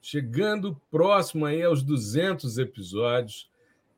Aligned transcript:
chegando 0.00 0.80
próximo 0.90 1.44
aí 1.46 1.62
aos 1.62 1.82
200 1.82 2.58
episódios, 2.58 3.50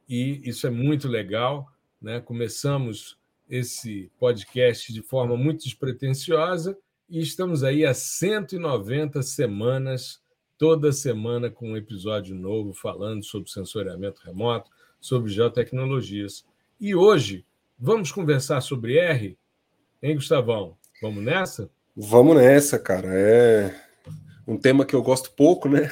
e 0.08 0.40
isso 0.44 0.66
é 0.66 0.70
muito 0.70 1.08
legal. 1.08 1.70
Né? 2.00 2.20
Começamos 2.20 3.16
esse 3.48 4.10
podcast 4.18 4.92
de 4.92 5.02
forma 5.02 5.36
muito 5.36 5.64
despretensiosa 5.64 6.76
e 7.08 7.20
estamos 7.20 7.62
aí 7.62 7.84
há 7.84 7.94
190 7.94 9.22
semanas, 9.22 10.20
toda 10.58 10.92
semana 10.92 11.50
com 11.50 11.72
um 11.72 11.76
episódio 11.76 12.34
novo 12.34 12.72
falando 12.72 13.24
sobre 13.24 13.50
sensoriamento 13.50 14.22
remoto, 14.24 14.70
sobre 15.00 15.30
geotecnologias. 15.30 16.44
E 16.80 16.94
hoje 16.94 17.44
vamos 17.78 18.10
conversar 18.10 18.60
sobre 18.60 18.98
R, 18.98 19.38
hein, 20.02 20.14
Gustavão? 20.14 20.76
Vamos 21.00 21.22
nessa? 21.22 21.70
Vamos 21.94 22.36
nessa, 22.36 22.78
cara. 22.78 23.08
É 23.12 23.91
um 24.46 24.56
tema 24.56 24.84
que 24.84 24.94
eu 24.94 25.02
gosto 25.02 25.32
pouco, 25.32 25.68
né? 25.68 25.90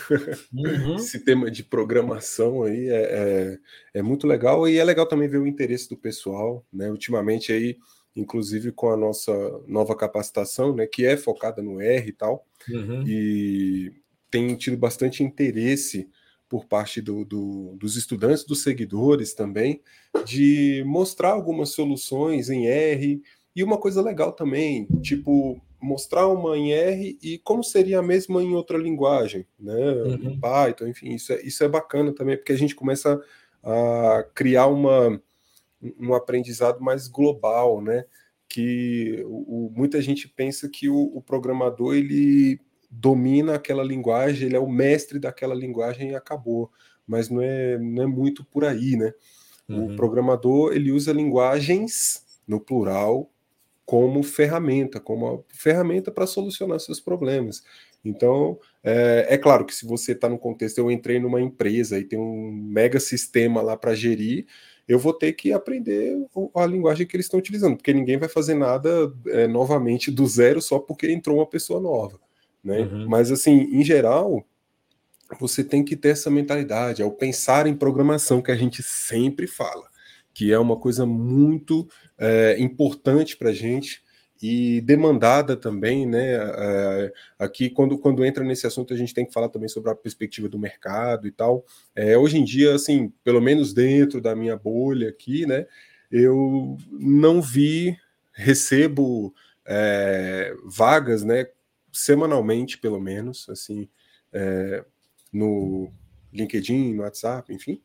Uhum. 0.53 0.97
Esse 0.97 1.25
tema 1.25 1.51
de 1.51 1.63
programação 1.63 2.63
aí 2.63 2.89
é, 2.89 3.03
é, 3.03 3.59
é, 3.95 4.03
muito 4.03 4.27
legal 4.27 4.69
e 4.69 4.79
é 4.79 4.85
legal 4.85 5.07
também 5.07 5.29
ver 5.29 5.39
o 5.39 5.47
interesse 5.47 5.89
do 5.89 5.97
pessoal, 5.97 6.65
né? 6.73 6.91
Ultimamente 6.91 7.53
aí, 7.53 7.79
inclusive 8.15 8.73
com 8.73 8.91
a 8.91 8.97
nossa 8.97 9.33
nova 9.67 9.95
capacitação, 9.97 10.75
né? 10.75 10.87
Que 10.87 11.07
é 11.07 11.17
focada 11.17 11.63
no 11.63 11.81
R 11.81 12.09
e 12.09 12.13
tal, 12.13 12.45
uhum. 12.69 13.05
e 13.07 13.93
tem 14.31 14.55
tido 14.57 14.77
bastante 14.77 15.23
interesse 15.23 16.09
por 16.49 16.67
parte 16.67 17.01
do, 17.01 17.25
do, 17.25 17.77
dos 17.77 17.97
estudantes, 17.97 18.45
dos 18.45 18.65
seguidores 18.65 19.35
também, 19.35 19.81
de 20.25 20.83
mostrar 20.85 21.31
algumas 21.31 21.71
soluções 21.71 22.51
em 22.51 22.67
R 22.67 23.23
e 23.55 23.63
uma 23.63 23.79
coisa 23.79 24.03
legal 24.03 24.33
também, 24.33 24.87
tipo 25.01 25.61
mostrar 25.81 26.27
uma 26.29 26.57
em 26.57 26.73
R 26.73 27.19
e 27.23 27.39
como 27.39 27.65
seria 27.65 28.01
a 28.01 28.03
mesma 28.03 28.43
em 28.43 28.55
outra 28.55 28.77
linguagem, 28.77 29.47
né? 29.59 29.75
Uhum. 29.75 30.39
Python, 30.39 30.87
enfim, 30.87 31.15
isso 31.15 31.33
é, 31.33 31.43
isso 31.43 31.65
é 31.65 31.69
bacana 31.69 32.13
também, 32.13 32.37
porque 32.37 32.53
a 32.53 32.59
gente 32.59 32.75
começa 32.75 33.21
a 33.63 34.25
criar 34.35 34.67
uma, 34.67 35.21
um 35.99 36.15
aprendizado 36.15 36.81
mais 36.81 37.09
global, 37.09 37.81
né? 37.81 38.05
Que 38.49 39.23
o, 39.27 39.73
muita 39.75 40.03
gente 40.03 40.29
pensa 40.29 40.69
que 40.69 40.89
o, 40.89 40.97
o, 41.15 41.23
programador 41.23 41.95
ele 41.95 42.61
domina 42.91 43.55
aquela 43.55 43.85
linguagem, 43.85 44.47
ele 44.47 44.57
é 44.57 44.61
o 44.61 44.69
mestre 44.69 45.19
daquela 45.19 45.55
linguagem 45.55 46.11
e 46.11 46.15
acabou, 46.15 46.71
mas 47.07 47.29
não 47.29 47.41
é, 47.41 47.79
não 47.79 48.03
é 48.03 48.07
muito 48.07 48.45
por 48.45 48.65
aí, 48.65 48.97
né? 48.97 49.13
Uhum. 49.69 49.93
O 49.93 49.97
programador 49.97 50.73
ele 50.73 50.91
usa 50.91 51.13
linguagens 51.13 52.25
no 52.47 52.61
plural 52.61 53.31
como 53.91 54.23
ferramenta, 54.23 55.01
como 55.01 55.45
ferramenta 55.49 56.13
para 56.13 56.25
solucionar 56.25 56.79
seus 56.79 57.01
problemas. 57.01 57.61
Então, 58.05 58.57
é, 58.85 59.27
é, 59.31 59.37
claro 59.37 59.65
que 59.65 59.75
se 59.75 59.85
você 59.85 60.13
está 60.13 60.29
no 60.29 60.39
contexto, 60.39 60.79
eu 60.79 60.93
entrei 60.93 61.19
numa 61.19 61.43
empresa 61.43 61.99
e 61.99 62.05
tem 62.05 62.17
um 62.17 62.53
mega 62.53 63.01
sistema 63.01 63.61
lá 63.61 63.77
para 63.77 63.93
gerir, 63.93 64.47
eu 64.87 64.97
vou 64.97 65.13
ter 65.13 65.33
que 65.33 65.53
aprender 65.53 66.17
a 66.55 66.67
linguagem 66.67 67.05
que 67.05 67.17
eles 67.17 67.27
estão 67.27 67.41
utilizando, 67.41 67.77
porque 67.77 67.93
ninguém 67.93 68.17
vai 68.17 68.29
fazer 68.29 68.55
nada 68.55 69.13
é, 69.27 69.49
novamente 69.49 70.09
do 70.09 70.25
zero 70.25 70.63
só 70.63 70.79
porque 70.79 71.11
entrou 71.11 71.39
uma 71.39 71.47
pessoa 71.51 71.81
nova. 71.81 72.21
Né? 72.63 72.83
Uhum. 72.83 73.09
Mas, 73.09 73.33
assim, 73.33 73.71
em 73.73 73.83
geral, 73.83 74.47
você 75.41 75.65
tem 75.65 75.85
que 75.85 75.97
ter 75.97 76.11
essa 76.11 76.31
mentalidade, 76.31 77.03
é 77.03 77.05
o 77.05 77.11
pensar 77.11 77.67
em 77.67 77.75
programação 77.75 78.41
que 78.41 78.53
a 78.53 78.57
gente 78.57 78.85
sempre 78.85 79.49
fala 79.49 79.90
que 80.41 80.51
é 80.51 80.59
uma 80.59 80.79
coisa 80.79 81.05
muito 81.05 81.87
é, 82.17 82.57
importante 82.59 83.37
para 83.37 83.51
a 83.51 83.53
gente 83.53 84.03
e 84.41 84.81
demandada 84.81 85.55
também, 85.55 86.07
né? 86.07 86.33
É, 86.33 87.13
aqui, 87.39 87.69
quando, 87.69 87.99
quando 87.99 88.25
entra 88.25 88.43
nesse 88.43 88.67
assunto, 88.67 88.95
a 88.95 88.97
gente 88.97 89.13
tem 89.13 89.27
que 89.27 89.35
falar 89.35 89.51
também 89.51 89.69
sobre 89.69 89.91
a 89.91 89.95
perspectiva 89.95 90.49
do 90.49 90.59
mercado 90.59 91.27
e 91.27 91.31
tal. 91.31 91.63
É, 91.95 92.17
hoje 92.17 92.39
em 92.39 92.45
dia, 92.45 92.75
assim, 92.75 93.13
pelo 93.23 93.39
menos 93.39 93.75
dentro 93.75 94.19
da 94.19 94.35
minha 94.35 94.57
bolha 94.57 95.11
aqui, 95.11 95.45
né? 95.45 95.67
Eu 96.11 96.79
não 96.91 97.43
vi, 97.43 97.95
recebo 98.33 99.35
é, 99.67 100.55
vagas, 100.65 101.23
né? 101.23 101.49
Semanalmente, 101.93 102.79
pelo 102.79 102.99
menos, 102.99 103.47
assim, 103.51 103.91
é, 104.33 104.83
no 105.31 105.93
LinkedIn, 106.33 106.95
no 106.95 107.03
WhatsApp, 107.03 107.53
enfim. 107.53 107.83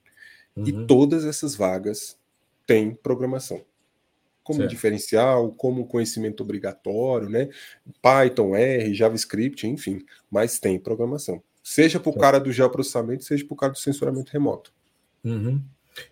Uhum. 0.56 0.64
E 0.66 0.88
todas 0.88 1.26
essas 1.26 1.54
vagas 1.54 2.18
tem 2.66 2.94
programação. 2.94 3.64
Como 4.44 4.60
certo. 4.60 4.70
diferencial, 4.70 5.52
como 5.54 5.88
conhecimento 5.88 6.44
obrigatório, 6.44 7.30
né? 7.30 7.50
Python, 8.02 8.56
R, 8.56 8.94
JavaScript, 8.94 9.66
enfim, 9.66 10.06
mas 10.30 10.60
tem 10.60 10.80
programação. 10.80 11.42
Seja 11.64 12.00
para 12.00 12.12
o 12.12 12.18
cara 12.18 12.40
do 12.40 12.52
geoprocessamento, 12.52 13.24
seja 13.24 13.44
para 13.44 13.54
o 13.54 13.58
cara 13.58 13.72
do 13.72 13.80
censuramento 13.80 14.32
remoto. 14.32 14.72
Uhum. 15.24 15.60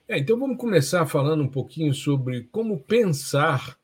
É, 0.08 0.18
então 0.18 0.40
vamos 0.40 0.58
começar 0.58 1.06
falando 1.06 1.44
um 1.44 1.48
pouquinho 1.48 1.94
sobre 1.94 2.50
como 2.52 2.80
pensar 2.80 3.78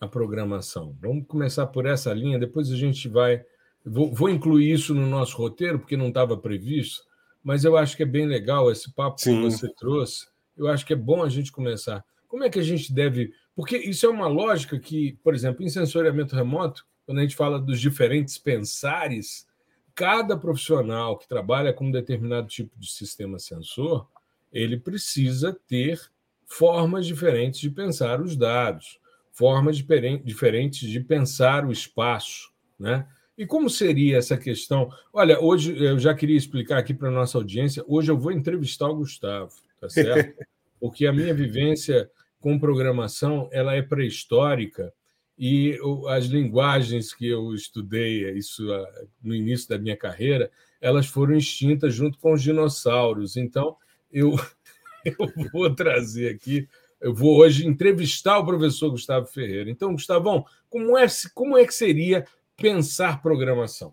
a 0.00 0.08
programação. 0.08 0.96
Vamos 1.00 1.26
começar 1.28 1.66
por 1.68 1.86
essa 1.86 2.12
linha, 2.12 2.38
depois 2.38 2.70
a 2.70 2.76
gente 2.76 3.08
vai. 3.08 3.44
Vou, 3.84 4.12
vou 4.12 4.28
incluir 4.28 4.72
isso 4.72 4.92
no 4.94 5.06
nosso 5.06 5.36
roteiro, 5.36 5.78
porque 5.78 5.96
não 5.96 6.08
estava 6.08 6.36
previsto, 6.36 7.04
mas 7.44 7.64
eu 7.64 7.76
acho 7.76 7.96
que 7.96 8.02
é 8.02 8.06
bem 8.06 8.26
legal 8.26 8.70
esse 8.70 8.92
papo 8.92 9.20
Sim. 9.20 9.36
que 9.36 9.50
você 9.50 9.72
trouxe 9.74 10.26
eu 10.58 10.68
acho 10.68 10.84
que 10.84 10.92
é 10.92 10.96
bom 10.96 11.22
a 11.22 11.28
gente 11.28 11.52
começar. 11.52 12.04
Como 12.26 12.44
é 12.44 12.50
que 12.50 12.58
a 12.58 12.62
gente 12.62 12.92
deve. 12.92 13.32
Porque 13.54 13.76
isso 13.76 14.04
é 14.04 14.08
uma 14.08 14.26
lógica 14.26 14.78
que, 14.78 15.18
por 15.22 15.34
exemplo, 15.34 15.64
em 15.64 15.68
sensoriamento 15.68 16.36
remoto, 16.36 16.86
quando 17.06 17.18
a 17.18 17.22
gente 17.22 17.36
fala 17.36 17.58
dos 17.58 17.80
diferentes 17.80 18.36
pensares, 18.36 19.46
cada 19.94 20.36
profissional 20.36 21.16
que 21.16 21.26
trabalha 21.26 21.72
com 21.72 21.86
um 21.86 21.90
determinado 21.90 22.46
tipo 22.46 22.78
de 22.78 22.90
sistema 22.90 23.38
sensor, 23.38 24.06
ele 24.52 24.78
precisa 24.78 25.58
ter 25.66 26.00
formas 26.46 27.06
diferentes 27.06 27.60
de 27.60 27.70
pensar 27.70 28.20
os 28.20 28.36
dados, 28.36 28.98
formas 29.32 29.76
diferentes 29.76 30.88
de 30.88 31.00
pensar 31.00 31.64
o 31.64 31.72
espaço, 31.72 32.50
né? 32.78 33.06
E 33.36 33.46
como 33.46 33.70
seria 33.70 34.18
essa 34.18 34.36
questão? 34.36 34.90
Olha, 35.12 35.40
hoje 35.40 35.76
eu 35.80 35.96
já 35.98 36.12
queria 36.12 36.36
explicar 36.36 36.78
aqui 36.78 36.92
para 36.92 37.08
a 37.08 37.12
nossa 37.12 37.38
audiência. 37.38 37.84
Hoje 37.86 38.10
eu 38.10 38.18
vou 38.18 38.32
entrevistar 38.32 38.88
o 38.88 38.96
Gustavo 38.96 39.52
tá 39.80 39.88
certo? 39.88 40.44
Porque 40.80 41.06
a 41.06 41.12
minha 41.12 41.34
vivência 41.34 42.10
com 42.40 42.58
programação 42.58 43.48
ela 43.52 43.74
é 43.74 43.82
pré-histórica 43.82 44.92
e 45.36 45.78
as 46.08 46.26
linguagens 46.26 47.12
que 47.12 47.28
eu 47.28 47.54
estudei 47.54 48.30
isso 48.32 48.72
ah, 48.72 49.04
no 49.22 49.34
início 49.34 49.68
da 49.68 49.78
minha 49.78 49.96
carreira 49.96 50.50
elas 50.80 51.06
foram 51.06 51.36
extintas 51.36 51.94
junto 51.94 52.18
com 52.18 52.32
os 52.32 52.42
dinossauros. 52.42 53.36
Então 53.36 53.76
eu 54.12 54.34
eu 55.04 55.50
vou 55.52 55.74
trazer 55.74 56.34
aqui 56.34 56.68
eu 57.00 57.14
vou 57.14 57.38
hoje 57.38 57.66
entrevistar 57.66 58.38
o 58.38 58.44
professor 58.44 58.90
Gustavo 58.90 59.26
Ferreira. 59.26 59.70
Então, 59.70 59.92
Gustavão, 59.92 60.44
como 60.68 60.98
é, 60.98 61.06
como 61.34 61.56
é 61.56 61.64
que 61.64 61.74
seria 61.74 62.24
pensar 62.56 63.22
programação? 63.22 63.92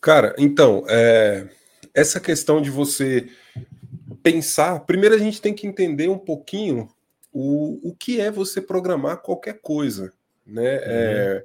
Cara, 0.00 0.34
então, 0.38 0.84
é, 0.88 1.48
essa 1.92 2.18
questão 2.18 2.62
de 2.62 2.70
você 2.70 3.28
pensar, 4.22 4.80
primeiro 4.80 5.14
a 5.14 5.18
gente 5.18 5.40
tem 5.40 5.54
que 5.54 5.66
entender 5.66 6.08
um 6.08 6.18
pouquinho 6.18 6.88
o, 7.32 7.90
o 7.90 7.94
que 7.94 8.20
é 8.20 8.30
você 8.30 8.60
programar 8.60 9.18
qualquer 9.18 9.60
coisa, 9.60 10.12
né? 10.46 10.76
Uhum. 10.76 10.82
É, 10.84 11.44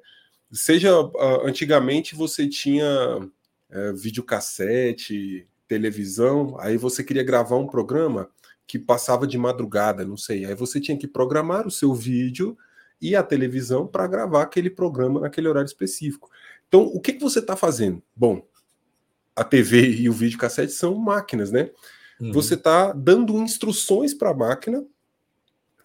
seja 0.52 0.92
antigamente 1.44 2.16
você 2.16 2.48
tinha 2.48 2.88
é, 3.70 3.92
videocassete, 3.94 5.48
televisão, 5.68 6.56
aí 6.60 6.78
você 6.78 7.04
queria 7.04 7.24
gravar 7.24 7.58
um 7.58 7.68
programa 7.68 8.30
que 8.66 8.80
passava 8.80 9.28
de 9.28 9.38
madrugada, 9.38 10.06
não 10.06 10.18
sei, 10.18 10.46
aí 10.46 10.56
você 10.56 10.80
tinha 10.80 10.98
que 10.98 11.08
programar 11.08 11.68
o 11.68 11.72
seu 11.72 11.94
vídeo 11.94 12.58
e 13.02 13.16
a 13.16 13.24
televisão 13.24 13.86
para 13.86 14.08
gravar 14.08 14.44
aquele 14.44 14.70
programa 14.70 15.20
naquele 15.20 15.48
horário 15.48 15.68
específico. 15.68 16.30
Então, 16.68 16.84
o 16.84 17.02
que, 17.02 17.14
que 17.14 17.22
você 17.22 17.40
está 17.40 17.56
fazendo? 17.56 18.02
Bom, 18.16 18.48
a 19.36 19.44
TV 19.44 19.90
e 19.90 20.10
o 20.10 20.14
videocassete 20.14 20.72
são 20.72 20.96
máquinas, 20.96 21.52
né? 21.52 21.70
Uhum. 22.20 22.32
Você 22.32 22.54
está 22.54 22.92
dando 22.94 23.38
instruções 23.38 24.14
para 24.14 24.30
a 24.30 24.34
máquina, 24.34 24.86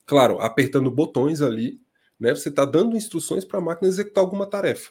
claro, 0.07 0.41
apertando 0.41 0.91
botões 0.91 1.41
ali, 1.43 1.81
né? 2.19 2.35
Você 2.35 2.49
está 2.49 2.65
dando 2.65 2.97
instruções 2.97 3.45
para 3.45 3.59
a 3.59 3.63
máquina 3.63 3.89
executar 3.89 4.23
alguma 4.23 4.47
tarefa. 4.47 4.91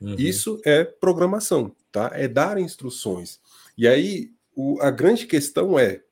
Uhum. 0.00 0.14
Isso 0.18 0.60
é 0.64 0.84
programação, 0.84 1.74
tá? 1.90 2.10
É 2.14 2.28
dar 2.28 2.58
instruções. 2.58 3.40
E 3.76 3.86
aí 3.86 4.32
o, 4.54 4.80
a 4.80 4.90
grande 4.90 5.26
questão 5.26 5.78
é 5.78 6.02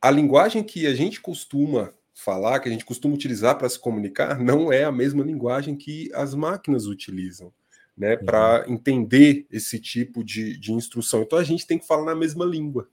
a 0.00 0.10
linguagem 0.10 0.62
que 0.62 0.86
a 0.86 0.94
gente 0.94 1.20
costuma 1.20 1.92
falar, 2.14 2.60
que 2.60 2.68
a 2.68 2.72
gente 2.72 2.84
costuma 2.84 3.14
utilizar 3.14 3.56
para 3.56 3.68
se 3.68 3.78
comunicar, 3.78 4.38
não 4.38 4.72
é 4.72 4.84
a 4.84 4.92
mesma 4.92 5.24
linguagem 5.24 5.76
que 5.76 6.10
as 6.14 6.34
máquinas 6.34 6.86
utilizam, 6.86 7.52
né? 7.96 8.16
Uhum. 8.16 8.24
Para 8.24 8.64
entender 8.68 9.46
esse 9.50 9.78
tipo 9.78 10.22
de, 10.22 10.58
de 10.58 10.72
instrução. 10.72 11.22
Então 11.22 11.38
a 11.38 11.44
gente 11.44 11.66
tem 11.66 11.78
que 11.78 11.86
falar 11.86 12.04
na 12.04 12.14
mesma 12.14 12.44
língua, 12.44 12.88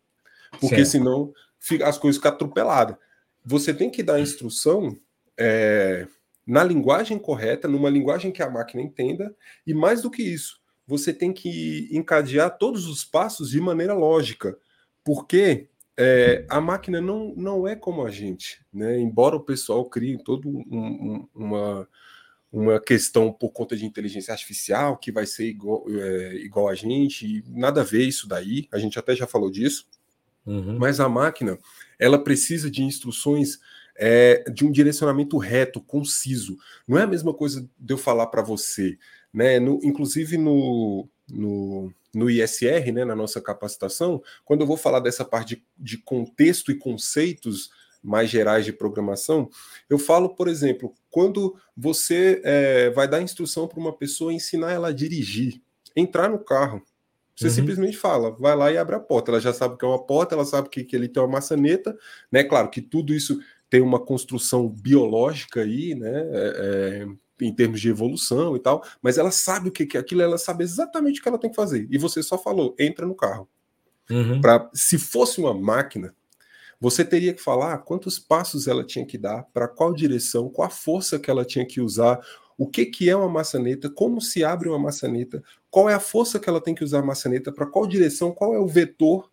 porque 0.52 0.86
certo. 0.86 0.90
senão 0.90 1.34
fica, 1.60 1.88
as 1.88 1.98
coisas 1.98 2.18
ficam 2.18 2.32
atropeladas. 2.32 2.98
Você 3.46 3.74
tem 3.74 3.90
que 3.90 4.04
dar 4.04 4.16
a 4.16 4.22
instrução 4.22 4.96
é, 5.38 6.08
na 6.46 6.64
linguagem 6.64 7.20
correta, 7.20 7.68
numa 7.68 7.90
linguagem 7.90 8.32
que 8.32 8.42
a 8.42 8.50
máquina 8.50 8.82
entenda, 8.82 9.36
e 9.66 9.74
mais 9.74 10.02
do 10.02 10.12
que 10.12 10.24
isso, 10.24 10.62
você 10.88 11.14
tem 11.14 11.34
que 11.34 11.90
encadear 11.92 12.58
todos 12.58 12.88
os 12.88 13.04
passos 13.04 13.50
de 13.50 13.60
maneira 13.60 13.94
lógica, 13.94 14.58
porque 15.04 15.68
é, 15.98 16.46
a 16.48 16.62
máquina 16.62 17.02
não, 17.02 17.34
não 17.36 17.68
é 17.68 17.76
como 17.76 18.06
a 18.06 18.12
gente, 18.12 18.64
né? 18.72 19.00
Embora 19.00 19.36
o 19.36 19.44
pessoal 19.44 19.84
crie 19.90 20.22
toda 20.24 20.48
um, 20.48 20.64
um, 20.72 21.28
uma, 21.34 21.90
uma 22.52 22.80
questão 22.80 23.34
por 23.34 23.52
conta 23.52 23.76
de 23.76 23.86
inteligência 23.86 24.32
artificial 24.32 24.98
que 24.98 25.12
vai 25.12 25.26
ser 25.26 25.48
igual, 25.48 25.84
é, 25.90 26.36
igual 26.36 26.70
a 26.70 26.76
gente, 26.76 27.44
nada 27.48 27.82
a 27.82 27.84
ver 27.84 28.04
isso 28.04 28.28
daí, 28.28 28.68
a 28.72 28.78
gente 28.78 28.98
até 28.98 29.16
já 29.16 29.28
falou 29.28 29.52
disso, 29.52 29.86
uhum. 30.48 30.78
mas 30.80 31.00
a 31.00 31.08
máquina 31.08 31.60
ela 32.00 32.18
precisa 32.18 32.72
de 32.72 32.82
instruções 32.82 33.60
é, 33.98 34.44
de 34.52 34.66
um 34.66 34.72
direcionamento 34.72 35.38
reto, 35.38 35.82
conciso. 35.82 36.58
Não 36.88 36.98
é 36.98 37.04
a 37.04 37.08
mesma 37.08 37.34
coisa 37.34 37.68
de 37.80 37.94
eu 37.94 37.98
falar 37.98 38.28
para 38.28 38.42
você, 38.42 38.98
né? 39.34 39.60
No, 39.60 39.80
inclusive 39.84 40.38
no, 40.38 41.08
no, 41.30 41.92
no 42.14 42.30
ISR, 42.30 42.92
né, 42.94 43.04
na 43.04 43.16
nossa 43.16 43.42
capacitação, 43.42 44.22
quando 44.46 44.62
eu 44.62 44.68
vou 44.68 44.78
falar 44.78 45.00
dessa 45.00 45.26
parte 45.26 45.56
de, 45.56 45.66
de 45.78 45.98
contexto 45.98 46.72
e 46.72 46.76
conceitos 46.76 47.70
mais 48.04 48.30
gerais 48.30 48.64
de 48.64 48.72
programação, 48.72 49.50
eu 49.90 49.98
falo, 49.98 50.30
por 50.30 50.48
exemplo, 50.48 50.94
quando 51.10 51.56
você 51.76 52.42
é, 52.44 52.90
vai 52.92 53.08
dar 53.08 53.22
instrução 53.22 53.68
para 53.68 53.80
uma 53.80 53.92
pessoa 53.92 54.34
ensinar 54.34 54.72
ela 54.72 54.90
a 54.90 54.94
dirigir, 54.94 55.62
entrar 55.96 56.30
no 56.30 56.40
carro. 56.40 56.82
Você 57.38 57.46
uhum. 57.46 57.54
simplesmente 57.54 57.96
fala, 57.96 58.32
vai 58.32 58.56
lá 58.56 58.72
e 58.72 58.78
abre 58.80 58.96
a 58.96 59.00
porta. 59.00 59.30
Ela 59.30 59.40
já 59.40 59.54
sabe 59.54 59.76
o 59.76 59.78
que 59.78 59.86
é 59.86 59.88
uma 59.88 60.04
porta, 60.04 60.34
ela 60.34 60.44
sabe 60.44 60.70
que, 60.70 60.84
que 60.84 60.96
ele 60.96 61.08
tem 61.08 61.22
uma 61.22 61.34
maçaneta, 61.34 61.96
né? 62.32 62.44
Claro 62.44 62.70
que 62.72 62.82
tudo 62.82 63.14
isso 63.14 63.40
tem 63.70 63.80
uma 63.80 64.00
construção 64.00 64.68
biológica 64.68 65.62
aí, 65.62 65.94
né? 65.94 66.26
É, 66.32 67.06
é 67.06 67.08
em 67.40 67.54
termos 67.54 67.80
de 67.80 67.88
evolução 67.88 68.56
e 68.56 68.60
tal, 68.60 68.84
mas 69.00 69.20
ela 69.20 69.30
sabe 69.30 69.70
o 69.70 69.72
que 69.72 69.96
é 69.96 70.00
aquilo, 70.00 70.24
ela 70.24 70.40
sabe 70.40 70.64
exatamente 70.64 71.20
o 71.20 71.24
que 71.24 71.30
ela 71.30 71.38
tem 71.38 71.52
que 71.52 71.56
fazer. 71.56 71.88
E 71.92 71.96
você 71.96 72.24
só 72.24 72.36
falou, 72.36 72.76
entra 72.80 73.06
no 73.06 73.14
carro. 73.14 73.48
Uhum. 74.10 74.42
Pra, 74.42 74.68
se 74.74 74.98
fosse 74.98 75.40
uma 75.40 75.54
máquina, 75.54 76.16
você 76.80 77.06
teria 77.06 77.36
que 77.36 77.42
falar 77.42 77.78
quantos 77.80 78.18
passos 78.18 78.68
ela 78.68 78.84
tinha 78.84 79.06
que 79.06 79.20
dar, 79.20 79.44
para 79.54 79.68
qual 79.68 79.94
direção, 79.94 80.50
qual 80.50 80.68
a 80.68 80.72
força 80.72 81.20
que 81.20 81.30
ela 81.30 81.46
tinha 81.46 81.64
que 81.64 81.80
usar, 81.80 82.20
o 82.58 82.68
que, 82.68 82.86
que 82.86 83.10
é 83.10 83.16
uma 83.16 83.30
maçaneta, 83.30 83.90
como 83.90 84.20
se 84.20 84.44
abre 84.44 84.68
uma 84.68 84.80
maçaneta, 84.80 85.44
qual 85.70 85.90
é 85.90 85.94
a 85.94 86.00
força 86.00 86.40
que 86.40 86.50
ela 86.50 86.62
tem 86.62 86.74
que 86.74 86.84
usar 86.84 87.00
a 87.00 87.06
maçaneta, 87.06 87.52
para 87.52 87.68
qual 87.68 87.86
direção, 87.86 88.32
qual 88.32 88.54
é 88.54 88.60
o 88.60 88.68
vetor 88.68 89.30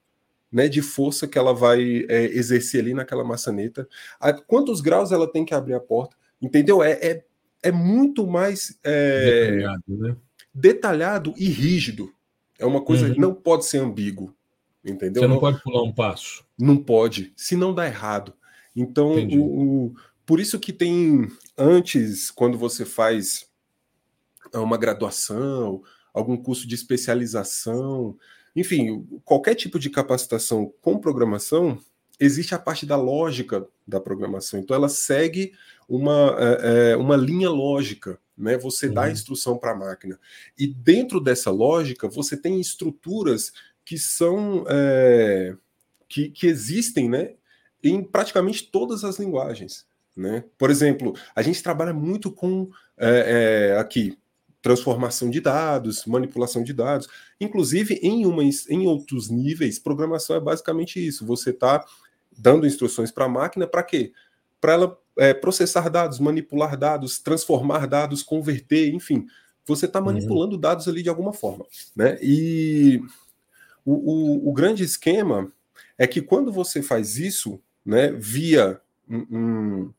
né, 0.52 0.68
de 0.68 0.82
força 0.82 1.26
que 1.26 1.38
ela 1.38 1.54
vai 1.54 2.04
é, 2.08 2.24
exercer 2.26 2.82
ali 2.82 2.94
naquela 2.94 3.24
maçaneta, 3.24 3.88
a 4.20 4.32
quantos 4.32 4.80
graus 4.80 5.10
ela 5.10 5.26
tem 5.26 5.44
que 5.44 5.54
abrir 5.54 5.74
a 5.74 5.80
porta, 5.80 6.16
entendeu? 6.40 6.82
É, 6.82 6.92
é 6.92 7.24
é 7.64 7.72
muito 7.72 8.26
mais 8.26 8.78
é, 8.84 9.50
detalhado, 9.50 9.82
né? 9.88 10.16
detalhado, 10.52 11.34
e 11.36 11.48
rígido. 11.48 12.12
É 12.58 12.66
uma 12.66 12.82
coisa 12.82 13.06
uhum. 13.06 13.14
que 13.14 13.20
não 13.20 13.34
pode 13.34 13.64
ser 13.64 13.78
ambíguo. 13.78 14.34
Entendeu? 14.84 15.22
Você 15.22 15.26
não, 15.26 15.36
não, 15.36 15.40
pode 15.40 15.62
pular 15.62 15.82
um 15.82 15.90
passo. 15.90 16.44
Não 16.58 16.76
pode, 16.76 17.32
se 17.34 17.56
não 17.56 17.74
dá 17.74 17.86
errado. 17.86 18.34
Então, 18.76 19.14
o, 19.14 19.86
o, 19.86 19.94
por 20.26 20.38
isso 20.38 20.60
que 20.60 20.74
tem 20.74 21.26
antes, 21.56 22.30
quando 22.30 22.58
você 22.58 22.84
faz 22.84 23.46
uma 24.52 24.76
graduação, 24.76 25.82
algum 26.12 26.36
curso 26.36 26.66
de 26.66 26.74
especialização, 26.74 28.16
enfim, 28.54 29.04
qualquer 29.24 29.54
tipo 29.54 29.78
de 29.78 29.90
capacitação 29.90 30.72
com 30.80 30.98
programação, 30.98 31.78
existe 32.20 32.54
a 32.54 32.58
parte 32.58 32.86
da 32.86 32.96
lógica 32.96 33.66
da 33.86 34.00
programação. 34.00 34.60
Então, 34.60 34.76
ela 34.76 34.88
segue 34.88 35.52
uma, 35.88 36.36
é, 36.62 36.96
uma 36.96 37.16
linha 37.16 37.50
lógica, 37.50 38.18
né? 38.36 38.56
Você 38.58 38.86
uhum. 38.86 38.94
dá 38.94 39.10
instrução 39.10 39.58
para 39.58 39.72
a 39.72 39.76
máquina. 39.76 40.18
E 40.56 40.66
dentro 40.66 41.20
dessa 41.20 41.50
lógica, 41.50 42.08
você 42.08 42.36
tem 42.36 42.60
estruturas 42.60 43.52
que 43.84 43.98
são 43.98 44.64
é, 44.68 45.56
que, 46.08 46.30
que 46.30 46.46
existem, 46.46 47.08
né? 47.08 47.34
Em 47.82 48.02
praticamente 48.02 48.70
todas 48.70 49.04
as 49.04 49.18
linguagens. 49.18 49.84
Né? 50.16 50.44
Por 50.56 50.70
exemplo, 50.70 51.14
a 51.34 51.42
gente 51.42 51.62
trabalha 51.62 51.92
muito 51.92 52.30
com 52.30 52.70
é, 52.96 53.72
é, 53.72 53.78
aqui 53.78 54.16
transformação 54.62 55.28
de 55.28 55.40
dados, 55.40 56.06
manipulação 56.06 56.62
de 56.62 56.72
dados. 56.72 57.06
Inclusive, 57.38 58.00
em, 58.02 58.24
uma, 58.24 58.42
em 58.42 58.86
outros 58.86 59.28
níveis, 59.28 59.78
programação 59.78 60.36
é 60.36 60.40
basicamente 60.40 61.06
isso. 61.06 61.26
Você 61.26 61.50
está 61.50 61.84
dando 62.36 62.66
instruções 62.66 63.10
para 63.10 63.26
a 63.26 63.28
máquina 63.28 63.66
para 63.66 63.82
quê? 63.82 64.12
Para 64.60 64.72
ela 64.72 64.98
é, 65.18 65.34
processar 65.34 65.88
dados, 65.88 66.18
manipular 66.18 66.76
dados, 66.76 67.18
transformar 67.18 67.86
dados, 67.86 68.22
converter, 68.22 68.92
enfim, 68.94 69.26
você 69.66 69.86
está 69.86 69.98
uhum. 69.98 70.06
manipulando 70.06 70.54
uhum. 70.54 70.60
dados 70.60 70.88
ali 70.88 71.02
de 71.02 71.08
alguma 71.08 71.32
forma, 71.32 71.66
né? 71.94 72.18
E 72.22 73.00
o, 73.84 73.92
o, 73.92 74.48
o, 74.48 74.52
grande 74.52 74.82
esquema 74.82 75.52
é 75.98 76.06
que 76.06 76.20
quando 76.20 76.52
você 76.52 76.82
faz 76.82 77.18
isso, 77.18 77.60
né, 77.84 78.10
via 78.12 78.80
um, 79.08 79.26
um, 79.30 79.94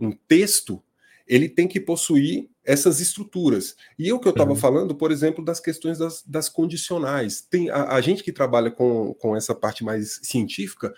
um 0.00 0.10
texto, 0.10 0.82
ele 1.26 1.48
tem 1.48 1.68
que 1.68 1.78
possuir 1.78 2.48
essas 2.64 3.00
estruturas. 3.00 3.76
E 3.98 4.12
o 4.12 4.18
que 4.18 4.28
eu 4.28 4.32
estava 4.32 4.50
uhum. 4.50 4.56
falando, 4.56 4.94
por 4.94 5.12
exemplo, 5.12 5.44
das 5.44 5.60
questões 5.60 5.98
das, 5.98 6.22
das 6.26 6.48
condicionais. 6.48 7.40
Tem 7.40 7.70
a, 7.70 7.94
a, 7.94 8.00
gente 8.00 8.22
que 8.22 8.32
trabalha 8.32 8.70
com, 8.70 9.14
com 9.14 9.36
essa 9.36 9.54
parte 9.54 9.84
mais 9.84 10.20
científica 10.22 10.94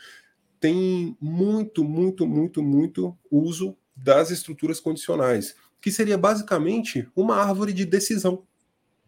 tem 0.58 1.16
muito, 1.20 1.82
muito, 1.82 2.26
muito, 2.26 2.62
muito 2.62 3.18
uso 3.30 3.76
das 3.96 4.30
estruturas 4.30 4.78
condicionais, 4.78 5.56
que 5.80 5.90
seria 5.90 6.16
basicamente 6.16 7.08
uma 7.16 7.36
árvore 7.36 7.72
de 7.72 7.84
decisão. 7.84 8.44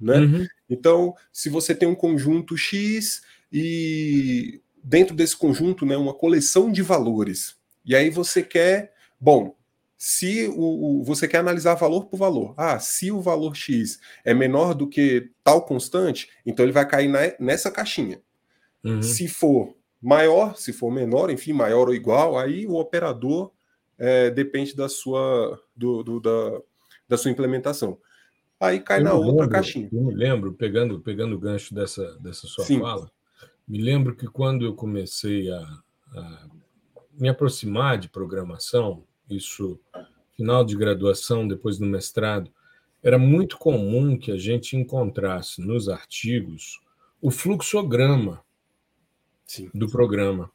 Né? 0.01 0.19
Uhum. 0.19 0.47
Então, 0.69 1.15
se 1.33 1.49
você 1.49 1.75
tem 1.75 1.89
um 1.89 1.95
conjunto 1.95 2.57
X 2.57 3.23
e 3.53 4.61
dentro 4.83 5.15
desse 5.15 5.37
conjunto, 5.37 5.87
né, 5.87 5.97
uma 5.97 6.13
coleção 6.13 6.71
de 6.71 6.83
valores, 6.83 7.57
e 7.85 7.95
aí 7.95 8.11
você 8.11 8.43
quer, 8.43 8.93
bom, 9.21 9.57
se 10.07 10.49
o, 10.49 11.01
o, 11.01 11.03
você 11.03 11.27
quer 11.27 11.39
analisar 11.39 11.75
valor 11.77 12.07
por 12.07 12.19
valor, 12.19 12.55
ah, 12.59 12.79
se 12.79 13.11
o 13.11 13.23
valor 13.23 13.57
X 13.57 13.99
é 14.25 14.35
menor 14.35 14.75
do 14.75 14.87
que 14.87 15.31
tal 15.43 15.65
constante, 15.65 16.29
então 16.45 16.63
ele 16.63 16.73
vai 16.73 16.87
cair 16.87 17.09
na, 17.09 17.21
nessa 17.41 17.71
caixinha. 17.71 18.21
Uhum. 18.85 19.01
Se 19.01 19.27
for 19.27 19.75
Maior, 20.05 20.55
se 20.55 20.71
for 20.71 20.93
menor, 20.93 21.31
enfim, 21.31 21.55
maior 21.55 21.89
ou 21.89 21.95
igual, 21.95 22.37
aí 22.39 22.67
o 22.67 22.75
operador 22.75 23.51
é, 23.97 24.29
depende 24.31 24.77
da 24.77 24.87
sua, 24.87 25.59
do, 25.75 26.03
do, 26.03 26.21
da, 26.21 26.61
da 27.09 27.17
sua 27.17 27.31
implementação. 27.31 27.97
Aí 28.61 28.81
cai 28.81 29.01
eu 29.01 29.05
na 29.05 29.15
outra 29.15 29.31
lembro, 29.31 29.49
caixinha. 29.49 29.89
Eu 29.91 30.03
me 30.03 30.15
lembro, 30.15 30.53
pegando, 30.53 31.01
pegando 31.01 31.35
o 31.35 31.39
gancho 31.39 31.75
dessa, 31.75 32.19
dessa 32.19 32.47
sua 32.47 32.67
Sim. 32.67 32.81
fala, 32.81 33.11
me 33.67 33.81
lembro 33.81 34.15
que 34.15 34.27
quando 34.27 34.67
eu 34.67 34.75
comecei 34.75 35.51
a, 35.51 35.61
a 36.15 36.49
me 37.19 37.31
aproximar 37.31 37.97
de 37.97 38.11
programação, 38.11 39.07
isso 39.29 39.79
final 40.37 40.65
de 40.65 40.77
graduação, 40.77 41.47
depois 41.47 41.79
do 41.79 41.87
mestrado, 41.87 42.51
era 43.03 43.19
muito 43.19 43.59
comum 43.59 44.19
que 44.19 44.33
a 44.33 44.37
gente 44.37 44.77
encontrasse 44.77 45.61
nos 45.61 45.89
artigos 45.89 46.81
o 47.21 47.31
fluxograma 47.31 48.43
Sim. 49.45 49.71
do 49.75 49.89
programa, 49.89 50.51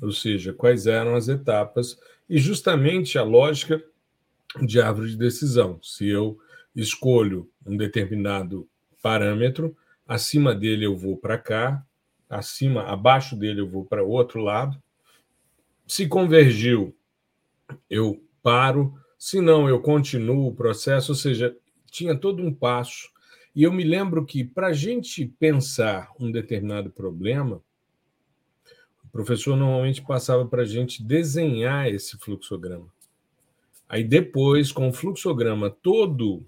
ou 0.00 0.10
seja, 0.10 0.52
quais 0.52 0.86
eram 0.86 1.14
as 1.14 1.28
etapas 1.28 1.98
e 2.28 2.38
justamente 2.38 3.18
a 3.18 3.22
lógica 3.22 3.82
de 4.60 4.80
árvore 4.80 5.10
de 5.10 5.16
decisão. 5.16 5.78
Se 5.82 6.08
eu 6.08 6.38
escolho 6.74 7.48
um 7.64 7.76
determinado 7.76 8.68
parâmetro, 9.02 9.76
acima 10.06 10.54
dele 10.54 10.86
eu 10.86 10.96
vou 10.96 11.16
para 11.16 11.38
cá, 11.38 11.84
acima, 12.28 12.84
abaixo 12.84 13.36
dele 13.36 13.60
eu 13.60 13.68
vou 13.68 13.84
para 13.84 14.02
o 14.02 14.08
outro 14.08 14.40
lado. 14.40 14.82
Se 15.86 16.06
convergiu, 16.06 16.96
eu 17.88 18.22
paro, 18.42 18.94
se 19.18 19.40
não, 19.40 19.68
eu 19.68 19.80
continuo 19.80 20.48
o 20.48 20.54
processo, 20.54 21.12
ou 21.12 21.16
seja, 21.16 21.56
tinha 21.90 22.16
todo 22.16 22.42
um 22.42 22.52
passo. 22.52 23.10
E 23.54 23.62
eu 23.62 23.72
me 23.72 23.84
lembro 23.84 24.24
que 24.24 24.42
para 24.42 24.68
a 24.68 24.72
gente 24.72 25.26
pensar 25.38 26.10
um 26.18 26.30
determinado 26.30 26.90
problema, 26.90 27.62
o 29.04 29.08
professor 29.12 29.56
normalmente 29.56 30.02
passava 30.02 30.46
para 30.46 30.62
a 30.62 30.66
gente 30.66 31.02
desenhar 31.02 31.88
esse 31.88 32.18
fluxograma. 32.18 32.88
Aí 33.88 34.02
depois, 34.02 34.72
com 34.72 34.88
o 34.88 34.92
fluxograma 34.92 35.68
todo 35.68 36.46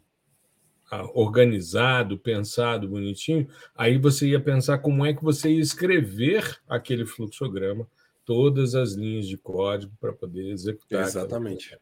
organizado, 1.15 2.19
pensado, 2.19 2.89
bonitinho, 2.89 3.49
aí 3.75 3.99
você 3.99 4.29
ia 4.29 4.41
pensar 4.41 4.79
como 4.79 5.05
é 5.05 5.13
que 5.13 5.25
você 5.25 5.51
ia 5.51 5.61
escrever 5.61 6.59
aquele 6.69 7.05
fluxograma, 7.05 7.87
todas 8.25 8.75
as 8.75 8.93
linhas 8.93 9.27
de 9.27 9.37
código 9.37 9.93
para 10.01 10.13
poder 10.13 10.51
executar. 10.51 11.03
Exatamente. 11.03 11.79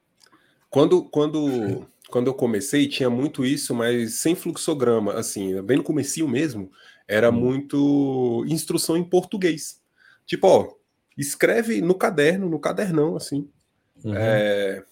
Quando, 0.69 1.05
quando, 1.05 1.87
quando 2.09 2.29
eu 2.29 2.35
comecei, 2.35 2.89
tinha 2.89 3.11
muito 3.11 3.45
isso, 3.45 3.75
mas 3.75 4.15
sem 4.15 4.35
fluxograma, 4.35 5.15
assim, 5.15 5.61
bem 5.63 5.77
no 5.77 5.83
comecinho 5.83 6.29
mesmo, 6.29 6.71
era 7.07 7.31
hum. 7.31 7.33
muito 7.33 8.45
instrução 8.49 8.97
em 8.97 9.05
português. 9.05 9.81
Tipo, 10.25 10.47
ó, 10.47 10.75
escreve 11.17 11.81
no 11.81 11.95
caderno, 11.95 12.49
no 12.49 12.59
cadernão, 12.59 13.17
assim, 13.17 13.49
uhum. 14.05 14.15
é, 14.17 14.83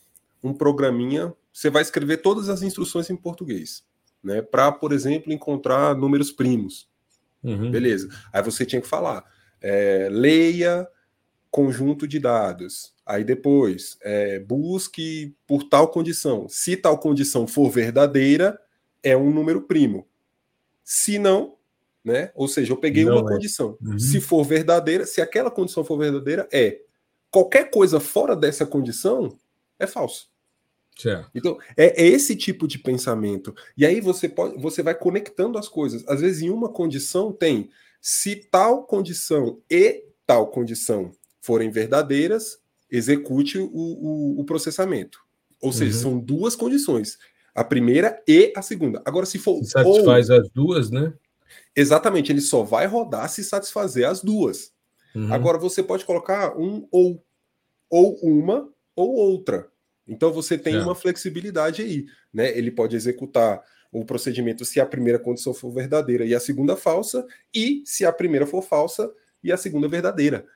um 0.42 0.52
programinha, 0.52 1.32
você 1.52 1.70
vai 1.70 1.82
escrever 1.82 2.18
todas 2.18 2.48
as 2.48 2.62
instruções 2.62 3.08
em 3.08 3.16
português 3.16 3.84
né? 4.22 4.42
Para, 4.42 4.70
por 4.70 4.92
exemplo, 4.92 5.32
encontrar 5.32 5.94
números 5.96 6.30
primos. 6.30 6.88
Uhum. 7.42 7.70
Beleza. 7.70 8.08
Aí 8.32 8.42
você 8.42 8.66
tinha 8.66 8.80
que 8.80 8.88
falar, 8.88 9.24
é, 9.60 10.08
leia 10.10 10.86
conjunto 11.50 12.06
de 12.06 12.18
dados. 12.18 12.94
Aí 13.04 13.24
depois, 13.24 13.98
é, 14.02 14.38
busque 14.38 15.34
por 15.46 15.64
tal 15.64 15.88
condição. 15.88 16.48
Se 16.48 16.76
tal 16.76 16.98
condição 16.98 17.46
for 17.46 17.68
verdadeira, 17.70 18.60
é 19.02 19.16
um 19.16 19.32
número 19.32 19.62
primo. 19.62 20.06
Se 20.84 21.18
não, 21.18 21.56
né? 22.04 22.30
Ou 22.34 22.46
seja, 22.46 22.72
eu 22.72 22.76
peguei 22.76 23.04
não 23.04 23.18
uma 23.18 23.28
é. 23.28 23.34
condição. 23.34 23.76
Uhum. 23.82 23.98
Se 23.98 24.20
for 24.20 24.44
verdadeira, 24.44 25.04
se 25.06 25.20
aquela 25.20 25.50
condição 25.50 25.84
for 25.84 25.98
verdadeira, 25.98 26.48
é. 26.52 26.80
Qualquer 27.30 27.70
coisa 27.70 28.00
fora 28.00 28.34
dessa 28.34 28.66
condição 28.66 29.36
é 29.78 29.86
falso. 29.86 30.28
Certo. 30.96 31.30
Então, 31.34 31.58
é, 31.76 32.02
é, 32.02 32.06
esse 32.06 32.36
tipo 32.36 32.68
de 32.68 32.78
pensamento. 32.78 33.54
E 33.76 33.86
aí 33.86 34.00
você 34.00 34.28
pode, 34.28 34.60
você 34.60 34.82
vai 34.82 34.94
conectando 34.94 35.56
as 35.56 35.68
coisas. 35.68 36.06
Às 36.06 36.20
vezes, 36.20 36.42
em 36.42 36.50
uma 36.50 36.68
condição 36.68 37.32
tem 37.32 37.70
se 38.00 38.36
tal 38.36 38.84
condição 38.84 39.60
e 39.70 40.04
tal 40.26 40.48
condição 40.48 41.12
forem 41.40 41.70
verdadeiras, 41.70 42.58
execute 42.90 43.58
o, 43.58 43.68
o, 43.72 44.40
o 44.40 44.44
processamento. 44.44 45.18
Ou 45.60 45.72
seja, 45.72 45.96
uhum. 45.96 46.02
são 46.02 46.18
duas 46.18 46.56
condições. 46.56 47.18
A 47.54 47.64
primeira 47.64 48.22
e 48.26 48.52
a 48.56 48.62
segunda. 48.62 49.02
Agora, 49.04 49.26
se 49.26 49.38
for. 49.38 49.62
Se 49.62 49.70
satisfaz 49.70 50.30
ou, 50.30 50.40
as 50.40 50.48
duas, 50.50 50.90
né? 50.90 51.12
Exatamente, 51.74 52.32
ele 52.32 52.40
só 52.40 52.62
vai 52.62 52.86
rodar 52.86 53.28
se 53.28 53.44
satisfazer 53.44 54.08
as 54.08 54.22
duas. 54.22 54.72
Uhum. 55.14 55.32
Agora, 55.32 55.58
você 55.58 55.82
pode 55.82 56.04
colocar 56.04 56.56
um 56.56 56.86
ou. 56.90 57.22
Ou 57.88 58.14
uma 58.22 58.68
ou 58.94 59.14
outra. 59.14 59.68
Então 60.06 60.32
você 60.32 60.56
tem 60.56 60.76
é. 60.76 60.80
uma 60.80 60.94
flexibilidade 60.94 61.82
aí, 61.82 62.06
né? 62.32 62.56
Ele 62.56 62.70
pode 62.70 62.96
executar 62.96 63.62
o 63.92 64.04
procedimento 64.04 64.64
se 64.64 64.80
a 64.80 64.86
primeira 64.86 65.18
condição 65.18 65.52
for 65.52 65.70
verdadeira 65.72 66.24
e 66.24 66.34
a 66.34 66.40
segunda 66.40 66.76
falsa, 66.76 67.26
e 67.52 67.82
se 67.84 68.04
a 68.04 68.12
primeira 68.12 68.46
for 68.46 68.62
falsa 68.62 69.10
e 69.42 69.50
a 69.50 69.56
segunda 69.56 69.88
verdadeira. 69.88 70.46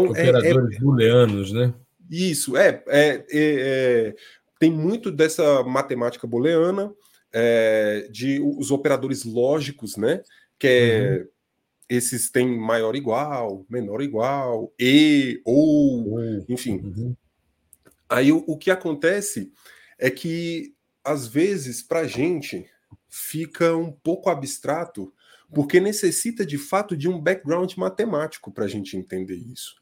Então 0.00 0.10
Operadores 0.10 0.74
é, 0.74 0.76
é, 0.76 0.80
booleanos, 0.80 1.52
né? 1.52 1.74
Isso 2.10 2.56
é, 2.56 2.82
é, 2.88 3.24
é, 3.32 4.14
tem 4.58 4.70
muito 4.70 5.10
dessa 5.10 5.62
matemática 5.62 6.26
booleana 6.26 6.92
é, 7.32 8.08
de 8.10 8.40
os 8.40 8.70
operadores 8.70 9.24
lógicos, 9.24 9.96
né? 9.96 10.22
Que 10.58 10.66
é 10.66 11.18
uhum 11.18 11.34
esses 11.88 12.30
têm 12.30 12.58
maior 12.58 12.96
igual, 12.96 13.64
menor 13.68 14.00
igual, 14.00 14.72
e, 14.78 15.40
ou, 15.44 16.18
enfim. 16.48 16.78
Uhum. 16.78 17.16
Aí 18.08 18.32
o, 18.32 18.44
o 18.46 18.56
que 18.56 18.70
acontece 18.70 19.52
é 19.98 20.10
que, 20.10 20.74
às 21.02 21.26
vezes, 21.26 21.82
para 21.82 22.00
a 22.00 22.06
gente 22.06 22.66
fica 23.08 23.76
um 23.76 23.92
pouco 23.92 24.30
abstrato, 24.30 25.12
porque 25.52 25.78
necessita 25.78 26.44
de 26.44 26.58
fato 26.58 26.96
de 26.96 27.08
um 27.08 27.20
background 27.20 27.74
matemático 27.74 28.50
para 28.50 28.64
a 28.64 28.68
gente 28.68 28.96
entender 28.96 29.36
isso. 29.36 29.74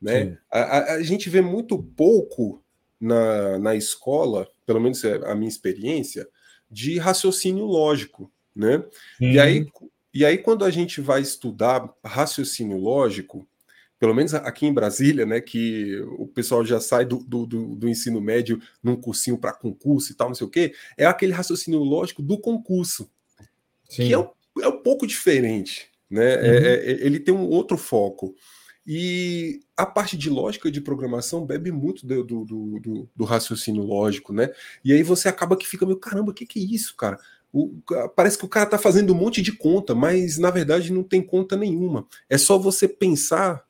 Né? 0.00 0.38
A, 0.50 0.94
a, 0.94 1.02
gente 1.02 1.28
vê 1.28 1.40
muito 1.40 1.82
pouco 1.82 2.62
na, 3.00 3.58
na 3.58 3.74
escola, 3.74 4.48
pelo 4.64 4.80
menos 4.80 5.02
é 5.04 5.16
a 5.30 5.34
minha 5.34 5.48
experiência, 5.48 6.28
de 6.70 6.98
raciocínio 6.98 7.64
lógico. 7.64 8.30
Né? 8.54 8.82
E, 9.20 9.38
aí, 9.38 9.66
e 10.12 10.24
aí, 10.24 10.38
quando 10.38 10.64
a 10.64 10.70
gente 10.70 11.00
vai 11.00 11.20
estudar 11.20 11.92
raciocínio 12.04 12.76
lógico, 12.76 13.46
pelo 13.98 14.14
menos 14.14 14.32
aqui 14.32 14.66
em 14.66 14.72
Brasília, 14.72 15.26
né, 15.26 15.40
que 15.40 16.00
o 16.18 16.26
pessoal 16.26 16.64
já 16.64 16.80
sai 16.80 17.04
do, 17.04 17.18
do, 17.18 17.46
do 17.46 17.88
ensino 17.88 18.20
médio 18.20 18.60
num 18.82 18.96
cursinho 18.96 19.36
para 19.36 19.52
concurso 19.52 20.12
e 20.12 20.14
tal, 20.14 20.28
não 20.28 20.34
sei 20.34 20.46
o 20.46 20.50
quê, 20.50 20.72
é 20.96 21.04
aquele 21.04 21.32
raciocínio 21.32 21.80
lógico 21.80 22.22
do 22.22 22.38
concurso, 22.38 23.10
Sim. 23.88 24.06
que 24.06 24.12
é 24.12 24.18
um, 24.18 24.28
é 24.62 24.68
um 24.68 24.82
pouco 24.82 25.06
diferente, 25.06 25.88
né? 26.08 26.36
Uhum. 26.36 26.44
É, 26.44 26.74
é, 26.74 26.90
ele 27.04 27.18
tem 27.18 27.34
um 27.34 27.48
outro 27.48 27.76
foco. 27.76 28.34
E 28.90 29.60
a 29.76 29.84
parte 29.84 30.16
de 30.16 30.30
lógica 30.30 30.70
de 30.70 30.80
programação 30.80 31.44
bebe 31.44 31.70
muito 31.70 32.06
do, 32.06 32.24
do, 32.24 32.44
do, 32.44 33.08
do 33.14 33.24
raciocínio 33.24 33.82
lógico, 33.82 34.32
né? 34.32 34.50
E 34.82 34.94
aí 34.94 35.02
você 35.02 35.28
acaba 35.28 35.58
que 35.58 35.68
fica 35.68 35.84
meio, 35.84 35.98
caramba, 35.98 36.30
o 36.30 36.34
que, 36.34 36.46
que 36.46 36.58
é 36.58 36.62
isso, 36.62 36.96
cara? 36.96 37.18
O, 37.52 37.70
parece 38.16 38.38
que 38.38 38.46
o 38.46 38.48
cara 38.48 38.64
está 38.64 38.78
fazendo 38.78 39.12
um 39.12 39.16
monte 39.16 39.42
de 39.42 39.52
conta, 39.52 39.94
mas 39.94 40.38
na 40.38 40.50
verdade 40.50 40.90
não 40.90 41.02
tem 41.02 41.20
conta 41.20 41.54
nenhuma. 41.54 42.06
É 42.30 42.38
só 42.38 42.56
você 42.56 42.88
pensar 42.88 43.62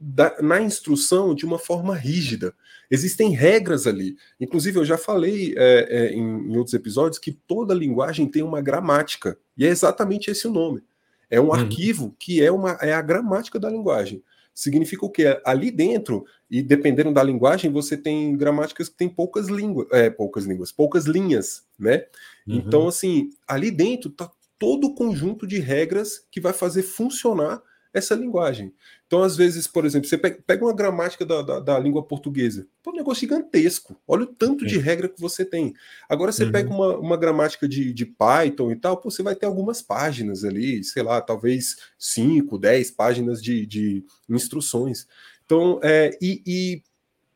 da, 0.00 0.40
na 0.40 0.58
instrução 0.58 1.34
de 1.34 1.44
uma 1.44 1.58
forma 1.58 1.94
rígida. 1.94 2.54
Existem 2.90 3.30
regras 3.30 3.86
ali. 3.86 4.16
Inclusive, 4.40 4.78
eu 4.78 4.86
já 4.86 4.96
falei 4.96 5.52
é, 5.54 5.86
é, 5.90 6.12
em, 6.14 6.50
em, 6.50 6.56
outros 6.56 6.72
episódios 6.72 7.18
que 7.18 7.32
toda 7.32 7.74
linguagem 7.74 8.26
tem 8.26 8.42
uma 8.42 8.62
gramática. 8.62 9.36
E 9.54 9.66
é 9.66 9.68
exatamente 9.68 10.30
esse 10.30 10.48
o 10.48 10.50
nome. 10.50 10.82
É 11.30 11.38
um 11.38 11.48
uhum. 11.48 11.52
arquivo 11.52 12.16
que 12.18 12.42
é, 12.42 12.50
uma, 12.50 12.78
é 12.80 12.94
a 12.94 13.02
gramática 13.02 13.60
da 13.60 13.68
linguagem. 13.68 14.22
Significa 14.54 15.06
o 15.06 15.10
quê? 15.10 15.40
Ali 15.44 15.70
dentro, 15.70 16.24
e 16.50 16.62
dependendo 16.62 17.12
da 17.12 17.22
linguagem, 17.22 17.70
você 17.70 17.96
tem 17.96 18.36
gramáticas 18.36 18.88
que 18.88 18.96
têm 18.96 19.08
poucas 19.08 19.48
línguas, 19.48 19.88
é, 19.90 20.10
poucas 20.10 20.44
línguas, 20.44 20.70
poucas 20.70 21.06
linhas, 21.06 21.64
né? 21.78 22.04
Uhum. 22.46 22.56
Então, 22.56 22.88
assim, 22.88 23.30
ali 23.48 23.70
dentro 23.70 24.10
está 24.10 24.30
todo 24.58 24.88
o 24.88 24.94
conjunto 24.94 25.46
de 25.46 25.58
regras 25.58 26.24
que 26.30 26.40
vai 26.40 26.52
fazer 26.52 26.82
funcionar 26.82 27.62
essa 27.92 28.14
linguagem. 28.14 28.72
Então, 29.06 29.22
às 29.22 29.36
vezes, 29.36 29.66
por 29.66 29.84
exemplo, 29.84 30.08
você 30.08 30.16
pega 30.16 30.64
uma 30.64 30.74
gramática 30.74 31.26
da, 31.26 31.42
da, 31.42 31.60
da 31.60 31.78
língua 31.78 32.02
portuguesa, 32.02 32.66
é 32.84 32.90
um 32.90 32.94
negócio 32.94 33.20
gigantesco. 33.20 33.96
Olha 34.08 34.22
o 34.22 34.26
tanto 34.26 34.64
de 34.66 34.78
regra 34.78 35.08
que 35.08 35.20
você 35.20 35.44
tem. 35.44 35.74
Agora, 36.08 36.32
você 36.32 36.44
uhum. 36.44 36.52
pega 36.52 36.70
uma, 36.70 36.96
uma 36.96 37.16
gramática 37.16 37.68
de, 37.68 37.92
de 37.92 38.06
Python 38.06 38.72
e 38.72 38.76
tal, 38.76 39.00
você 39.02 39.22
vai 39.22 39.34
ter 39.34 39.46
algumas 39.46 39.82
páginas 39.82 40.44
ali, 40.44 40.82
sei 40.82 41.02
lá, 41.02 41.20
talvez 41.20 41.76
5, 41.98 42.58
10 42.58 42.90
páginas 42.92 43.42
de, 43.42 43.66
de 43.66 44.04
instruções. 44.28 45.06
Então, 45.44 45.78
é, 45.82 46.16
e, 46.20 46.42
e 46.46 46.82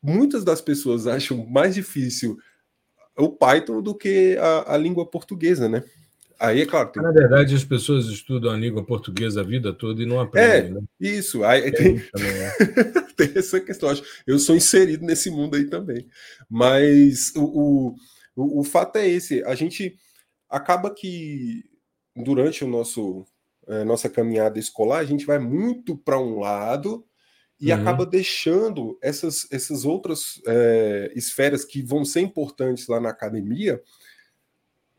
muitas 0.01 0.43
das 0.43 0.61
pessoas 0.61 1.05
acham 1.07 1.45
mais 1.45 1.75
difícil 1.75 2.37
o 3.15 3.29
Python 3.29 3.81
do 3.81 3.95
que 3.95 4.37
a, 4.39 4.75
a 4.75 4.77
língua 4.77 5.05
portuguesa, 5.05 5.67
né? 5.67 5.83
Aí, 6.39 6.61
é 6.61 6.65
claro. 6.65 6.91
Tem... 6.91 7.01
Na 7.01 7.11
verdade, 7.11 7.55
as 7.55 7.63
pessoas 7.63 8.05
estudam 8.07 8.51
a 8.51 8.57
língua 8.57 8.85
portuguesa 8.85 9.41
a 9.41 9.43
vida 9.43 9.73
toda 9.73 10.01
e 10.01 10.05
não 10.05 10.19
aprendem. 10.19 10.71
É, 10.71 10.73
né? 10.73 10.81
isso. 10.99 11.43
Aí, 11.43 11.71
tem, 11.71 11.95
né? 11.95 12.53
tem 13.15 13.31
essa 13.35 13.59
questão. 13.59 13.89
Eu 14.25 14.37
sou 14.39 14.55
inserido 14.55 15.05
nesse 15.05 15.29
mundo 15.29 15.55
aí 15.55 15.65
também. 15.65 16.07
Mas 16.49 17.33
o, 17.35 17.95
o, 18.35 18.59
o 18.61 18.63
fato 18.63 18.97
é 18.97 19.07
esse: 19.07 19.43
a 19.43 19.55
gente 19.55 19.97
acaba 20.49 20.93
que 20.93 21.63
durante 22.15 22.63
o 22.63 22.67
nosso 22.67 23.25
é, 23.67 23.83
nossa 23.83 24.09
caminhada 24.09 24.57
escolar, 24.57 24.99
a 24.99 25.05
gente 25.05 25.25
vai 25.25 25.39
muito 25.39 25.95
para 25.97 26.19
um 26.19 26.39
lado 26.39 27.05
e 27.59 27.71
uhum. 27.71 27.79
acaba 27.79 28.05
deixando 28.05 28.97
essas, 29.01 29.47
essas 29.51 29.83
outras 29.83 30.41
é, 30.47 31.11
esferas 31.15 31.65
que 31.65 31.81
vão 31.81 32.05
ser 32.05 32.21
importantes 32.21 32.87
lá 32.87 32.99
na 32.99 33.09
academia 33.09 33.81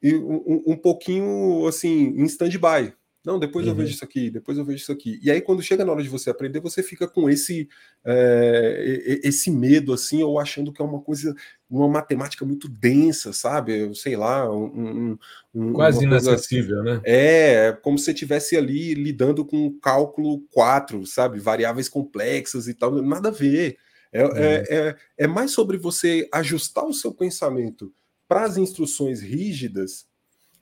e 0.03 0.15
um, 0.15 0.63
um 0.67 0.77
pouquinho 0.77 1.67
assim, 1.67 2.15
em 2.17 2.25
stand-by. 2.25 2.93
Não, 3.29 3.39
depois 3.39 3.67
uhum. 3.67 3.73
eu 3.73 3.77
vejo 3.77 3.93
isso 3.93 4.05
aqui, 4.05 4.31
depois 4.31 4.57
eu 4.57 4.65
vejo 4.65 4.79
isso 4.79 4.93
aqui. 4.93 5.19
E 5.23 5.31
aí, 5.31 5.43
quando 5.43 5.63
chega 5.63 5.85
na 5.85 5.93
hora 5.93 6.03
de 6.03 6.09
você 6.09 6.31
aprender, 6.31 6.61
você 6.61 6.83
fica 6.83 7.07
com 7.07 7.29
esse 7.29 7.69
é, 8.03 9.21
esse 9.23 9.51
medo, 9.51 9.93
assim, 9.93 10.23
ou 10.23 10.39
achando 10.39 10.73
que 10.73 10.81
é 10.81 10.85
uma 10.85 11.01
coisa, 11.01 11.35
uma 11.69 11.89
matemática 11.89 12.45
muito 12.47 12.69
densa, 12.69 13.33
sabe? 13.33 13.95
Sei 13.95 14.17
lá, 14.17 14.51
um. 14.51 15.19
um 15.55 15.73
Quase 15.75 16.05
inacessível, 16.05 16.81
assim. 16.81 16.91
né? 16.91 17.01
É, 17.05 17.73
como 17.83 17.99
se 17.99 18.07
você 18.07 18.13
estivesse 18.13 18.57
ali 18.57 18.95
lidando 18.95 19.45
com 19.45 19.79
cálculo 19.79 20.41
4, 20.51 21.05
sabe? 21.05 21.39
Variáveis 21.39 21.89
complexas 21.89 22.67
e 22.67 22.73
tal. 22.73 23.03
Nada 23.03 23.29
a 23.29 23.33
ver. 23.33 23.77
É, 24.11 24.25
uhum. 24.25 24.37
é, 24.37 24.65
é, 24.71 24.97
é 25.19 25.27
mais 25.27 25.51
sobre 25.51 25.77
você 25.77 26.27
ajustar 26.33 26.87
o 26.87 26.95
seu 26.95 27.13
pensamento 27.13 27.93
para 28.29 28.45
as 28.45 28.57
instruções 28.57 29.21
rígidas 29.21 30.07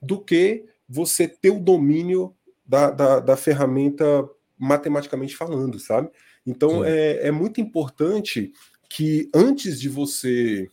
do 0.00 0.18
que 0.20 0.64
você 0.88 1.26
ter 1.26 1.50
o 1.50 1.60
domínio 1.60 2.34
da, 2.64 2.90
da, 2.90 3.20
da 3.20 3.36
ferramenta 3.36 4.28
matematicamente 4.56 5.36
falando, 5.36 5.78
sabe? 5.78 6.08
Então 6.46 6.84
é, 6.84 7.26
é 7.26 7.30
muito 7.30 7.60
importante 7.60 8.52
que 8.88 9.28
antes 9.34 9.80
de 9.80 9.88
você 9.88 10.68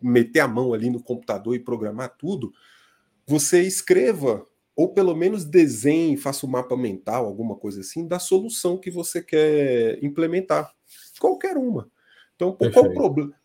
meter 0.00 0.40
a 0.40 0.48
mão 0.48 0.72
ali 0.72 0.88
no 0.88 1.02
computador 1.02 1.54
e 1.54 1.58
programar 1.58 2.16
tudo, 2.16 2.52
você 3.26 3.62
escreva 3.62 4.46
ou 4.76 4.92
pelo 4.92 5.14
menos 5.14 5.44
desenhe, 5.44 6.16
faça 6.16 6.44
um 6.46 6.48
mapa 6.50 6.76
mental, 6.76 7.26
alguma 7.26 7.54
coisa 7.54 7.80
assim, 7.80 8.06
da 8.06 8.18
solução 8.18 8.76
que 8.76 8.90
você 8.90 9.22
quer 9.22 10.02
implementar. 10.02 10.72
Qualquer 11.20 11.56
uma. 11.56 11.88
Então, 12.34 12.52
pô, 12.52 12.68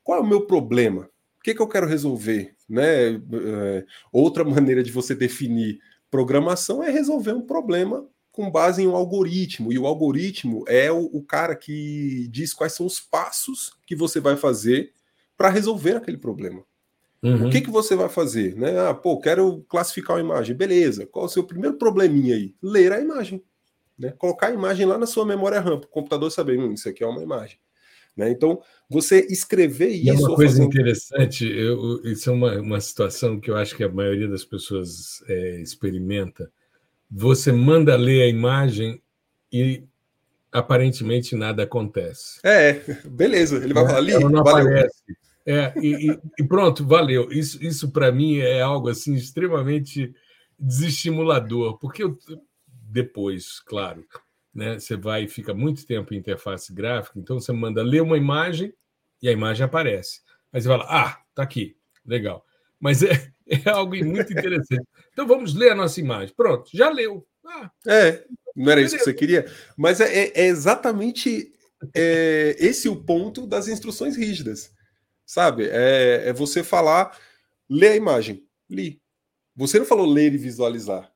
qual, 0.04 0.18
é 0.18 0.22
o 0.22 0.28
meu 0.28 0.48
problema? 0.48 1.08
O 1.50 1.52
que, 1.52 1.56
que 1.56 1.62
eu 1.62 1.68
quero 1.68 1.88
resolver? 1.88 2.54
Né? 2.68 3.16
É, 3.16 3.86
outra 4.12 4.44
maneira 4.44 4.84
de 4.84 4.92
você 4.92 5.16
definir 5.16 5.80
programação 6.12 6.84
é 6.84 6.92
resolver 6.92 7.34
um 7.34 7.42
problema 7.42 8.06
com 8.32 8.52
base 8.52 8.84
em 8.84 8.88
um 8.88 8.96
algoritmo. 8.96 9.74
E 9.74 9.80
o 9.80 9.88
algoritmo 9.88 10.64
é 10.68 10.92
o, 10.92 11.06
o 11.06 11.24
cara 11.24 11.56
que 11.56 12.28
diz 12.30 12.54
quais 12.54 12.74
são 12.74 12.86
os 12.86 13.00
passos 13.00 13.72
que 13.88 13.96
você 13.96 14.20
vai 14.20 14.36
fazer 14.36 14.94
para 15.36 15.50
resolver 15.50 15.96
aquele 15.96 16.18
problema. 16.18 16.64
Uhum. 17.24 17.48
O 17.48 17.50
que, 17.50 17.62
que 17.62 17.72
você 17.72 17.96
vai 17.96 18.10
fazer? 18.10 18.56
Né? 18.56 18.80
Ah, 18.80 18.94
pô, 18.94 19.20
quero 19.20 19.66
classificar 19.68 20.18
uma 20.18 20.22
imagem. 20.22 20.56
Beleza. 20.56 21.06
Qual 21.06 21.26
o 21.26 21.30
seu 21.30 21.44
primeiro 21.44 21.78
probleminha 21.78 22.36
aí? 22.36 22.54
Ler 22.62 22.92
a 22.92 23.00
imagem. 23.00 23.44
Né? 23.98 24.14
Colocar 24.18 24.48
a 24.48 24.54
imagem 24.54 24.86
lá 24.86 24.98
na 24.98 25.08
sua 25.08 25.26
memória 25.26 25.60
RAM, 25.60 25.80
para 25.80 25.88
o 25.88 25.92
computador 25.92 26.32
saber, 26.32 26.60
hum, 26.60 26.74
isso 26.74 26.88
aqui 26.88 27.04
é 27.04 27.08
uma 27.08 27.24
imagem. 27.24 27.58
Né? 28.16 28.32
Então, 28.32 28.62
você 28.90 29.26
escrever 29.30 29.92
e 29.92 30.10
isso. 30.10 30.26
É 30.26 30.28
uma 30.28 30.36
coisa 30.36 30.64
interessante, 30.64 31.46
eu, 31.46 32.02
isso 32.04 32.30
é 32.30 32.34
uma, 32.34 32.60
uma 32.60 32.82
situação 32.82 33.40
que 33.40 33.50
eu 33.50 33.56
acho 33.56 33.76
que 33.76 33.84
a 33.84 33.90
maioria 33.90 34.28
das 34.28 34.44
pessoas 34.44 35.24
é, 35.28 35.62
experimenta. 35.62 36.52
Você 37.10 37.52
manda 37.52 37.96
ler 37.96 38.24
a 38.24 38.28
imagem 38.28 39.02
e 39.52 39.84
aparentemente 40.52 41.36
nada 41.36 41.64
acontece. 41.64 42.40
É, 42.44 42.74
beleza. 43.06 43.58
Ele 43.58 43.74
vai 43.74 43.84
é, 43.84 43.88
falar 43.88 44.00
ali. 44.00 44.12
Ela 44.12 44.30
não 44.30 44.44
valeu. 44.44 44.68
aparece. 44.68 45.04
É, 45.46 45.74
e, 45.82 46.20
e, 46.38 46.44
pronto, 46.44 46.86
valeu. 46.86 47.32
Isso, 47.32 47.64
isso 47.64 47.92
para 47.92 48.12
mim 48.12 48.38
é 48.38 48.62
algo 48.62 48.90
assim 48.90 49.16
extremamente 49.16 50.14
desestimulador, 50.60 51.80
porque 51.80 52.04
eu, 52.04 52.18
depois, 52.68 53.60
claro, 53.62 54.06
né, 54.54 54.80
você 54.80 54.96
vai 54.96 55.24
e 55.24 55.28
fica 55.28 55.54
muito 55.54 55.86
tempo 55.86 56.14
em 56.14 56.18
interface 56.18 56.74
gráfica, 56.74 57.20
então 57.20 57.40
você 57.40 57.52
manda 57.52 57.82
ler 57.82 58.02
uma 58.02 58.18
imagem 58.18 58.74
e 59.22 59.30
a 59.30 59.32
imagem 59.32 59.66
aparece. 59.66 60.22
Aí 60.52 60.62
você 60.62 60.68
fala, 60.68 60.86
ah, 60.90 61.22
tá 61.36 61.44
aqui, 61.44 61.76
legal. 62.06 62.46
Mas 62.80 63.04
é, 63.04 63.32
é 63.48 63.70
algo 63.70 63.96
muito 64.04 64.32
interessante. 64.32 64.86
Então 65.12 65.28
vamos 65.28 65.54
ler 65.54 65.72
a 65.72 65.76
nossa 65.76 66.00
imagem. 66.00 66.34
Pronto, 66.36 66.70
já 66.74 66.90
leu. 66.90 67.28
Ah, 67.46 67.72
é, 67.88 68.26
não 68.56 68.72
era 68.72 68.82
isso 68.82 68.98
que 68.98 69.04
você 69.04 69.14
queria, 69.14 69.46
mas 69.78 70.00
é, 70.00 70.26
é, 70.26 70.42
é 70.42 70.48
exatamente 70.48 71.52
é, 71.96 72.56
esse 72.60 72.88
o 72.90 72.96
ponto 72.96 73.48
das 73.48 73.68
instruções 73.68 74.16
rígidas 74.16 74.74
sabe? 75.30 75.70
É, 75.70 76.30
é 76.30 76.34
você 76.34 76.64
falar, 76.64 77.16
ler 77.70 77.90
a 77.90 77.96
imagem, 77.96 78.44
li. 78.68 79.00
Você 79.56 79.78
não 79.78 79.86
falou 79.86 80.08
ler 80.08 80.34
e 80.34 80.38
visualizar, 80.38 81.12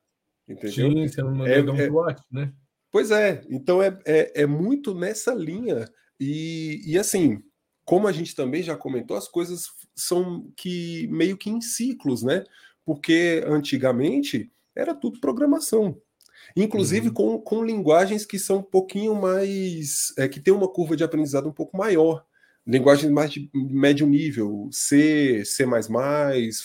entendeu? 0.48 0.92
Sim, 0.92 1.08
você 1.08 1.20
não 1.20 1.44
é, 1.44 1.60
um 1.60 1.76
é, 1.76 1.90
watch, 1.90 2.22
né? 2.30 2.52
Pois 2.94 3.10
é, 3.10 3.42
então 3.50 3.82
é, 3.82 3.98
é, 4.06 4.42
é 4.42 4.46
muito 4.46 4.94
nessa 4.94 5.34
linha. 5.34 5.90
E, 6.20 6.80
e 6.86 6.96
assim, 6.96 7.42
como 7.84 8.06
a 8.06 8.12
gente 8.12 8.36
também 8.36 8.62
já 8.62 8.76
comentou, 8.76 9.16
as 9.16 9.26
coisas 9.26 9.66
são 9.96 10.48
que 10.56 11.08
meio 11.08 11.36
que 11.36 11.50
em 11.50 11.60
ciclos, 11.60 12.22
né? 12.22 12.44
Porque 12.84 13.42
antigamente 13.48 14.48
era 14.76 14.94
tudo 14.94 15.18
programação. 15.18 16.00
Inclusive 16.54 17.08
uhum. 17.08 17.14
com, 17.14 17.38
com 17.40 17.64
linguagens 17.64 18.24
que 18.24 18.38
são 18.38 18.58
um 18.58 18.62
pouquinho 18.62 19.16
mais. 19.16 20.14
É, 20.16 20.28
que 20.28 20.38
tem 20.38 20.54
uma 20.54 20.68
curva 20.68 20.96
de 20.96 21.02
aprendizado 21.02 21.48
um 21.48 21.52
pouco 21.52 21.76
maior 21.76 22.24
linguagens 22.66 23.12
mais 23.12 23.30
de 23.30 23.50
médio 23.52 24.06
nível, 24.06 24.68
C, 24.72 25.44
C++, 25.44 25.66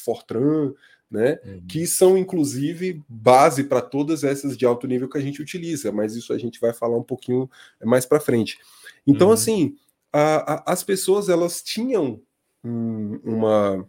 Fortran, 0.02 0.74
né? 1.10 1.40
Uhum. 1.44 1.62
Que 1.68 1.88
são 1.88 2.18
inclusive 2.18 3.02
base 3.08 3.64
para 3.64 3.82
todas 3.82 4.24
essas 4.24 4.58
de 4.58 4.66
alto 4.66 4.88
nível 4.88 5.10
que 5.10 5.18
a 5.18 5.22
gente 5.22 5.42
utiliza, 5.42 5.92
mas 5.92 6.16
isso 6.16 6.32
a 6.34 6.38
gente 6.38 6.60
vai 6.60 6.74
falar 6.74 6.98
um 6.98 7.04
pouquinho 7.04 7.50
mais 7.84 8.06
para 8.06 8.20
frente. 8.20 8.60
Então, 9.08 9.28
uhum. 9.28 9.34
assim, 9.34 9.76
a, 10.14 10.54
a, 10.54 10.74
as 10.74 10.84
pessoas 10.84 11.30
elas 11.30 11.62
tinham 11.62 12.22
um, 12.64 13.20
uma 13.24 13.88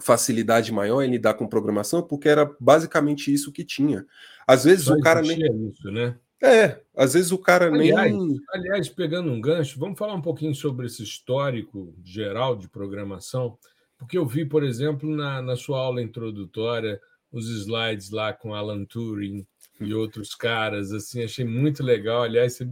facilidade 0.00 0.72
maior 0.72 1.02
em 1.02 1.10
lidar 1.10 1.34
com 1.34 1.46
programação 1.46 2.02
porque 2.02 2.28
era 2.28 2.50
basicamente 2.58 3.32
isso 3.32 3.52
que 3.52 3.64
tinha. 3.64 4.06
Às 4.46 4.64
vezes 4.64 4.86
Só 4.86 4.94
o 4.94 5.00
cara 5.00 5.20
nem 5.20 5.38
isso, 5.68 5.90
né? 5.90 6.16
É, 6.42 6.80
às 6.96 7.12
vezes 7.14 7.30
o 7.30 7.38
cara 7.38 7.66
aliás, 7.66 8.12
nem. 8.12 8.36
Aliás, 8.52 8.88
pegando 8.88 9.30
um 9.30 9.40
gancho, 9.40 9.78
vamos 9.78 9.96
falar 9.96 10.14
um 10.14 10.20
pouquinho 10.20 10.54
sobre 10.54 10.86
esse 10.86 11.02
histórico 11.02 11.94
geral 12.02 12.56
de 12.56 12.68
programação, 12.68 13.56
porque 14.02 14.18
eu 14.18 14.26
vi, 14.26 14.44
por 14.44 14.64
exemplo, 14.64 15.08
na, 15.14 15.40
na 15.40 15.54
sua 15.54 15.78
aula 15.78 16.02
introdutória, 16.02 17.00
os 17.30 17.48
slides 17.48 18.10
lá 18.10 18.32
com 18.32 18.52
Alan 18.52 18.84
Turing 18.84 19.46
e 19.80 19.94
outros 19.94 20.34
caras, 20.34 20.92
assim, 20.92 21.22
achei 21.22 21.44
muito 21.44 21.82
legal. 21.84 22.22
Aliás, 22.22 22.54
você 22.54 22.68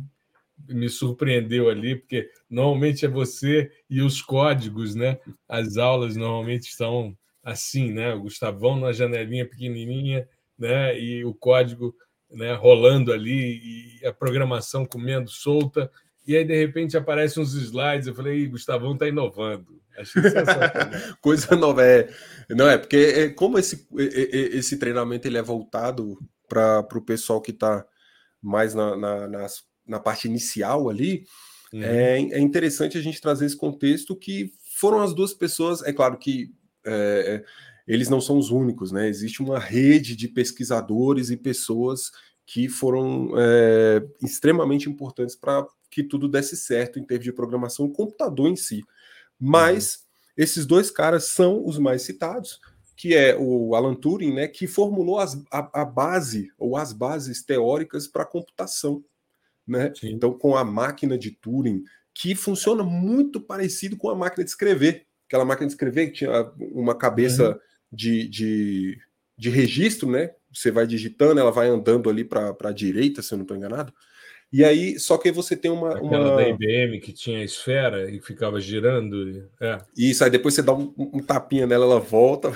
me 0.68 0.88
surpreendeu 0.88 1.70
ali, 1.70 1.96
porque 1.96 2.28
normalmente 2.48 3.06
é 3.06 3.08
você 3.08 3.70
e 3.88 4.02
os 4.02 4.20
códigos, 4.20 4.94
né? 4.94 5.18
As 5.48 5.76
aulas 5.76 6.16
normalmente 6.16 6.74
são 6.74 7.16
assim, 7.42 7.92
né? 7.92 8.12
O 8.12 8.22
Gustavão 8.22 8.78
na 8.78 8.92
janelinha 8.92 9.48
pequenininha, 9.48 10.28
né? 10.58 10.98
E 10.98 11.24
o 11.24 11.32
código 11.32 11.94
né, 12.28 12.54
rolando 12.54 13.12
ali 13.12 13.98
e 14.00 14.06
a 14.06 14.12
programação 14.12 14.84
comendo 14.84 15.30
solta. 15.30 15.90
E 16.26 16.37
aí, 16.37 16.44
de 16.44 16.54
repente, 16.54 16.96
aparecem 16.96 17.42
uns 17.42 17.54
slides. 17.54 18.06
Eu 18.06 18.14
falei, 18.14 18.46
Gustavão 18.46 18.92
está 18.92 19.09
inovando. 19.09 19.80
Achei 19.98 20.22
Coisa 21.20 21.56
nova. 21.56 21.85
É. 21.85 22.09
Não 22.48 22.68
é, 22.68 22.78
porque 22.78 22.96
é, 22.96 23.28
como 23.30 23.59
esse, 23.59 23.87
esse 23.98 24.78
treinamento 24.78 25.26
ele 25.26 25.38
é 25.38 25.42
voltado 25.42 26.18
para 26.48 26.87
o 26.94 27.02
pessoal 27.02 27.40
que 27.40 27.52
está 27.52 27.85
mais 28.42 28.74
na, 28.74 28.96
na, 28.96 29.28
na, 29.28 29.46
na, 29.87 30.00
parte 30.00 30.26
inicial 30.26 30.88
ali, 30.88 31.24
uhum. 31.72 31.83
é, 31.83 32.18
é 32.18 32.40
interessante 32.40 32.98
a 32.98 33.02
gente 33.02 33.20
trazer 33.20 33.46
esse 33.46 33.56
contexto 33.56 34.16
que 34.16 34.52
foram 34.76 35.00
as 35.00 35.14
duas 35.14 35.33
pessoas. 35.35 35.83
É 35.83 35.92
claro 35.92 36.18
que. 36.18 36.52
É, 36.85 37.44
eles 37.87 38.09
não 38.09 38.20
são 38.20 38.38
os 38.38 38.50
únicos, 38.50 38.92
né? 38.92 39.09
Existe 39.09 39.42
uma 39.42 39.59
rede 39.59 40.14
de 40.14 40.28
pesquisadores 40.28 41.28
e 41.28 41.37
pessoas 41.37 42.12
que 42.46 42.68
foram 42.68 43.33
é, 43.37 44.00
extremamente 44.22 44.88
importantes 44.88 45.35
para 45.35 45.66
que 45.90 46.03
tudo 46.03 46.29
desse 46.29 46.57
certo 46.57 46.98
em 46.98 47.05
termos 47.05 47.24
de 47.24 47.33
programação, 47.33 47.87
o 47.87 47.92
computador 47.92 48.48
em 48.48 48.57
si. 48.57 48.85
Mas 49.38 49.94
uhum. 49.94 50.00
esses 50.37 50.66
dois 50.66 50.90
caras 50.90 51.24
são 51.24 51.64
os 51.66 51.79
mais 51.79 52.03
citados, 52.03 52.61
que 52.96 53.14
é 53.14 53.37
o 53.37 53.74
Alan 53.74 53.94
Turing, 53.94 54.33
né, 54.33 54.46
que 54.46 54.66
formulou 54.66 55.18
as, 55.18 55.35
a, 55.50 55.83
a 55.83 55.85
base 55.85 56.50
ou 56.59 56.76
as 56.76 56.92
bases 56.92 57.42
teóricas 57.42 58.07
para 58.07 58.22
a 58.22 58.26
computação. 58.26 59.03
Né? 59.66 59.92
Então, 60.03 60.33
com 60.33 60.57
a 60.57 60.64
máquina 60.64 61.16
de 61.16 61.31
Turing, 61.31 61.83
que 62.12 62.35
funciona 62.35 62.83
muito 62.83 63.40
parecido 63.40 63.96
com 63.96 64.11
a 64.11 64.14
máquina 64.14 64.44
de 64.44 64.50
escrever. 64.50 65.07
Aquela 65.26 65.44
máquina 65.44 65.66
de 65.66 65.72
escrever 65.72 66.09
que 66.09 66.18
tinha 66.18 66.53
uma 66.59 66.94
cabeça 66.94 67.50
uhum 67.50 67.59
de, 67.90 68.29
de, 68.29 68.98
de 69.37 69.50
registro, 69.50 70.11
né? 70.11 70.31
Você 70.53 70.70
vai 70.70 70.87
digitando, 70.87 71.40
ela 71.40 71.50
vai 71.50 71.68
andando 71.68 72.09
ali 72.09 72.24
para 72.24 72.55
a 72.62 72.72
direita, 72.72 73.22
se 73.22 73.33
eu 73.33 73.38
não 73.38 73.44
estou 73.44 73.57
enganado. 73.57 73.92
E 74.52 74.64
aí, 74.64 74.98
só 74.98 75.16
que 75.16 75.28
aí 75.28 75.34
você 75.34 75.56
tem 75.56 75.70
uma. 75.70 75.96
Aquela 75.96 76.32
uma... 76.32 76.36
da 76.36 76.48
IBM 76.48 76.98
que 77.00 77.12
tinha 77.12 77.44
esfera 77.44 78.10
e 78.10 78.20
ficava 78.20 78.60
girando. 78.60 79.48
É. 79.60 79.78
Isso, 79.96 80.24
aí 80.24 80.30
depois 80.30 80.54
você 80.54 80.62
dá 80.62 80.72
um, 80.72 80.92
um 80.96 81.22
tapinha 81.22 81.66
nela, 81.66 81.84
ela 81.84 82.00
volta. 82.00 82.50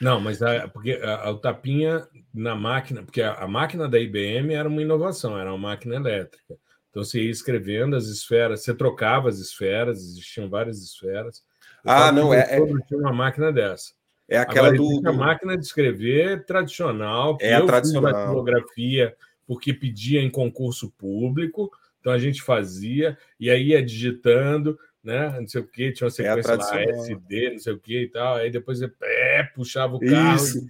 Não, 0.00 0.20
mas 0.20 0.40
a, 0.40 0.68
porque 0.68 0.92
a, 1.02 1.26
a, 1.26 1.30
o 1.30 1.38
tapinha 1.38 2.06
na 2.32 2.54
máquina, 2.54 3.02
porque 3.02 3.22
a, 3.22 3.34
a, 3.34 3.48
máquina 3.48 3.88
da 3.88 3.98
IBM 3.98 4.54
era 4.54 4.68
uma 4.68 4.82
inovação, 4.82 5.36
era 5.36 5.50
uma 5.50 5.70
máquina 5.70 5.96
elétrica. 5.96 6.54
Então 6.90 7.02
você 7.02 7.22
ia 7.22 7.30
escrevendo 7.30 7.96
as 7.96 8.04
esferas, 8.04 8.62
você 8.62 8.72
trocava 8.72 9.28
as 9.28 9.38
esferas, 9.38 9.98
existiam 9.98 10.48
várias 10.48 10.78
esferas. 10.78 11.42
Ah, 11.84 12.12
não, 12.12 12.32
é, 12.32 12.40
é. 12.40 12.60
Tinha 12.86 13.00
uma 13.00 13.12
máquina 13.12 13.52
dessa. 13.52 13.92
É 14.28 14.38
aquela 14.38 14.68
Agora, 14.68 15.00
do, 15.00 15.08
A 15.08 15.12
máquina 15.12 15.56
de 15.56 15.64
escrever 15.64 16.44
tradicional. 16.44 17.36
É 17.40 17.54
a 17.54 17.66
tradicional. 17.66 18.12
Fiz 18.12 18.28
tipografia 18.28 19.16
porque 19.50 19.74
pedia 19.74 20.22
em 20.22 20.30
concurso 20.30 20.92
público, 20.92 21.72
então 21.98 22.12
a 22.12 22.18
gente 22.20 22.40
fazia, 22.40 23.18
e 23.38 23.50
aí 23.50 23.70
ia 23.70 23.84
digitando, 23.84 24.78
né? 25.02 25.40
Não 25.40 25.48
sei 25.48 25.60
o 25.60 25.66
que, 25.66 25.90
tinha 25.90 26.06
uma 26.06 26.08
é 26.08 26.40
sequência 26.40 26.52
é 26.52 26.56
lá, 26.56 26.82
SD, 26.82 27.50
não 27.50 27.58
sei 27.58 27.72
o 27.72 27.78
que 27.80 28.02
e 28.02 28.08
tal. 28.08 28.36
Aí 28.36 28.48
depois 28.48 28.78
você 28.78 28.88
é, 29.02 29.42
puxava 29.42 29.96
o 29.96 29.98
carro, 29.98 30.36
Isso. 30.36 30.64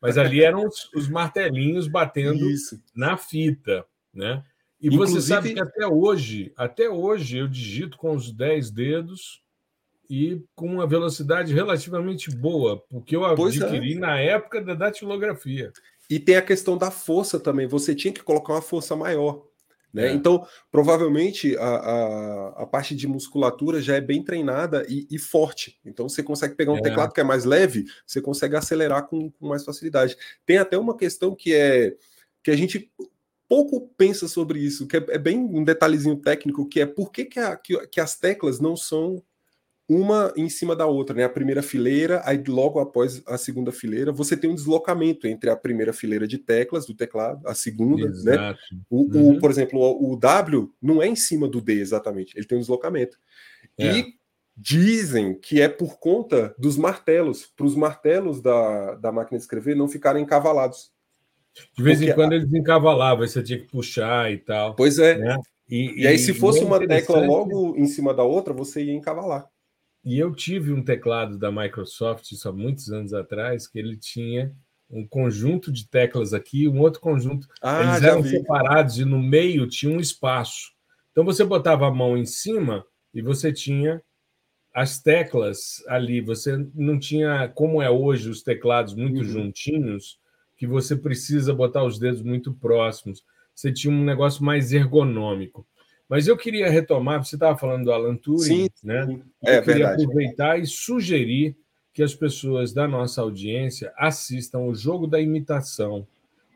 mas 0.00 0.16
ali 0.16 0.40
eram 0.40 0.64
os, 0.68 0.88
os 0.94 1.08
martelinhos 1.08 1.88
batendo 1.88 2.48
Isso. 2.48 2.80
na 2.94 3.16
fita, 3.16 3.84
né? 4.14 4.44
E 4.80 4.86
Inclusive... 4.86 5.20
você 5.20 5.26
sabe 5.26 5.54
que 5.54 5.60
até 5.60 5.84
hoje, 5.84 6.52
até 6.56 6.88
hoje, 6.88 7.38
eu 7.38 7.48
digito 7.48 7.96
com 7.96 8.14
os 8.14 8.32
10 8.32 8.70
dedos 8.70 9.42
e 10.08 10.44
com 10.54 10.66
uma 10.66 10.86
velocidade 10.86 11.52
relativamente 11.52 12.30
boa, 12.30 12.78
porque 12.88 13.16
eu 13.16 13.22
pois 13.34 13.60
é. 13.60 13.64
adquiri 13.64 13.94
é. 13.94 13.98
na 13.98 14.20
época 14.20 14.62
da 14.62 14.74
datilografia. 14.74 15.72
E 16.08 16.18
tem 16.18 16.36
a 16.36 16.42
questão 16.42 16.76
da 16.76 16.90
força 16.90 17.38
também. 17.40 17.66
Você 17.66 17.94
tinha 17.94 18.12
que 18.12 18.22
colocar 18.22 18.54
uma 18.54 18.62
força 18.62 18.94
maior. 18.94 19.46
Né? 19.92 20.08
É. 20.08 20.12
Então, 20.12 20.46
provavelmente 20.70 21.56
a, 21.56 21.64
a, 21.64 22.48
a, 22.62 22.66
parte 22.66 22.96
de 22.96 23.06
musculatura 23.06 23.80
já 23.80 23.96
é 23.96 24.00
bem 24.00 24.22
treinada 24.22 24.86
e, 24.88 25.06
e 25.10 25.18
forte. 25.18 25.78
Então, 25.84 26.08
você 26.08 26.22
consegue 26.22 26.54
pegar 26.54 26.72
um 26.72 26.78
é. 26.78 26.82
teclado 26.82 27.12
que 27.12 27.20
é 27.20 27.24
mais 27.24 27.44
leve, 27.44 27.84
você 28.06 28.20
consegue 28.20 28.56
acelerar 28.56 29.06
com, 29.06 29.30
com, 29.30 29.48
mais 29.48 29.64
facilidade. 29.64 30.16
Tem 30.46 30.56
até 30.56 30.78
uma 30.78 30.96
questão 30.96 31.34
que 31.34 31.54
é 31.54 31.94
que 32.42 32.50
a 32.50 32.56
gente 32.56 32.90
pouco 33.48 33.92
pensa 33.96 34.26
sobre 34.26 34.58
isso, 34.58 34.86
que 34.86 34.96
é, 34.96 35.04
é 35.10 35.18
bem 35.18 35.38
um 35.38 35.62
detalhezinho 35.62 36.16
técnico, 36.16 36.66
que 36.66 36.80
é 36.80 36.86
por 36.86 37.12
que, 37.12 37.26
que, 37.26 37.38
a, 37.38 37.54
que, 37.54 37.86
que 37.88 38.00
as 38.00 38.16
teclas 38.18 38.58
não 38.58 38.74
são 38.74 39.22
uma 39.92 40.32
em 40.36 40.48
cima 40.48 40.74
da 40.74 40.86
outra, 40.86 41.14
né? 41.14 41.24
A 41.24 41.28
primeira 41.28 41.62
fileira, 41.62 42.22
aí 42.24 42.42
logo 42.46 42.78
após 42.78 43.22
a 43.26 43.36
segunda 43.36 43.70
fileira, 43.70 44.12
você 44.12 44.36
tem 44.36 44.50
um 44.50 44.54
deslocamento 44.54 45.26
entre 45.26 45.50
a 45.50 45.56
primeira 45.56 45.92
fileira 45.92 46.26
de 46.26 46.38
teclas 46.38 46.86
do 46.86 46.94
teclado, 46.94 47.46
a 47.46 47.54
segunda, 47.54 48.06
né? 48.06 48.10
Exato. 48.10 48.58
né? 48.72 48.80
O, 48.88 49.02
uhum. 49.02 49.36
o, 49.36 49.40
por 49.40 49.50
exemplo, 49.50 49.78
o, 49.78 50.12
o, 50.12 50.16
W 50.16 50.72
não 50.80 51.02
é 51.02 51.06
em 51.06 51.16
cima 51.16 51.46
do 51.46 51.60
D 51.60 51.74
exatamente, 51.74 52.36
ele 52.36 52.46
tem 52.46 52.56
um 52.56 52.60
deslocamento. 52.60 53.18
É. 53.78 53.98
E 53.98 54.14
dizem 54.56 55.34
que 55.34 55.60
é 55.60 55.68
por 55.68 55.98
conta 55.98 56.54
dos 56.58 56.76
martelos, 56.76 57.46
para 57.46 57.66
os 57.66 57.74
martelos 57.74 58.40
da, 58.40 58.94
da 58.94 59.12
máquina 59.12 59.38
de 59.38 59.44
escrever 59.44 59.74
não 59.74 59.88
ficarem 59.88 60.22
encavalados. 60.22 60.90
De 61.76 61.82
vez 61.82 61.98
Porque 61.98 62.12
em 62.12 62.14
quando 62.14 62.32
eles 62.32 62.52
encavalavam, 62.52 63.26
você 63.26 63.42
tinha 63.42 63.58
que 63.58 63.66
puxar 63.66 64.32
e 64.32 64.38
tal. 64.38 64.74
Pois 64.74 64.98
é. 64.98 65.18
Né? 65.18 65.36
E, 65.68 66.02
e, 66.02 66.06
aí, 66.06 66.18
se 66.18 66.34
fosse 66.34 66.62
uma 66.62 66.78
tecla 66.86 67.24
logo 67.24 67.74
em 67.76 67.86
cima 67.86 68.12
da 68.12 68.22
outra, 68.22 68.52
você 68.52 68.84
ia 68.84 68.92
encavalar. 68.92 69.46
E 70.04 70.18
eu 70.18 70.34
tive 70.34 70.72
um 70.72 70.82
teclado 70.82 71.38
da 71.38 71.52
Microsoft, 71.52 72.32
isso 72.32 72.48
há 72.48 72.52
muitos 72.52 72.90
anos 72.90 73.14
atrás, 73.14 73.68
que 73.68 73.78
ele 73.78 73.96
tinha 73.96 74.52
um 74.90 75.06
conjunto 75.06 75.72
de 75.72 75.88
teclas 75.88 76.34
aqui, 76.34 76.68
um 76.68 76.80
outro 76.80 77.00
conjunto. 77.00 77.48
Ah, 77.62 77.82
Eles 77.82 78.02
eram 78.02 78.22
vi. 78.22 78.30
separados 78.30 78.98
e 78.98 79.04
no 79.04 79.18
meio 79.18 79.66
tinha 79.66 79.94
um 79.94 80.00
espaço. 80.00 80.72
Então 81.12 81.24
você 81.24 81.44
botava 81.44 81.86
a 81.86 81.90
mão 81.90 82.16
em 82.16 82.26
cima 82.26 82.84
e 83.14 83.22
você 83.22 83.52
tinha 83.52 84.02
as 84.74 85.00
teclas 85.00 85.82
ali. 85.86 86.20
Você 86.20 86.66
não 86.74 86.98
tinha, 86.98 87.48
como 87.48 87.80
é 87.80 87.88
hoje, 87.88 88.28
os 88.28 88.42
teclados 88.42 88.94
muito 88.94 89.18
uhum. 89.18 89.24
juntinhos, 89.24 90.18
que 90.56 90.66
você 90.66 90.96
precisa 90.96 91.54
botar 91.54 91.84
os 91.84 91.98
dedos 91.98 92.22
muito 92.22 92.52
próximos. 92.52 93.24
Você 93.54 93.72
tinha 93.72 93.92
um 93.92 94.04
negócio 94.04 94.44
mais 94.44 94.72
ergonômico. 94.72 95.66
Mas 96.08 96.26
eu 96.28 96.36
queria 96.36 96.68
retomar, 96.68 97.24
você 97.24 97.36
estava 97.36 97.56
falando 97.56 97.84
do 97.84 97.92
Alan 97.92 98.16
Turing, 98.16 98.42
sim, 98.42 98.68
né? 98.84 99.06
Sim. 99.06 99.22
É, 99.44 99.58
eu 99.58 99.62
queria 99.62 99.86
verdade. 99.86 100.04
aproveitar 100.04 100.58
e 100.58 100.66
sugerir 100.66 101.56
que 101.92 102.02
as 102.02 102.14
pessoas 102.14 102.72
da 102.72 102.88
nossa 102.88 103.20
audiência 103.20 103.92
assistam 103.96 104.60
o 104.60 104.74
jogo 104.74 105.06
da 105.06 105.20
imitação, 105.20 106.06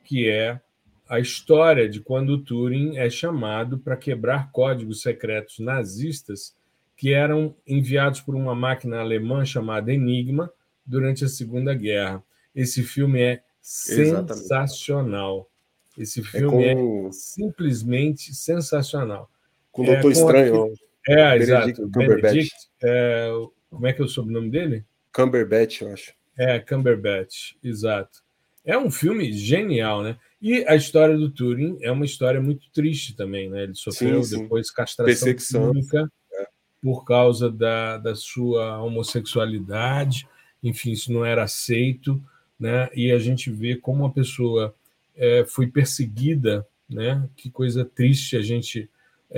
que 0.04 0.28
é 0.28 0.61
a 1.09 1.20
história 1.20 1.88
de 1.88 2.00
quando 2.00 2.30
o 2.30 2.38
Turing 2.38 2.96
é 2.96 3.09
chamado 3.09 3.78
para 3.78 3.96
quebrar 3.96 4.50
códigos 4.50 5.02
secretos 5.02 5.59
nazistas 5.59 6.54
que 6.96 7.12
eram 7.12 7.54
enviados 7.66 8.20
por 8.20 8.35
uma 8.35 8.54
máquina 8.54 8.98
alemã 8.98 9.44
chamada 9.44 9.92
Enigma 9.92 10.50
durante 10.85 11.24
a 11.24 11.28
Segunda 11.28 11.74
Guerra. 11.74 12.22
Esse 12.54 12.82
filme 12.82 13.20
é 13.20 13.42
sensacional. 13.61 15.48
Exatamente. 15.96 16.02
Esse 16.02 16.22
filme 16.22 16.64
é, 16.64 16.74
com... 16.74 17.09
é 17.09 17.12
simplesmente 17.12 18.35
sensacional. 18.35 19.30
Com 19.76 19.82
o 19.82 19.84
Doutor 19.84 20.08
é, 20.08 20.12
Estranho. 20.12 20.72
É, 21.06 21.36
exato. 21.36 21.86
Benedict, 21.88 22.50
é, 22.82 23.30
como 23.68 23.86
é 23.86 23.92
que 23.92 24.00
é 24.00 24.04
o 24.06 24.08
sobrenome 24.08 24.48
dele? 24.48 24.86
Cumberbatch, 25.12 25.82
eu 25.82 25.92
acho. 25.92 26.14
É, 26.38 26.58
Cumberbatch, 26.58 27.52
exato. 27.62 28.24
É 28.64 28.78
um 28.78 28.90
filme 28.90 29.30
genial, 29.34 30.02
né? 30.02 30.16
E 30.40 30.64
a 30.66 30.74
história 30.74 31.14
do 31.14 31.30
Turing 31.30 31.76
é 31.82 31.92
uma 31.92 32.06
história 32.06 32.40
muito 32.40 32.70
triste 32.72 33.14
também, 33.14 33.50
né? 33.50 33.64
Ele 33.64 33.74
sofreu 33.74 34.22
sim, 34.22 34.36
sim. 34.36 34.42
depois 34.42 34.70
castração 34.70 35.72
química 35.72 36.10
é. 36.32 36.46
por 36.82 37.04
causa 37.04 37.50
da, 37.50 37.98
da 37.98 38.14
sua 38.14 38.82
homossexualidade. 38.82 40.26
Enfim, 40.62 40.92
isso 40.92 41.12
não 41.12 41.22
era 41.22 41.42
aceito, 41.42 42.18
né? 42.58 42.88
E 42.94 43.12
a 43.12 43.18
gente 43.18 43.50
vê 43.50 43.76
como 43.76 44.06
a 44.06 44.10
pessoa 44.10 44.74
é, 45.14 45.44
foi 45.46 45.66
perseguida, 45.66 46.66
né? 46.88 47.28
Que 47.36 47.50
coisa 47.50 47.84
triste 47.84 48.38
a 48.38 48.42
gente 48.42 48.88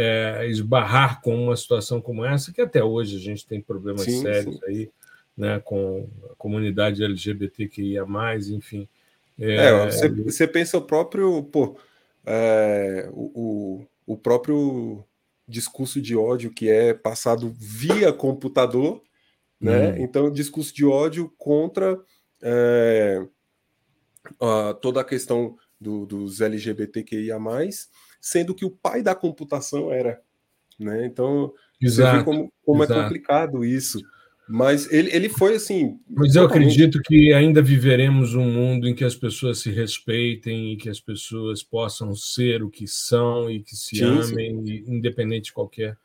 é, 0.00 0.46
esbarrar 0.46 1.20
com 1.20 1.34
uma 1.34 1.56
situação 1.56 2.00
como 2.00 2.24
essa, 2.24 2.52
que 2.52 2.60
até 2.60 2.84
hoje 2.84 3.16
a 3.16 3.18
gente 3.18 3.44
tem 3.44 3.60
problemas 3.60 4.02
sim, 4.02 4.22
sérios 4.22 4.54
sim. 4.54 4.60
aí, 4.64 4.90
né, 5.36 5.60
com 5.64 6.08
a 6.30 6.36
comunidade 6.36 7.02
LGBTQIA, 7.02 8.06
enfim. 8.48 8.88
É, 9.36 9.56
é 9.56 9.86
você, 9.90 10.08
você, 10.08 10.46
pensa 10.46 10.78
o 10.78 10.82
próprio, 10.82 11.42
pô, 11.42 11.76
é, 12.24 13.08
o, 13.12 13.84
o 14.06 14.16
próprio 14.16 15.04
discurso 15.48 16.00
de 16.00 16.14
ódio 16.14 16.52
que 16.52 16.70
é 16.70 16.94
passado 16.94 17.52
via 17.58 18.12
computador, 18.12 19.02
né? 19.60 19.90
Hum. 19.90 19.96
Então, 19.98 20.30
discurso 20.30 20.72
de 20.72 20.84
ódio 20.84 21.28
contra 21.36 22.00
é, 22.40 23.20
a, 24.40 24.74
toda 24.74 25.00
a 25.00 25.04
questão 25.04 25.56
do, 25.80 26.06
dos 26.06 26.40
LGBTQIA+, 26.40 27.36
sendo 28.20 28.54
que 28.54 28.64
o 28.64 28.70
pai 28.70 29.02
da 29.02 29.14
computação 29.14 29.92
era. 29.92 30.20
Né? 30.78 31.06
Então, 31.06 31.52
exato, 31.80 32.10
você 32.10 32.18
vê 32.18 32.24
como, 32.24 32.52
como 32.64 32.84
é 32.84 32.86
complicado 32.86 33.64
isso. 33.64 34.00
Mas 34.48 34.90
ele, 34.90 35.14
ele 35.14 35.28
foi 35.28 35.56
assim. 35.56 36.00
Mas 36.08 36.34
eu 36.34 36.44
acredito 36.46 37.02
que 37.02 37.34
ainda 37.34 37.60
viveremos 37.60 38.34
um 38.34 38.50
mundo 38.50 38.88
em 38.88 38.94
que 38.94 39.04
as 39.04 39.14
pessoas 39.14 39.58
se 39.58 39.70
respeitem 39.70 40.72
e 40.72 40.76
que 40.78 40.88
as 40.88 40.98
pessoas 40.98 41.62
possam 41.62 42.14
ser 42.14 42.62
o 42.62 42.70
que 42.70 42.86
são 42.86 43.50
e 43.50 43.60
que 43.60 43.76
se 43.76 43.96
sim, 43.96 44.04
amem, 44.04 44.64
sim. 44.64 44.84
independente 44.86 45.46
de 45.46 45.52
qualquer, 45.52 45.98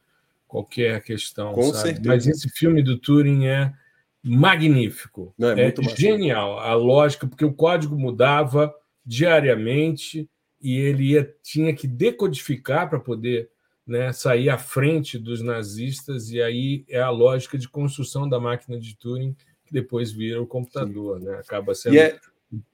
qualquer 0.45 1.01
questão. 1.03 1.53
Com 1.53 1.71
sabe? 1.71 1.93
certeza. 1.93 2.07
Mas 2.09 2.27
esse 2.27 2.49
filme 2.49 2.83
do 2.83 2.97
Turing 2.97 3.45
é 3.45 3.73
magnífico. 4.21 5.33
Não, 5.37 5.51
é, 5.51 5.69
é 5.69 5.95
genial. 5.95 6.59
A 6.59 6.73
lógica, 6.73 7.25
porque 7.25 7.45
o 7.45 7.53
código 7.53 7.97
mudava 7.97 8.73
diariamente 9.05 10.29
e 10.63 10.77
ele 10.77 11.11
ia, 11.11 11.35
tinha 11.43 11.75
que 11.75 11.85
decodificar 11.85 12.89
para 12.89 12.99
poder 12.99 13.49
né, 13.85 14.13
sair 14.13 14.49
à 14.49 14.57
frente 14.57 15.19
dos 15.19 15.41
nazistas, 15.41 16.29
e 16.29 16.41
aí 16.41 16.85
é 16.87 17.01
a 17.01 17.09
lógica 17.09 17.57
de 17.57 17.67
construção 17.67 18.27
da 18.27 18.39
máquina 18.39 18.79
de 18.79 18.95
Turing 18.95 19.35
que 19.65 19.73
depois 19.73 20.11
vira 20.11 20.41
o 20.41 20.47
computador, 20.47 21.19
né? 21.19 21.35
acaba 21.35 21.75
sendo 21.75 21.97
é... 21.97 22.17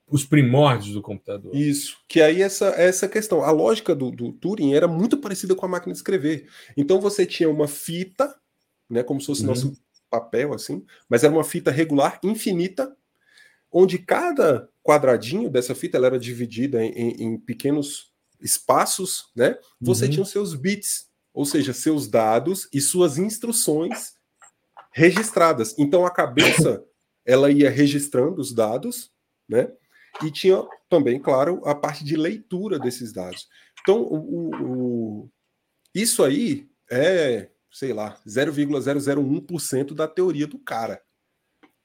os 0.08 0.24
primórdios 0.24 0.94
do 0.94 1.02
computador. 1.02 1.56
Isso, 1.56 1.98
que 2.08 2.22
aí 2.22 2.44
essa, 2.44 2.68
essa 2.68 3.08
questão, 3.08 3.44
a 3.44 3.50
lógica 3.50 3.96
do, 3.96 4.12
do 4.12 4.32
Turing 4.34 4.74
era 4.74 4.88
muito 4.88 5.18
parecida 5.18 5.56
com 5.56 5.66
a 5.66 5.70
máquina 5.70 5.92
de 5.92 5.98
escrever. 5.98 6.48
Então 6.78 7.02
você 7.02 7.26
tinha 7.26 7.50
uma 7.50 7.68
fita, 7.68 8.36
né, 8.88 9.02
como 9.02 9.20
se 9.20 9.26
fosse 9.26 9.42
uhum. 9.42 9.48
nosso 9.48 9.74
papel 10.12 10.54
assim, 10.54 10.86
mas 11.08 11.24
era 11.24 11.34
uma 11.34 11.44
fita 11.44 11.72
regular 11.72 12.20
infinita, 12.24 12.96
onde 13.72 13.98
cada 14.00 14.70
quadradinho 14.84 15.50
dessa 15.50 15.76
fita 15.76 15.98
ela 15.98 16.08
era 16.08 16.20
dividida 16.20 16.84
em, 16.84 16.92
em, 16.92 17.24
em 17.24 17.40
pequenos 17.40 18.12
espaços, 18.40 19.30
né? 19.36 19.58
Você 19.80 20.06
uhum. 20.06 20.12
tinha 20.12 20.24
os 20.24 20.30
seus 20.30 20.56
bits, 20.56 21.08
ou 21.34 21.46
seja, 21.46 21.74
seus 21.74 22.08
dados 22.08 22.68
e 22.74 22.82
suas 22.82 23.18
instruções 23.18 24.14
registradas. 24.92 25.76
Então 25.78 26.06
a 26.06 26.12
cabeça 26.12 26.84
ela 27.26 27.52
ia 27.52 27.70
registrando 27.70 28.42
os 28.42 28.54
dados, 28.54 29.12
né? 29.48 29.72
E 30.24 30.32
tinha 30.32 30.66
também, 30.90 31.20
claro, 31.20 31.62
a 31.66 31.76
parte 31.76 32.04
de 32.04 32.16
leitura 32.16 32.80
desses 32.80 33.14
dados. 33.14 33.48
Então, 33.82 34.02
o, 34.02 34.50
o, 34.56 35.30
isso 35.94 36.24
aí 36.24 36.68
é, 36.90 37.50
sei 37.72 37.94
lá, 37.94 38.20
0,001% 38.28 39.94
da 39.94 40.08
teoria 40.08 40.48
do 40.48 40.58
cara. 40.58 41.02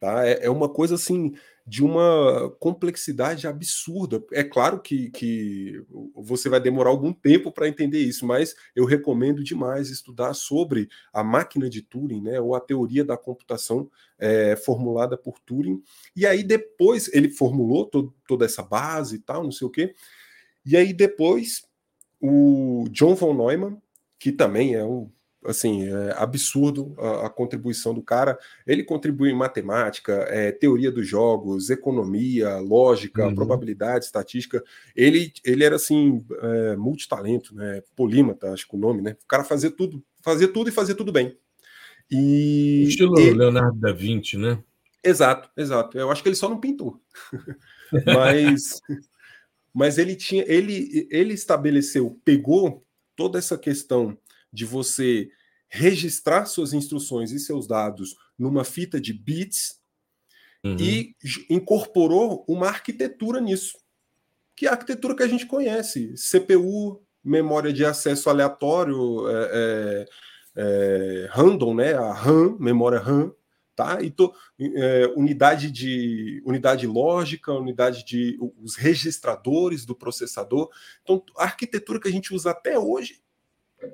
Tá? 0.01 0.27
É, 0.27 0.47
é 0.47 0.51
uma 0.51 0.68
coisa 0.68 0.94
assim 0.94 1.35
de 1.66 1.83
uma 1.83 2.50
complexidade 2.61 3.46
absurda. 3.46 4.22
É 4.33 4.44
claro 4.44 4.81
que, 4.81 5.11
que 5.11 5.83
você 6.14 6.48
vai 6.48 6.61
demorar 6.61 6.90
algum 6.90 7.12
tempo 7.12 7.50
para 7.50 7.68
entender 7.68 8.00
isso, 8.00 8.27
mas 8.27 8.55
eu 8.77 8.85
recomendo 8.85 9.42
demais 9.42 9.88
estudar 9.88 10.35
sobre 10.35 10.88
a 11.12 11.24
máquina 11.24 11.70
de 11.70 11.81
Turing, 11.81 12.20
né, 12.20 12.38
ou 12.38 12.55
a 12.55 12.61
teoria 12.61 13.05
da 13.05 13.16
computação 13.16 13.90
é, 14.18 14.57
formulada 14.57 15.16
por 15.16 15.38
Turing. 15.38 15.83
E 16.14 16.27
aí 16.27 16.42
depois 16.42 17.09
ele 17.14 17.31
formulou 17.31 17.87
todo, 17.87 18.14
toda 18.29 18.44
essa 18.44 18.62
base 18.62 19.16
e 19.16 19.20
tal, 19.20 19.42
não 19.42 19.53
sei 19.53 19.66
o 19.66 19.70
quê. 19.70 19.94
E 20.66 20.77
aí 20.77 20.92
depois 20.92 21.64
o 22.20 22.85
John 22.90 23.14
von 23.14 23.35
Neumann, 23.35 23.81
que 24.18 24.33
também 24.33 24.74
é 24.74 24.85
um 24.85 25.11
assim, 25.44 25.87
é 25.88 26.14
absurdo 26.16 26.94
a, 26.98 27.26
a, 27.26 27.30
contribuição 27.30 27.92
do 27.94 28.02
cara. 28.02 28.38
Ele 28.66 28.83
contribui 28.83 29.30
em 29.30 29.37
matemática, 29.37 30.12
é, 30.28 30.50
teoria 30.52 30.90
dos 30.90 31.07
jogos, 31.07 31.70
economia, 31.70 32.59
lógica, 32.59 33.26
uhum. 33.26 33.35
probabilidade, 33.35 34.04
estatística. 34.04 34.62
Ele, 34.94 35.33
ele 35.44 35.64
era 35.64 35.76
assim, 35.76 36.24
é, 36.40 36.76
multitalento, 36.76 37.54
né? 37.54 37.83
Polímata, 37.94 38.52
acho 38.52 38.68
que 38.68 38.76
o 38.76 38.78
nome, 38.78 39.02
né? 39.02 39.16
O 39.24 39.26
cara 39.26 39.44
fazia 39.44 39.70
tudo, 39.70 40.02
fazia 40.22 40.48
tudo 40.48 40.68
e 40.68 40.72
fazia 40.72 40.94
tudo 40.94 41.12
bem. 41.12 41.37
E 42.11 42.85
estilo 42.88 43.18
ele... 43.18 43.38
Leonardo 43.38 43.78
da 43.78 43.92
Vinci, 43.92 44.37
né? 44.37 44.59
Exato, 45.02 45.50
exato. 45.57 45.98
Eu 45.98 46.11
acho 46.11 46.22
que 46.22 46.28
ele 46.28 46.37
só 46.37 46.48
não 46.48 46.59
pintou. 46.59 47.00
mas 48.07 48.80
mas 49.72 49.98
ele 49.98 50.16
tinha 50.16 50.44
ele 50.46 51.07
ele 51.11 51.35
estabeleceu, 51.35 52.18
pegou 52.24 52.85
toda 53.16 53.38
essa 53.38 53.59
questão 53.59 54.16
de 54.54 54.64
você 54.64 55.28
registrar 55.68 56.46
suas 56.46 56.72
instruções 56.72 57.32
e 57.32 57.40
seus 57.40 57.66
dados 57.66 58.16
numa 58.38 58.62
fita 58.62 59.00
de 59.00 59.12
bits 59.12 59.80
uhum. 60.64 60.76
e 60.78 61.16
incorporou 61.50 62.44
uma 62.48 62.68
arquitetura 62.68 63.40
nisso, 63.40 63.76
que 64.56 64.66
é 64.66 64.68
a 64.68 64.72
arquitetura 64.72 65.16
que 65.16 65.22
a 65.24 65.28
gente 65.28 65.46
conhece: 65.46 66.14
CPU, 66.14 67.02
memória 67.22 67.72
de 67.72 67.84
acesso 67.84 68.30
aleatório, 68.30 69.28
é, 69.28 69.50
é, 69.52 70.06
é, 70.56 71.28
random, 71.30 71.74
né? 71.74 71.94
A 71.94 72.12
RAM, 72.12 72.56
memória 72.60 73.00
RAM, 73.00 73.32
tá? 73.74 74.00
E 74.00 74.12
to, 74.12 74.32
é, 74.60 75.12
unidade 75.16 75.72
de 75.72 76.40
unidade 76.46 76.86
lógica, 76.86 77.52
unidade 77.52 78.04
de 78.04 78.38
os 78.62 78.76
registradores 78.76 79.84
do 79.84 79.94
processador. 79.94 80.70
Então, 81.02 81.20
a 81.36 81.44
arquitetura 81.44 81.98
que 81.98 82.06
a 82.06 82.12
gente 82.12 82.32
usa 82.32 82.52
até 82.52 82.78
hoje 82.78 83.23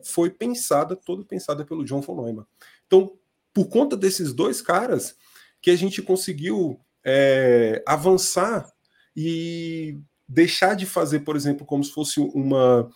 foi 0.03 0.31
pensada, 0.31 0.97
toda 0.97 1.25
pensada 1.25 1.65
pelo 1.65 1.85
John 1.85 2.01
von 2.01 2.23
Neumann. 2.23 2.47
Então, 2.87 3.17
por 3.53 3.69
conta 3.69 3.97
desses 3.97 4.33
dois 4.33 4.61
caras, 4.61 5.17
que 5.61 5.71
a 5.71 5.77
gente 5.77 6.03
conseguiu 6.03 6.81
é, 7.05 7.83
avançar 7.87 8.71
e 9.17 9.99
deixar 10.29 10.75
de 10.75 10.87
fazer, 10.87 11.21
por 11.21 11.37
exemplo, 11.37 11.67
como 11.67 11.83
se 11.83 11.93
fosse 11.93 12.21
uma, 12.21 12.91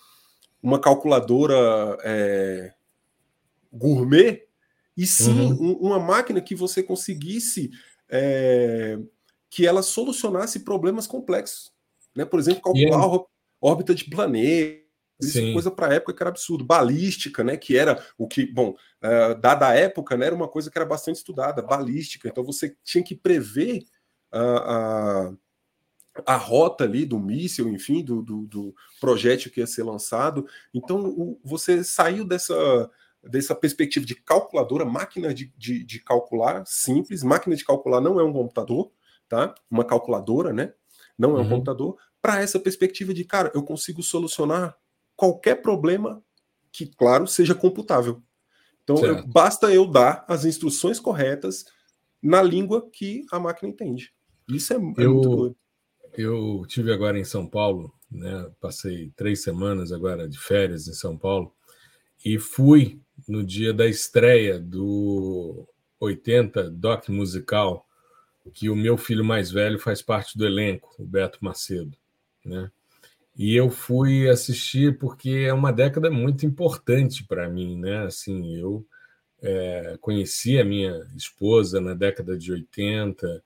uma 0.62 0.80
calculadora 0.80 1.98
é, 2.02 2.72
gourmet, 3.72 4.46
e 4.96 5.06
sim 5.06 5.52
uhum. 5.52 5.72
um, 5.72 5.72
uma 5.88 5.98
máquina 5.98 6.40
que 6.40 6.54
você 6.54 6.82
conseguisse 6.82 7.70
é, 8.08 8.96
que 9.50 9.66
ela 9.66 9.82
solucionasse 9.82 10.60
problemas 10.60 11.06
complexos. 11.06 11.72
Né? 12.14 12.24
Por 12.24 12.38
exemplo, 12.38 12.62
calcular 12.62 13.04
yeah. 13.04 13.16
a 13.16 13.24
órbita 13.60 13.94
de 13.94 14.04
planeta 14.04 14.83
isso 15.20 15.38
é 15.38 15.52
coisa 15.52 15.70
para 15.70 15.88
a 15.88 15.94
época 15.94 16.12
que 16.12 16.22
era 16.22 16.30
absurdo. 16.30 16.64
Balística, 16.64 17.44
né? 17.44 17.56
Que 17.56 17.76
era 17.76 18.02
o 18.18 18.26
que, 18.26 18.46
bom, 18.46 18.76
uh, 19.02 19.34
dada 19.40 19.68
a 19.68 19.74
época, 19.74 20.16
né, 20.16 20.26
era 20.26 20.34
uma 20.34 20.48
coisa 20.48 20.70
que 20.70 20.76
era 20.76 20.86
bastante 20.86 21.16
estudada, 21.16 21.62
balística. 21.62 22.28
Então 22.28 22.44
você 22.44 22.76
tinha 22.82 23.02
que 23.02 23.14
prever 23.14 23.84
a, 24.32 25.32
a, 26.26 26.34
a 26.34 26.36
rota 26.36 26.84
ali 26.84 27.06
do 27.06 27.18
míssil, 27.18 27.68
enfim, 27.68 28.02
do, 28.02 28.22
do, 28.22 28.46
do, 28.46 28.74
projétil 29.00 29.50
que 29.50 29.60
ia 29.60 29.66
ser 29.66 29.84
lançado. 29.84 30.46
Então 30.72 31.04
o, 31.06 31.40
você 31.44 31.84
saiu 31.84 32.24
dessa, 32.24 32.90
dessa 33.22 33.54
perspectiva 33.54 34.04
de 34.04 34.16
calculadora, 34.16 34.84
máquina 34.84 35.32
de, 35.32 35.52
de, 35.56 35.84
de 35.84 36.00
calcular 36.00 36.64
simples. 36.66 37.22
Máquina 37.22 37.54
de 37.54 37.64
calcular 37.64 38.00
não 38.00 38.18
é 38.18 38.24
um 38.24 38.32
computador, 38.32 38.90
tá? 39.28 39.54
Uma 39.70 39.84
calculadora, 39.84 40.52
né? 40.52 40.72
Não 41.16 41.30
é 41.30 41.34
um 41.34 41.42
uhum. 41.44 41.48
computador. 41.50 41.96
Para 42.20 42.40
essa 42.40 42.58
perspectiva 42.58 43.14
de, 43.14 43.24
cara, 43.24 43.52
eu 43.54 43.62
consigo 43.62 44.02
solucionar 44.02 44.76
qualquer 45.16 45.62
problema 45.62 46.22
que, 46.72 46.86
claro, 46.86 47.26
seja 47.26 47.54
computável. 47.54 48.22
Então, 48.82 48.96
eu, 49.04 49.26
basta 49.26 49.72
eu 49.72 49.86
dar 49.86 50.24
as 50.28 50.44
instruções 50.44 51.00
corretas 51.00 51.64
na 52.22 52.42
língua 52.42 52.88
que 52.90 53.24
a 53.30 53.38
máquina 53.38 53.70
entende. 53.70 54.12
Isso 54.48 54.72
é, 54.72 54.76
é 54.76 54.78
eu, 54.78 55.14
muito 55.14 55.28
doido. 55.28 55.56
Eu 56.16 56.64
tive 56.68 56.92
agora 56.92 57.18
em 57.18 57.24
São 57.24 57.46
Paulo, 57.46 57.92
né? 58.10 58.50
Passei 58.60 59.10
três 59.16 59.42
semanas 59.42 59.90
agora 59.90 60.28
de 60.28 60.38
férias 60.38 60.86
em 60.86 60.92
São 60.92 61.16
Paulo 61.16 61.52
e 62.24 62.38
fui 62.38 63.00
no 63.28 63.44
dia 63.44 63.72
da 63.72 63.86
estreia 63.86 64.58
do 64.58 65.66
80 66.00 66.70
Doc 66.70 67.08
Musical, 67.08 67.86
que 68.52 68.68
o 68.68 68.76
meu 68.76 68.96
filho 68.96 69.24
mais 69.24 69.50
velho 69.50 69.78
faz 69.78 70.02
parte 70.02 70.36
do 70.36 70.46
elenco, 70.46 70.94
o 70.98 71.04
Beto 71.04 71.38
Macedo, 71.42 71.96
né? 72.44 72.70
E 73.36 73.56
eu 73.56 73.68
fui 73.70 74.28
assistir 74.28 74.98
porque 74.98 75.30
é 75.30 75.52
uma 75.52 75.72
década 75.72 76.10
muito 76.10 76.46
importante 76.46 77.24
para 77.24 77.48
mim, 77.48 77.76
né? 77.76 78.04
Assim, 78.04 78.56
eu 78.56 78.86
é, 79.42 79.96
conheci 80.00 80.58
a 80.58 80.64
minha 80.64 81.06
esposa 81.16 81.80
na 81.80 81.94
década 81.94 82.38
de 82.38 82.52
80, 82.52 83.42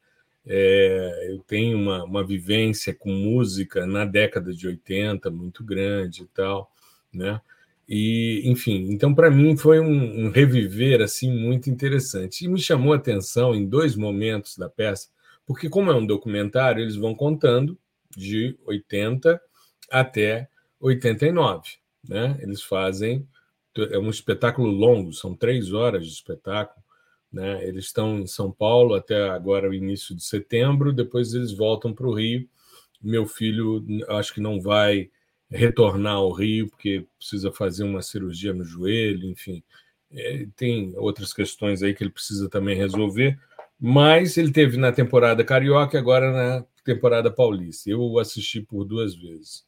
é, 0.47 1.31
eu 1.31 1.41
tenho 1.41 1.77
uma, 1.79 2.05
uma 2.05 2.25
vivência 2.25 2.95
com 2.95 3.11
música 3.11 3.87
na 3.87 4.05
década 4.05 4.53
de 4.55 4.67
80 4.67 5.31
muito 5.31 5.65
grande 5.65 6.23
e 6.23 6.27
tal, 6.27 6.71
né? 7.13 7.41
E, 7.89 8.43
enfim, 8.45 8.89
então 8.91 9.15
para 9.15 9.31
mim 9.31 9.57
foi 9.57 9.81
um, 9.81 10.27
um, 10.27 10.31
reviver 10.31 11.01
assim 11.03 11.31
muito 11.33 11.71
interessante. 11.71 12.45
E 12.45 12.49
me 12.49 12.61
chamou 12.61 12.93
a 12.93 12.97
atenção 12.97 13.55
em 13.55 13.67
dois 13.67 13.97
momentos 13.97 14.57
da 14.57 14.69
peça, 14.69 15.09
porque 15.47 15.69
como 15.69 15.91
é 15.91 15.95
um 15.95 16.07
documentário, 16.07 16.83
eles 16.83 16.97
vão 16.97 17.15
contando 17.15 17.79
de 18.17 18.57
80 18.67 19.41
até 19.91 20.49
89. 20.81 21.63
Né? 22.09 22.39
Eles 22.41 22.63
fazem. 22.63 23.27
É 23.77 23.99
um 23.99 24.11
espetáculo 24.11 24.69
longo, 24.69 25.13
são 25.13 25.37
três 25.37 25.73
horas 25.73 26.07
de 26.07 26.13
espetáculo. 26.13 26.83
Né? 27.33 27.65
Eles 27.67 27.87
estão 27.87 28.19
em 28.19 28.27
São 28.27 28.51
Paulo 28.51 28.95
até 28.95 29.29
agora, 29.29 29.69
o 29.69 29.75
início 29.75 30.17
de 30.17 30.25
setembro, 30.25 30.93
depois 30.93 31.35
eles 31.35 31.53
voltam 31.53 31.93
para 31.93 32.07
o 32.07 32.15
Rio. 32.15 32.49
Meu 33.01 33.27
filho, 33.27 33.85
acho 34.09 34.35
que 34.35 34.41
não 34.41 34.61
vai 34.61 35.11
retornar 35.51 36.15
ao 36.15 36.33
Rio, 36.33 36.69
porque 36.69 37.07
precisa 37.17 37.53
fazer 37.53 37.85
uma 37.85 38.03
cirurgia 38.03 38.53
no 38.53 38.65
joelho, 38.65 39.29
enfim. 39.31 39.63
É, 40.11 40.47
tem 40.57 40.95
outras 40.97 41.33
questões 41.33 41.83
aí 41.83 41.95
que 41.95 42.03
ele 42.03 42.11
precisa 42.11 42.49
também 42.49 42.77
resolver, 42.77 43.39
mas 43.79 44.37
ele 44.37 44.51
teve 44.51 44.77
na 44.77 44.91
temporada 44.91 45.45
carioca 45.45 45.99
agora 45.99 46.33
na 46.33 46.65
temporada 46.85 47.31
paulista. 47.31 47.91
Eu 47.91 48.19
assisti 48.19 48.61
por 48.61 48.85
duas 48.85 49.15
vezes. 49.15 49.68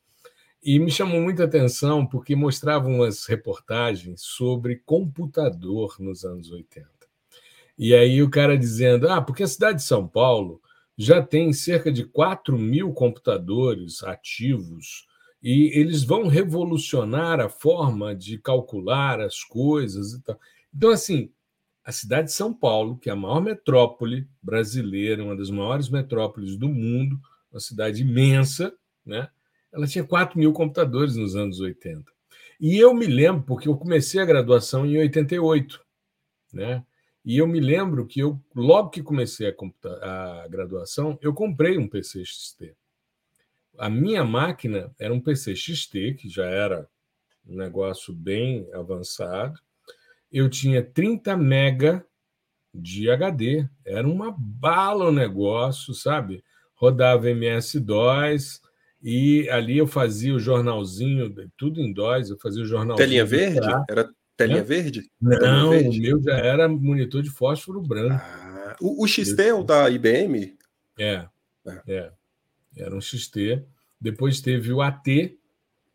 E 0.62 0.78
me 0.78 0.90
chamou 0.90 1.20
muita 1.20 1.44
atenção 1.44 2.06
porque 2.06 2.36
mostravam 2.36 2.96
umas 2.96 3.24
reportagens 3.24 4.20
sobre 4.22 4.82
computador 4.84 5.96
nos 5.98 6.24
anos 6.24 6.50
80. 6.50 6.88
E 7.78 7.94
aí 7.94 8.22
o 8.22 8.28
cara 8.28 8.58
dizendo: 8.58 9.08
ah, 9.08 9.22
porque 9.22 9.42
a 9.42 9.48
cidade 9.48 9.78
de 9.78 9.84
São 9.84 10.06
Paulo 10.06 10.60
já 10.96 11.22
tem 11.22 11.50
cerca 11.52 11.90
de 11.90 12.04
4 12.04 12.58
mil 12.58 12.92
computadores 12.92 14.02
ativos 14.02 15.06
e 15.42 15.70
eles 15.78 16.04
vão 16.04 16.26
revolucionar 16.28 17.40
a 17.40 17.48
forma 17.48 18.14
de 18.14 18.36
calcular 18.36 19.18
as 19.20 19.42
coisas 19.42 20.12
e 20.12 20.22
tal. 20.22 20.38
Então, 20.74 20.90
assim, 20.90 21.32
a 21.82 21.90
cidade 21.90 22.28
de 22.28 22.34
São 22.34 22.52
Paulo, 22.52 22.98
que 22.98 23.08
é 23.08 23.12
a 23.12 23.16
maior 23.16 23.40
metrópole 23.40 24.28
brasileira, 24.42 25.24
uma 25.24 25.34
das 25.34 25.48
maiores 25.48 25.88
metrópoles 25.88 26.56
do 26.58 26.68
mundo, 26.68 27.18
uma 27.50 27.60
cidade 27.60 28.02
imensa, 28.02 28.72
né? 29.04 29.28
Ela 29.72 29.86
tinha 29.86 30.04
4 30.04 30.38
mil 30.38 30.52
computadores 30.52 31.16
nos 31.16 31.36
anos 31.36 31.60
80. 31.60 32.10
E 32.60 32.76
eu 32.76 32.92
me 32.92 33.06
lembro, 33.06 33.42
porque 33.42 33.68
eu 33.68 33.76
comecei 33.76 34.20
a 34.20 34.24
graduação 34.24 34.84
em 34.84 34.98
88, 34.98 35.80
né? 36.52 36.84
E 37.24 37.38
eu 37.38 37.46
me 37.46 37.60
lembro 37.60 38.06
que 38.06 38.20
eu, 38.20 38.40
logo 38.54 38.90
que 38.90 39.02
comecei 39.02 39.48
a, 39.48 40.42
a 40.42 40.48
graduação, 40.48 41.18
eu 41.20 41.34
comprei 41.34 41.78
um 41.78 41.88
PC 41.88 42.24
XT. 42.24 42.74
A 43.78 43.88
minha 43.88 44.24
máquina 44.24 44.94
era 44.98 45.12
um 45.12 45.20
PC 45.20 45.54
XT, 45.54 46.14
que 46.14 46.28
já 46.28 46.46
era 46.46 46.88
um 47.46 47.56
negócio 47.56 48.12
bem 48.12 48.68
avançado. 48.72 49.58
Eu 50.30 50.48
tinha 50.48 50.82
30 50.82 51.36
mega 51.36 52.06
de 52.72 53.10
HD, 53.10 53.68
era 53.84 54.06
uma 54.06 54.34
bala 54.36 55.06
o 55.06 55.12
negócio, 55.12 55.92
sabe? 55.92 56.44
Rodava 56.74 57.28
MS-DOS, 57.30 58.60
e 59.02 59.48
ali 59.48 59.78
eu 59.78 59.86
fazia 59.86 60.34
o 60.34 60.38
jornalzinho, 60.38 61.34
tudo 61.56 61.80
em 61.80 61.92
DOS, 61.92 62.30
eu 62.30 62.38
fazia 62.38 62.62
o 62.62 62.66
jornalzinho. 62.66 62.96
Telinha 62.96 63.24
verde? 63.24 63.68
Era 63.88 64.10
telinha 64.36 64.58
é? 64.58 64.62
verde? 64.62 65.10
Não, 65.20 65.70
verde? 65.70 65.98
o 65.98 66.02
meu 66.02 66.22
já 66.22 66.36
era 66.36 66.68
monitor 66.68 67.22
de 67.22 67.30
fósforo 67.30 67.80
branco. 67.80 68.22
Ah, 68.22 68.76
o, 68.80 69.04
o, 69.04 69.08
XT 69.08 69.40
é 69.42 69.54
o 69.54 69.62
da 69.62 69.88
IBM? 69.88 70.54
É, 70.98 71.26
é, 71.66 71.82
é. 71.86 72.12
Era 72.76 72.94
um 72.94 73.00
XT. 73.00 73.64
Depois 73.98 74.40
teve 74.40 74.72
o 74.72 74.82
AT 74.82 75.36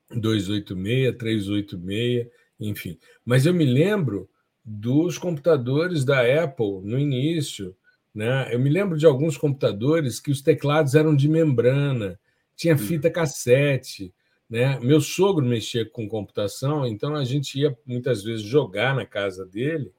286, 0.10 1.16
386, 1.18 2.28
enfim. 2.60 2.98
Mas 3.24 3.46
eu 3.46 3.54
me 3.54 3.66
lembro 3.66 4.30
dos 4.64 5.18
computadores 5.18 6.04
da 6.04 6.22
Apple 6.44 6.82
no 6.84 6.98
início. 6.98 7.76
Né? 8.14 8.54
Eu 8.54 8.60
me 8.60 8.70
lembro 8.70 8.98
de 8.98 9.06
alguns 9.06 9.38
computadores 9.38 10.20
que 10.20 10.32
os 10.32 10.42
teclados 10.42 10.96
eram 10.96 11.16
de 11.16 11.28
membrana 11.28 12.20
tinha 12.56 12.76
hum. 12.76 12.78
fita 12.78 13.10
cassete. 13.10 14.14
Né? 14.50 14.80
Meu 14.80 15.02
sogro 15.02 15.46
mexia 15.46 15.86
com 15.86 16.08
computação, 16.08 16.86
então 16.86 17.16
a 17.16 17.24
gente 17.24 17.60
ia 17.60 17.78
muitas 17.86 18.24
vezes 18.24 18.46
jogar 18.46 18.96
na 18.96 19.06
casa 19.06 19.46
dele 19.46 19.92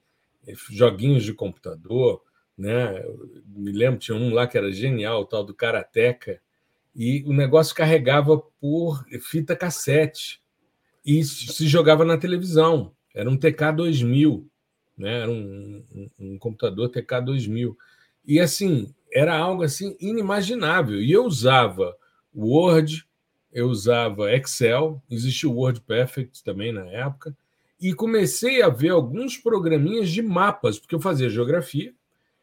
eh, 0.46 0.54
joguinhos 0.70 1.24
de 1.24 1.32
computador. 1.34 2.22
Né? 2.56 3.04
me 3.46 3.70
lembro, 3.70 4.00
tinha 4.00 4.16
um 4.16 4.32
lá 4.32 4.46
que 4.46 4.56
era 4.56 4.72
genial, 4.72 5.20
o 5.20 5.26
tal 5.26 5.44
do 5.44 5.52
Karateka, 5.52 6.40
e 6.94 7.22
o 7.26 7.32
negócio 7.34 7.74
carregava 7.74 8.38
por 8.58 9.04
fita 9.20 9.54
cassete 9.54 10.40
e 11.04 11.22
se 11.22 11.66
jogava 11.68 12.04
na 12.04 12.16
televisão. 12.16 12.92
Era 13.14 13.28
um 13.28 13.36
TK2000, 13.36 14.46
né? 14.96 15.20
era 15.20 15.30
um, 15.30 15.84
um, 15.94 16.10
um 16.18 16.38
computador 16.38 16.90
TK2000. 16.90 17.76
E 18.26 18.40
assim, 18.40 18.94
era 19.12 19.36
algo 19.36 19.62
assim 19.62 19.96
inimaginável. 20.00 21.00
E 21.00 21.12
eu 21.12 21.24
usava 21.24 21.94
Word, 22.36 23.06
eu 23.52 23.68
usava 23.68 24.32
Excel, 24.34 25.02
existia 25.10 25.48
o 25.48 25.54
WordPerfect 25.54 26.44
também 26.44 26.72
na 26.72 26.86
época, 26.86 27.36
e 27.80 27.94
comecei 27.94 28.62
a 28.62 28.68
ver 28.68 28.90
alguns 28.90 29.36
programinhas 29.36 30.10
de 30.10 30.22
mapas, 30.22 30.78
porque 30.78 30.94
eu 30.94 31.00
fazia 31.00 31.28
geografia, 31.28 31.94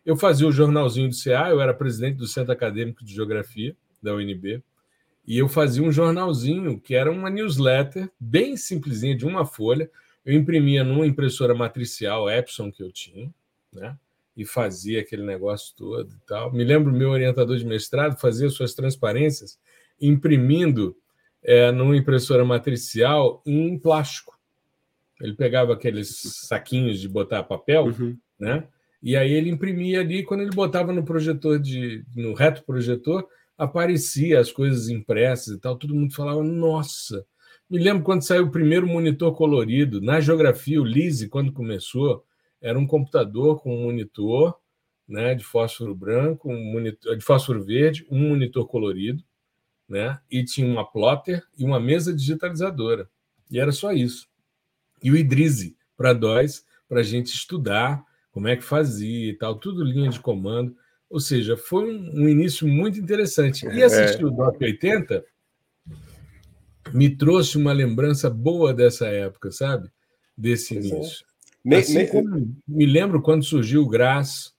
eu 0.05 0.15
fazia 0.15 0.47
o 0.47 0.51
jornalzinho 0.51 1.09
do 1.09 1.15
CA, 1.15 1.49
eu 1.49 1.61
era 1.61 1.73
presidente 1.73 2.17
do 2.17 2.27
Centro 2.27 2.51
Acadêmico 2.51 3.03
de 3.03 3.13
Geografia 3.13 3.75
da 4.01 4.13
UNB, 4.13 4.63
e 5.25 5.37
eu 5.37 5.47
fazia 5.47 5.81
um 5.81 5.91
jornalzinho 5.91 6.79
que 6.79 6.93
era 6.95 7.09
uma 7.09 7.29
newsletter 7.29 8.09
bem 8.19 8.57
simplesinha, 8.57 9.15
de 9.15 9.25
uma 9.25 9.45
folha. 9.45 9.89
Eu 10.25 10.33
imprimia 10.33 10.83
numa 10.83 11.05
impressora 11.05 11.55
matricial 11.55 12.29
Epson 12.29 12.71
que 12.71 12.83
eu 12.83 12.91
tinha, 12.91 13.33
né? 13.71 13.97
E 14.35 14.45
fazia 14.45 14.99
aquele 14.99 15.23
negócio 15.23 15.73
todo 15.77 16.13
e 16.13 16.27
tal. 16.27 16.51
Me 16.51 16.63
lembro 16.63 16.91
meu 16.91 17.09
orientador 17.09 17.55
de 17.55 17.65
mestrado 17.65 18.19
fazia 18.19 18.49
suas 18.49 18.73
transparências 18.73 19.57
imprimindo 19.99 20.95
é, 21.43 21.71
numa 21.71 21.95
impressora 21.95 22.45
matricial 22.45 23.41
em 23.45 23.77
plástico. 23.77 24.37
Ele 25.21 25.33
pegava 25.33 25.73
aqueles 25.73 26.21
saquinhos 26.47 26.99
de 26.99 27.07
botar 27.07 27.43
papel, 27.43 27.85
uhum. 27.85 28.17
né? 28.39 28.67
E 29.01 29.17
aí 29.17 29.33
ele 29.33 29.49
imprimia 29.49 29.99
ali, 29.99 30.23
quando 30.23 30.41
ele 30.41 30.55
botava 30.55 30.93
no 30.93 31.03
projetor 31.03 31.59
de 31.59 32.05
no 32.15 32.33
reto 32.33 32.63
projetor, 32.63 33.27
aparecia 33.57 34.39
as 34.39 34.51
coisas 34.51 34.87
impressas 34.87 35.55
e 35.55 35.59
tal, 35.59 35.77
todo 35.77 35.95
mundo 35.95 36.13
falava, 36.13 36.41
nossa. 36.41 37.25
Me 37.69 37.79
lembro 37.79 38.03
quando 38.03 38.21
saiu 38.23 38.45
o 38.45 38.51
primeiro 38.51 38.87
monitor 38.87 39.35
colorido, 39.35 40.01
na 40.01 40.21
geografia, 40.21 40.81
o 40.81 40.85
Lise, 40.85 41.27
quando 41.27 41.51
começou, 41.51 42.23
era 42.61 42.79
um 42.79 42.87
computador 42.87 43.61
com 43.61 43.75
um 43.75 43.83
monitor 43.83 44.55
né, 45.07 45.35
de 45.35 45.43
fósforo 45.43 45.93
branco, 45.93 46.49
um 46.49 46.71
monitor, 46.71 47.17
de 47.17 47.23
fósforo 47.23 47.63
verde, 47.63 48.05
um 48.09 48.29
monitor 48.29 48.65
colorido, 48.67 49.23
né, 49.93 50.19
e 50.29 50.43
tinha 50.43 50.67
uma 50.67 50.83
plotter 50.83 51.43
e 51.55 51.63
uma 51.63 51.79
mesa 51.79 52.11
digitalizadora. 52.11 53.07
E 53.49 53.59
era 53.59 53.71
só 53.71 53.93
isso. 53.93 54.27
E 55.03 55.11
o 55.11 55.15
Idrizi 55.15 55.77
para 55.95 56.13
DOS, 56.13 56.65
para 56.89 57.01
a 57.01 57.03
gente 57.03 57.27
estudar 57.27 58.03
como 58.31 58.47
é 58.47 58.55
que 58.55 58.63
fazia 58.63 59.29
e 59.29 59.37
tal, 59.37 59.55
tudo 59.55 59.83
linha 59.83 60.09
de 60.09 60.19
comando. 60.19 60.75
Ou 61.07 61.19
seja, 61.19 61.55
foi 61.55 61.85
um, 61.85 62.23
um 62.23 62.27
início 62.27 62.67
muito 62.67 62.99
interessante. 62.99 63.67
E 63.67 63.83
assistir 63.83 64.23
é. 64.23 64.25
o 64.25 64.31
Doc 64.31 64.59
80 64.59 65.23
me 66.91 67.15
trouxe 67.15 67.55
uma 67.59 67.71
lembrança 67.71 68.31
boa 68.31 68.73
dessa 68.73 69.05
época, 69.05 69.51
sabe? 69.51 69.87
Desse 70.35 70.73
pois 70.73 70.85
é. 70.85 70.87
início. 70.87 71.25
É. 71.71 71.75
Assim 71.75 71.93
nem, 71.93 72.07
como 72.07 72.55
me 72.67 72.85
lembro 72.87 73.21
quando 73.21 73.45
surgiu 73.45 73.83
o 73.83 73.87
Graz, 73.87 74.51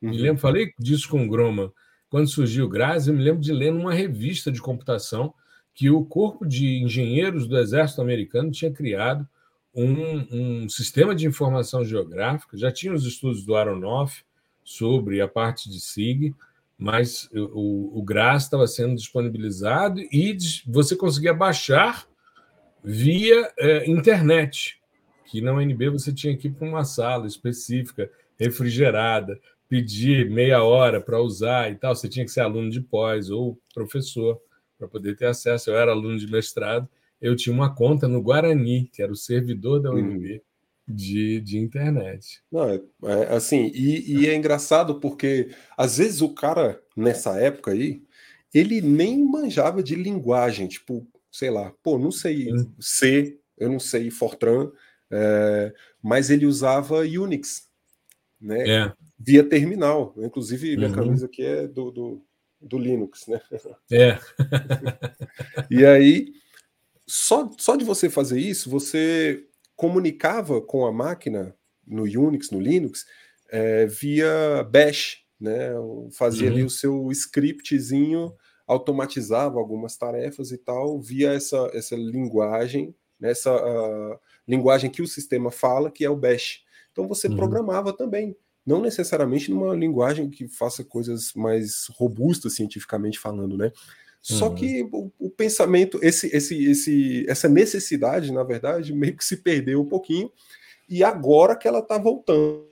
uhum. 0.00 0.10
me 0.10 0.18
lembro, 0.18 0.40
falei 0.40 0.70
disso 0.78 1.08
com 1.08 1.24
o 1.24 1.28
Groma, 1.28 1.72
quando 2.16 2.28
surgiu 2.28 2.64
o 2.64 2.68
Graz, 2.70 3.06
eu 3.06 3.12
me 3.12 3.22
lembro 3.22 3.42
de 3.42 3.52
ler 3.52 3.70
numa 3.70 3.92
revista 3.92 4.50
de 4.50 4.58
computação 4.58 5.34
que 5.74 5.90
o 5.90 6.02
Corpo 6.02 6.46
de 6.46 6.78
Engenheiros 6.82 7.46
do 7.46 7.58
Exército 7.58 8.00
Americano 8.00 8.50
tinha 8.50 8.72
criado 8.72 9.28
um, 9.74 10.64
um 10.64 10.66
sistema 10.66 11.14
de 11.14 11.26
informação 11.26 11.84
geográfica, 11.84 12.56
já 12.56 12.72
tinha 12.72 12.94
os 12.94 13.04
estudos 13.04 13.44
do 13.44 13.54
Aronoff, 13.54 14.24
sobre 14.64 15.20
a 15.20 15.28
parte 15.28 15.68
de 15.68 15.78
SIG, 15.78 16.34
mas 16.78 17.28
o, 17.34 17.98
o 17.98 18.02
GRAS 18.02 18.44
estava 18.44 18.66
sendo 18.66 18.94
disponibilizado 18.94 20.00
e 20.00 20.34
você 20.66 20.96
conseguia 20.96 21.34
baixar 21.34 22.06
via 22.82 23.52
é, 23.58 23.90
internet, 23.90 24.80
que 25.26 25.42
na 25.42 25.52
UNB 25.52 25.90
você 25.90 26.14
tinha 26.14 26.34
que 26.34 26.48
ir 26.48 26.52
para 26.52 26.66
uma 26.66 26.82
sala 26.82 27.26
específica, 27.26 28.10
refrigerada, 28.38 29.38
pedir 29.68 30.30
meia 30.30 30.62
hora 30.62 31.00
para 31.00 31.20
usar 31.20 31.70
e 31.70 31.76
tal. 31.76 31.94
Você 31.94 32.08
tinha 32.08 32.24
que 32.24 32.30
ser 32.30 32.40
aluno 32.40 32.70
de 32.70 32.80
pós 32.80 33.30
ou 33.30 33.58
professor 33.74 34.40
para 34.78 34.88
poder 34.88 35.16
ter 35.16 35.26
acesso. 35.26 35.70
Eu 35.70 35.76
era 35.76 35.92
aluno 35.92 36.18
de 36.18 36.30
mestrado, 36.30 36.88
eu 37.20 37.34
tinha 37.34 37.54
uma 37.54 37.74
conta 37.74 38.06
no 38.06 38.22
Guarani, 38.22 38.88
que 38.92 39.02
era 39.02 39.12
o 39.12 39.16
servidor 39.16 39.80
da 39.80 39.90
UNB. 39.90 40.34
Uhum 40.34 40.40
de, 40.86 41.40
de 41.40 41.58
internet. 41.58 42.42
Não, 42.50 42.68
é, 42.68 42.80
é 43.02 43.34
assim, 43.34 43.70
e, 43.74 44.20
e, 44.20 44.28
é 44.28 44.34
engraçado 44.34 45.00
porque 45.00 45.50
às 45.76 45.98
vezes 45.98 46.22
o 46.22 46.32
cara, 46.32 46.80
nessa 46.96 47.38
época 47.40 47.72
aí, 47.72 48.02
ele 48.54 48.80
nem 48.80 49.18
manjava 49.18 49.82
de 49.82 49.94
linguagem, 49.94 50.68
tipo, 50.68 51.06
sei 51.30 51.50
lá, 51.50 51.72
pô, 51.82 51.98
não 51.98 52.12
sei. 52.12 52.48
C, 52.78 53.38
eu 53.58 53.68
não 53.68 53.80
sei 53.80 54.10
Fortran, 54.10 54.70
é, 55.10 55.74
mas 56.02 56.30
ele 56.30 56.46
usava 56.46 57.00
Unix, 57.00 57.65
né? 58.40 58.68
É. 58.68 58.92
Via 59.18 59.44
terminal. 59.44 60.14
Inclusive, 60.18 60.76
minha 60.76 60.88
uhum. 60.88 60.94
camisa 60.94 61.26
aqui 61.26 61.44
é 61.44 61.66
do, 61.66 61.90
do, 61.90 62.22
do 62.60 62.78
Linux, 62.78 63.26
né? 63.26 63.40
É. 63.90 64.18
e 65.70 65.84
aí, 65.84 66.32
só, 67.06 67.50
só 67.58 67.76
de 67.76 67.84
você 67.84 68.10
fazer 68.10 68.40
isso, 68.40 68.68
você 68.70 69.46
comunicava 69.74 70.60
com 70.60 70.86
a 70.86 70.92
máquina 70.92 71.54
no 71.86 72.02
Unix, 72.02 72.50
no 72.50 72.60
Linux, 72.60 73.06
é, 73.50 73.86
via 73.86 74.66
Bash, 74.70 75.24
né? 75.40 75.70
Fazia 76.12 76.48
uhum. 76.48 76.54
ali 76.54 76.64
o 76.64 76.70
seu 76.70 77.10
scriptzinho, 77.12 78.34
automatizava 78.66 79.58
algumas 79.58 79.96
tarefas 79.96 80.50
e 80.50 80.58
tal, 80.58 81.00
via 81.00 81.32
essa, 81.32 81.70
essa 81.72 81.94
linguagem, 81.94 82.94
né? 83.20 83.30
essa 83.30 83.54
uh, 83.54 84.18
linguagem 84.48 84.90
que 84.90 85.02
o 85.02 85.06
sistema 85.06 85.50
fala, 85.50 85.90
que 85.90 86.04
é 86.04 86.10
o 86.10 86.16
Bash. 86.16 86.64
Então 86.96 87.06
você 87.06 87.28
uhum. 87.28 87.36
programava 87.36 87.92
também, 87.92 88.34
não 88.64 88.80
necessariamente 88.80 89.50
numa 89.50 89.76
linguagem 89.76 90.30
que 90.30 90.48
faça 90.48 90.82
coisas 90.82 91.34
mais 91.34 91.88
robustas 91.90 92.54
cientificamente 92.54 93.18
falando, 93.18 93.54
né? 93.54 93.70
Só 94.22 94.48
uhum. 94.48 94.54
que 94.54 94.82
o, 94.90 95.12
o, 95.18 95.30
pensamento, 95.30 96.00
esse, 96.02 96.34
esse, 96.34 96.64
esse, 96.64 97.26
essa 97.28 97.48
necessidade, 97.50 98.32
na 98.32 98.42
verdade, 98.42 98.94
meio 98.94 99.14
que 99.14 99.24
se 99.24 99.36
perdeu 99.36 99.82
um 99.82 99.86
pouquinho, 99.86 100.32
e 100.88 101.04
agora 101.04 101.54
que 101.54 101.68
ela 101.68 101.80
está 101.80 101.98
voltando. 101.98 102.66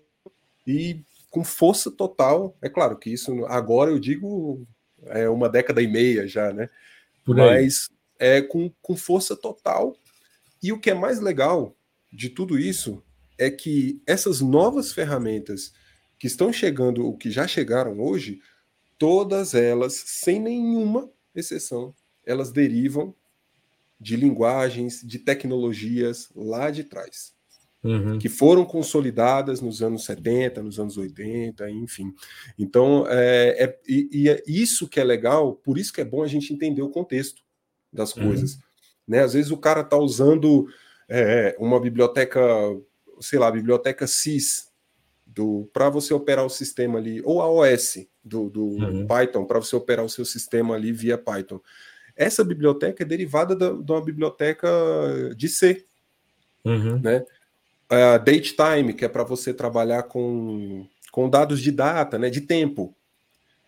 E 0.66 1.02
com 1.30 1.44
força 1.44 1.90
total, 1.90 2.56
é 2.62 2.68
claro 2.68 2.96
que 2.96 3.10
isso 3.10 3.44
agora 3.44 3.90
eu 3.90 4.00
digo 4.00 4.66
é 5.08 5.28
uma 5.28 5.50
década 5.50 5.82
e 5.82 5.86
meia 5.86 6.26
já, 6.26 6.50
né? 6.50 6.70
Mas 7.26 7.90
é 8.18 8.40
com, 8.40 8.72
com 8.80 8.96
força 8.96 9.36
total. 9.36 9.94
E 10.62 10.72
o 10.72 10.80
que 10.80 10.90
é 10.90 10.94
mais 10.94 11.20
legal 11.20 11.76
de 12.10 12.30
tudo 12.30 12.58
isso 12.58 13.02
é 13.38 13.50
que 13.50 14.00
essas 14.06 14.40
novas 14.40 14.92
ferramentas 14.92 15.72
que 16.18 16.26
estão 16.26 16.52
chegando, 16.52 17.04
ou 17.04 17.16
que 17.16 17.30
já 17.30 17.46
chegaram 17.46 18.00
hoje, 18.00 18.40
todas 18.98 19.54
elas, 19.54 19.94
sem 19.94 20.40
nenhuma 20.40 21.10
exceção, 21.34 21.94
elas 22.24 22.52
derivam 22.52 23.14
de 24.00 24.16
linguagens, 24.16 25.00
de 25.02 25.18
tecnologias 25.18 26.28
lá 26.34 26.70
de 26.70 26.84
trás, 26.84 27.32
uhum. 27.82 28.18
que 28.18 28.28
foram 28.28 28.64
consolidadas 28.64 29.60
nos 29.60 29.82
anos 29.82 30.04
70, 30.04 30.62
nos 30.62 30.78
anos 30.78 30.96
80, 30.96 31.70
enfim. 31.70 32.14
Então, 32.58 33.06
é, 33.08 33.64
é 33.64 33.80
e, 33.88 34.28
é 34.28 34.42
isso 34.46 34.88
que 34.88 35.00
é 35.00 35.04
legal, 35.04 35.54
por 35.54 35.78
isso 35.78 35.92
que 35.92 36.00
é 36.00 36.04
bom 36.04 36.22
a 36.22 36.26
gente 36.26 36.52
entender 36.52 36.82
o 36.82 36.90
contexto 36.90 37.42
das 37.92 38.14
uhum. 38.14 38.26
coisas. 38.26 38.54
Uhum. 38.54 38.60
Né? 39.08 39.20
Às 39.20 39.34
vezes 39.34 39.50
o 39.50 39.56
cara 39.56 39.80
está 39.80 39.96
usando 39.96 40.66
é, 41.08 41.56
uma 41.58 41.80
biblioteca, 41.80 42.40
sei 43.20 43.38
lá, 43.38 43.50
biblioteca 43.50 44.06
CIS, 44.06 44.72
para 45.72 45.88
você 45.88 46.14
operar 46.14 46.44
o 46.44 46.50
sistema 46.50 46.98
ali, 46.98 47.20
ou 47.24 47.42
a 47.42 47.50
OS 47.50 48.06
do, 48.22 48.48
do 48.48 48.64
uhum. 48.64 49.06
Python, 49.06 49.44
para 49.44 49.58
você 49.58 49.74
operar 49.74 50.04
o 50.04 50.08
seu 50.08 50.24
sistema 50.24 50.74
ali 50.74 50.92
via 50.92 51.18
Python. 51.18 51.60
Essa 52.16 52.44
biblioteca 52.44 53.02
é 53.02 53.06
derivada 53.06 53.56
da, 53.56 53.72
de 53.72 53.92
uma 53.92 54.00
biblioteca 54.02 54.68
de 55.36 55.48
C. 55.48 55.84
Uhum. 56.64 57.00
Né? 57.00 57.24
A 57.88 58.18
DateTime, 58.18 58.94
que 58.94 59.04
é 59.04 59.08
para 59.08 59.24
você 59.24 59.52
trabalhar 59.52 60.04
com, 60.04 60.86
com 61.10 61.28
dados 61.28 61.60
de 61.60 61.70
data, 61.70 62.18
né, 62.18 62.30
de 62.30 62.40
tempo. 62.40 62.94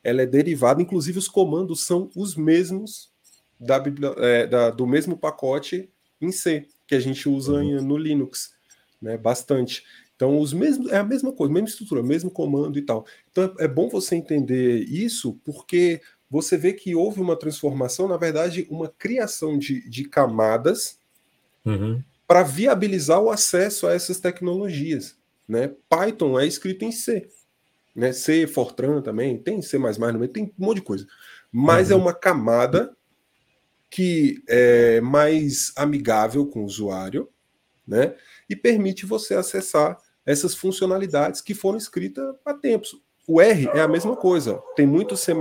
Ela 0.03 0.23
é 0.23 0.27
derivada, 0.27 0.81
inclusive 0.81 1.19
os 1.19 1.29
comandos 1.29 1.85
são 1.85 2.11
os 2.15 2.37
mesmos 2.37 3.11
da, 3.59 3.83
é, 4.19 4.47
da 4.47 4.71
do 4.71 4.87
mesmo 4.87 5.17
pacote 5.17 5.91
em 6.21 6.31
C, 6.31 6.67
que 6.87 6.95
a 6.95 7.01
gente 7.01 7.29
usa 7.29 7.55
uhum. 7.55 7.83
no 7.83 7.97
Linux, 7.97 8.56
né, 9.01 9.17
bastante. 9.17 9.85
Então, 10.15 10.39
os 10.39 10.53
mesmos, 10.53 10.91
é 10.91 10.97
a 10.97 11.05
mesma 11.05 11.31
coisa, 11.31 11.53
mesma 11.53 11.69
estrutura, 11.69 12.03
mesmo 12.03 12.31
comando 12.31 12.79
e 12.79 12.83
tal. 12.83 13.07
Então, 13.31 13.55
é 13.59 13.69
bom 13.69 13.89
você 13.89 14.17
entender 14.17 14.85
isso, 14.89 15.39
porque 15.45 16.01
você 16.31 16.57
vê 16.57 16.73
que 16.73 16.95
houve 16.95 17.21
uma 17.21 17.37
transformação, 17.37 18.09
na 18.09 18.17
verdade, 18.17 18.67
uma 18.71 18.89
criação 18.89 19.59
de, 19.59 19.89
de 19.89 20.05
camadas 20.09 20.99
uhum. 21.65 22.03
para 22.27 22.43
viabilizar 22.43 23.21
o 23.21 23.31
acesso 23.31 23.87
a 23.87 23.93
essas 23.93 24.19
tecnologias. 24.19 25.17
Né? 25.47 25.73
Python 25.89 26.39
é 26.41 26.47
escrito 26.47 26.85
em 26.85 26.93
C. 26.93 27.29
Né? 27.95 28.13
C, 28.13 28.47
Fortran 28.47 29.03
também, 29.03 29.39
tem 29.39 29.63
C 29.63 29.79
no 29.79 30.19
meio, 30.19 30.29
tem 30.29 30.45
um 30.45 30.65
monte 30.65 30.77
de 30.77 30.83
coisa. 30.83 31.07
Mas 31.53 31.91
é 31.91 31.95
uhum. 31.95 32.01
é 32.01 32.03
uma 32.05 32.15
camada 32.15 32.97
que 33.89 34.43
é 34.49 35.01
mais 35.01 35.73
amigável 35.77 36.47
com 36.47 36.63
o 36.63 36.67
usuário, 36.67 37.29
né? 37.87 38.15
E 38.49 38.57
permite 38.57 39.07
você 39.07 39.35
acessar 39.35 39.99
essas 40.25 40.55
funcionalidades 40.55 41.41
que 41.41 41.55
foram 41.55 41.79
escritas 41.79 42.35
há 42.45 42.53
tempos. 42.53 42.97
O 43.27 43.41
R 43.41 43.69
é 43.75 43.81
a 43.81 43.89
mesma 43.89 44.17
coisa, 44.17 44.61
tem 44.75 44.87
muito 44.87 45.17
C, 45.17 45.33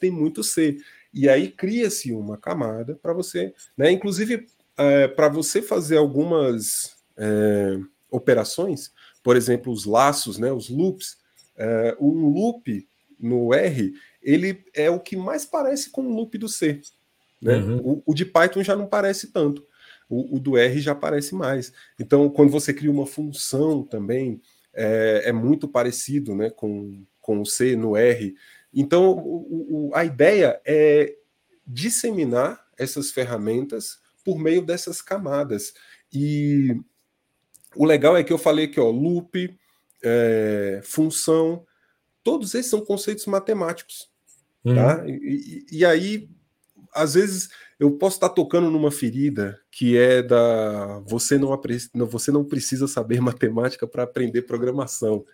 tem 0.00 0.10
muito 0.10 0.42
C. 0.42 0.78
E 1.12 1.28
aí 1.28 1.50
cria-se 1.50 2.12
uma 2.12 2.36
camada 2.36 2.94
para 3.00 3.12
você, 3.12 3.54
né? 3.76 3.90
Inclusive, 3.90 4.46
é, 4.76 5.08
para 5.08 5.28
você 5.28 5.62
fazer 5.62 5.96
algumas 5.96 6.96
é, 7.16 7.78
operações, 8.10 8.92
por 9.22 9.36
exemplo, 9.36 9.72
os 9.72 9.84
laços, 9.84 10.38
né, 10.38 10.52
os 10.52 10.68
loops, 10.68 11.16
é, 11.56 11.96
um 11.98 12.28
loop 12.28 12.86
no 13.18 13.54
R, 13.54 13.94
ele 14.22 14.64
é 14.74 14.90
o 14.90 15.00
que 15.00 15.16
mais 15.16 15.44
parece 15.44 15.90
com 15.90 16.02
o 16.02 16.14
loop 16.14 16.36
do 16.38 16.48
C. 16.48 16.80
Né? 17.40 17.56
Uhum. 17.56 17.76
O, 17.78 18.02
o, 18.06 18.14
de 18.14 18.24
Python 18.24 18.62
já 18.62 18.76
não 18.76 18.86
parece 18.86 19.32
tanto. 19.32 19.66
O, 20.08 20.36
o, 20.36 20.40
do 20.40 20.56
R 20.56 20.80
já 20.80 20.94
parece 20.94 21.34
mais. 21.34 21.72
Então, 21.98 22.28
quando 22.30 22.50
você 22.50 22.72
cria 22.72 22.90
uma 22.90 23.06
função 23.06 23.82
também, 23.82 24.40
é, 24.72 25.22
é 25.26 25.32
muito 25.32 25.66
parecido 25.66 26.34
né, 26.34 26.50
com, 26.50 27.04
com 27.20 27.40
o 27.40 27.46
C 27.46 27.74
no 27.74 27.96
R. 27.96 28.34
Então, 28.72 29.18
o, 29.18 29.90
a 29.94 30.04
ideia 30.04 30.60
é 30.64 31.16
disseminar 31.66 32.64
essas 32.78 33.10
ferramentas 33.10 33.98
por 34.24 34.38
meio 34.38 34.62
dessas 34.62 35.02
camadas. 35.02 35.74
E 36.12 36.76
o 37.74 37.84
legal 37.84 38.16
é 38.16 38.22
que 38.22 38.32
eu 38.32 38.38
falei 38.38 38.68
que 38.68 38.78
ó, 38.78 38.90
loop, 38.90 39.58
é, 40.02 40.80
função, 40.84 41.66
todos 42.22 42.54
esses 42.54 42.70
são 42.70 42.84
conceitos 42.84 43.26
matemáticos. 43.26 44.10
Tá? 44.62 44.70
Uhum. 44.70 44.74
Tá? 44.74 45.08
E, 45.08 45.66
e, 45.70 45.84
aí, 45.84 46.28
às 46.92 47.14
vezes, 47.14 47.48
eu 47.78 47.90
posso 47.92 48.16
estar 48.16 48.30
tocando 48.30 48.70
numa 48.70 48.90
ferida 48.90 49.60
que 49.70 49.96
é 49.96 50.22
da 50.22 51.00
você 51.06 51.38
não, 51.38 51.60
você 52.06 52.32
não 52.32 52.44
precisa 52.44 52.88
saber 52.88 53.20
matemática 53.22 53.86
para 53.86 54.02
aprender 54.02 54.42
programação. 54.42 55.24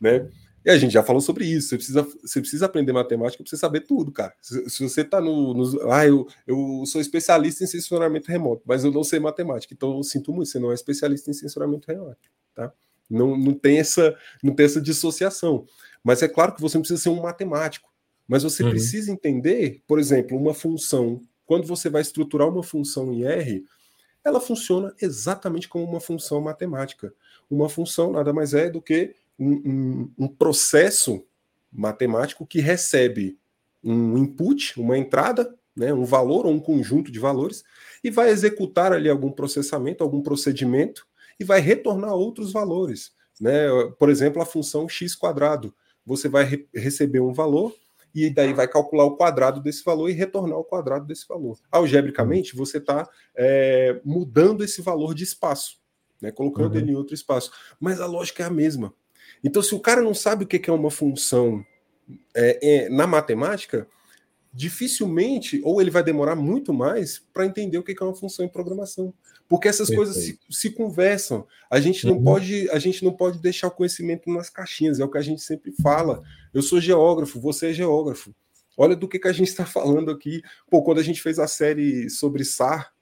Né? 0.00 0.28
E 0.66 0.70
a 0.70 0.76
gente 0.76 0.92
já 0.92 1.02
falou 1.02 1.20
sobre 1.20 1.46
isso. 1.46 1.68
Você 1.68 1.76
precisa, 1.76 2.02
você 2.02 2.40
precisa 2.40 2.66
aprender 2.66 2.92
matemática 2.92 3.42
para 3.42 3.48
você 3.48 3.56
saber 3.56 3.82
tudo, 3.82 4.10
cara. 4.10 4.34
Se, 4.42 4.68
se 4.68 4.82
você 4.82 5.02
está 5.02 5.20
no, 5.20 5.54
no. 5.54 5.92
Ah, 5.92 6.04
eu, 6.04 6.26
eu 6.44 6.82
sou 6.86 7.00
especialista 7.00 7.62
em 7.62 7.68
censuramento 7.68 8.28
remoto, 8.28 8.62
mas 8.66 8.84
eu 8.84 8.90
não 8.90 9.04
sei 9.04 9.20
matemática. 9.20 9.72
Então 9.72 9.96
eu 9.96 10.02
sinto 10.02 10.32
muito, 10.32 10.48
você 10.48 10.58
não 10.58 10.72
é 10.72 10.74
especialista 10.74 11.30
em 11.30 11.34
censuramento 11.34 11.86
remoto. 11.86 12.18
Tá? 12.52 12.72
Não, 13.08 13.36
não, 13.38 13.54
tem 13.54 13.78
essa, 13.78 14.16
não 14.42 14.52
tem 14.54 14.66
essa 14.66 14.80
dissociação. 14.80 15.66
Mas 16.02 16.20
é 16.20 16.28
claro 16.28 16.52
que 16.52 16.60
você 16.60 16.76
não 16.76 16.82
precisa 16.82 17.00
ser 17.00 17.10
um 17.10 17.22
matemático. 17.22 17.88
Mas 18.26 18.42
você 18.42 18.64
uhum. 18.64 18.70
precisa 18.70 19.12
entender, 19.12 19.84
por 19.86 20.00
exemplo, 20.00 20.36
uma 20.36 20.52
função. 20.52 21.20
Quando 21.46 21.66
você 21.66 21.88
vai 21.88 22.02
estruturar 22.02 22.48
uma 22.48 22.62
função 22.62 23.12
em 23.12 23.24
R, 23.24 23.64
ela 24.24 24.40
funciona 24.40 24.92
exatamente 25.00 25.68
como 25.68 25.84
uma 25.84 26.00
função 26.00 26.40
matemática. 26.40 27.14
Uma 27.48 27.68
função 27.68 28.12
nada 28.12 28.32
mais 28.32 28.52
é 28.52 28.68
do 28.68 28.82
que 28.82 29.14
um, 29.38 29.52
um, 29.52 30.12
um 30.18 30.28
processo 30.28 31.24
matemático 31.72 32.44
que 32.44 32.60
recebe 32.60 33.38
um 33.84 34.18
input, 34.18 34.80
uma 34.80 34.98
entrada, 34.98 35.54
né, 35.76 35.92
um 35.92 36.04
valor 36.04 36.46
ou 36.46 36.52
um 36.52 36.58
conjunto 36.58 37.12
de 37.12 37.20
valores, 37.20 37.62
e 38.02 38.10
vai 38.10 38.30
executar 38.30 38.92
ali 38.92 39.08
algum 39.08 39.30
processamento, 39.30 40.02
algum 40.02 40.22
procedimento, 40.22 41.06
e 41.38 41.44
vai 41.44 41.60
retornar 41.60 42.14
outros 42.14 42.50
valores. 42.52 43.12
Né? 43.40 43.68
Por 43.98 44.10
exemplo, 44.10 44.42
a 44.42 44.46
função 44.46 44.88
x 44.88 45.14
quadrado. 45.14 45.72
Você 46.04 46.28
vai 46.28 46.44
re 46.44 46.66
receber 46.74 47.20
um 47.20 47.32
valor 47.32 47.74
e 48.16 48.30
daí 48.30 48.54
vai 48.54 48.66
calcular 48.66 49.04
o 49.04 49.16
quadrado 49.16 49.60
desse 49.60 49.84
valor 49.84 50.08
e 50.08 50.14
retornar 50.14 50.58
o 50.58 50.64
quadrado 50.64 51.06
desse 51.06 51.28
valor. 51.28 51.58
Algebricamente, 51.70 52.56
você 52.56 52.78
está 52.78 53.06
é, 53.36 54.00
mudando 54.02 54.64
esse 54.64 54.80
valor 54.80 55.14
de 55.14 55.22
espaço, 55.22 55.78
né? 56.20 56.32
colocando 56.32 56.72
uhum. 56.72 56.80
ele 56.80 56.92
em 56.92 56.96
outro 56.96 57.14
espaço. 57.14 57.50
Mas 57.78 58.00
a 58.00 58.06
lógica 58.06 58.42
é 58.42 58.46
a 58.46 58.50
mesma. 58.50 58.94
Então, 59.44 59.62
se 59.62 59.74
o 59.74 59.80
cara 59.80 60.00
não 60.00 60.14
sabe 60.14 60.44
o 60.44 60.46
que 60.46 60.70
é 60.70 60.72
uma 60.72 60.90
função 60.90 61.64
é, 62.34 62.58
é, 62.62 62.88
na 62.88 63.06
matemática, 63.06 63.86
dificilmente, 64.56 65.60
ou 65.62 65.82
ele 65.82 65.90
vai 65.90 66.02
demorar 66.02 66.34
muito 66.34 66.72
mais 66.72 67.22
para 67.34 67.44
entender 67.44 67.76
o 67.76 67.82
que 67.82 67.94
é 68.00 68.02
uma 68.02 68.14
função 68.14 68.42
em 68.42 68.48
programação. 68.48 69.12
Porque 69.46 69.68
essas 69.68 69.88
Perfeito. 69.88 70.12
coisas 70.12 70.24
se, 70.24 70.40
se, 70.48 70.70
conversam. 70.70 71.46
A 71.70 71.78
gente, 71.78 72.06
não 72.06 72.14
uhum. 72.14 72.24
pode, 72.24 72.70
a 72.70 72.78
gente 72.78 73.04
não 73.04 73.12
pode 73.12 73.38
deixar 73.38 73.68
o 73.68 73.70
conhecimento 73.70 74.32
nas 74.32 74.48
caixinhas, 74.48 74.98
é 74.98 75.04
o 75.04 75.10
que 75.10 75.18
a 75.18 75.22
gente 75.22 75.42
sempre 75.42 75.72
fala. 75.82 76.22
Eu 76.54 76.62
sou 76.62 76.80
geógrafo, 76.80 77.38
você 77.38 77.68
é 77.68 77.72
geógrafo. 77.74 78.34
Olha 78.78 78.96
do 78.96 79.06
que, 79.06 79.18
que 79.18 79.28
a 79.28 79.32
gente 79.32 79.48
está 79.48 79.66
falando 79.66 80.10
aqui. 80.10 80.40
Pô, 80.70 80.82
quando 80.82 81.00
a 81.00 81.02
gente 81.02 81.20
fez 81.20 81.38
a 81.38 81.46
série 81.46 82.08
sobre 82.08 82.42
SAR, 82.42 82.94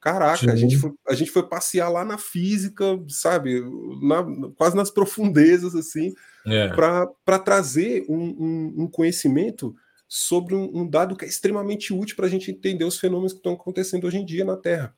Caraca, 0.00 0.50
a 0.50 0.56
gente, 0.56 0.78
foi, 0.78 0.92
a 1.06 1.12
gente 1.12 1.30
foi 1.30 1.46
passear 1.46 1.90
lá 1.90 2.06
na 2.06 2.16
física, 2.16 2.98
sabe? 3.06 3.62
Na, 4.00 4.24
quase 4.56 4.74
nas 4.74 4.90
profundezas, 4.90 5.74
assim, 5.74 6.14
é. 6.46 6.68
para 6.68 7.38
trazer 7.38 8.06
um, 8.08 8.16
um, 8.18 8.74
um, 8.78 8.86
conhecimento 8.86 9.76
sobre 10.12 10.56
um, 10.56 10.80
um, 10.80 10.88
dado 10.88 11.14
que 11.14 11.24
é 11.24 11.28
extremamente 11.28 11.94
útil 11.94 12.16
para 12.16 12.26
a 12.26 12.28
gente 12.28 12.50
entender 12.50 12.84
os 12.84 12.98
fenômenos 12.98 13.32
que 13.32 13.38
estão 13.38 13.52
acontecendo 13.52 14.08
hoje 14.08 14.18
em 14.18 14.24
dia 14.24 14.44
na 14.44 14.56
Terra. 14.56 14.92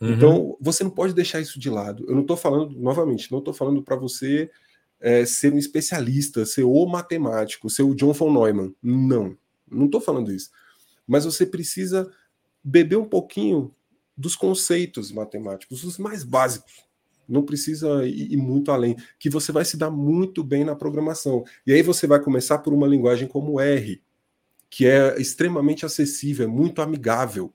Uhum. 0.00 0.12
Então, 0.12 0.56
você 0.60 0.84
não 0.84 0.90
pode 0.90 1.12
deixar 1.12 1.40
isso 1.40 1.58
de 1.58 1.68
lado. 1.68 2.04
Eu 2.06 2.14
não 2.14 2.22
estou 2.22 2.36
falando, 2.36 2.70
novamente, 2.78 3.32
não 3.32 3.40
estou 3.40 3.52
falando 3.52 3.82
para 3.82 3.96
você 3.96 4.48
é, 5.00 5.26
ser 5.26 5.52
um 5.52 5.58
especialista, 5.58 6.46
ser 6.46 6.62
o 6.62 6.86
matemático, 6.86 7.68
ser 7.68 7.82
o 7.82 7.92
John 7.92 8.12
von 8.12 8.32
Neumann. 8.32 8.72
Não, 8.80 9.36
não 9.68 9.86
estou 9.86 10.00
falando 10.00 10.30
isso. 10.30 10.50
Mas 11.08 11.24
você 11.24 11.44
precisa 11.44 12.08
beber 12.62 12.98
um 12.98 13.08
pouquinho 13.08 13.74
dos 14.16 14.36
conceitos 14.36 15.10
matemáticos, 15.10 15.82
os 15.82 15.98
mais 15.98 16.22
básicos. 16.22 16.84
Não 17.28 17.42
precisa 17.42 18.06
ir 18.06 18.36
muito 18.36 18.70
além, 18.70 18.94
que 19.18 19.28
você 19.28 19.50
vai 19.50 19.64
se 19.64 19.76
dar 19.76 19.90
muito 19.90 20.44
bem 20.44 20.64
na 20.64 20.76
programação. 20.76 21.42
E 21.66 21.72
aí 21.72 21.82
você 21.82 22.06
vai 22.06 22.20
começar 22.20 22.58
por 22.58 22.72
uma 22.72 22.86
linguagem 22.86 23.26
como 23.26 23.58
R, 23.58 24.00
que 24.72 24.86
é 24.86 25.20
extremamente 25.20 25.84
acessível, 25.84 26.46
é 26.46 26.48
muito 26.48 26.80
amigável. 26.80 27.52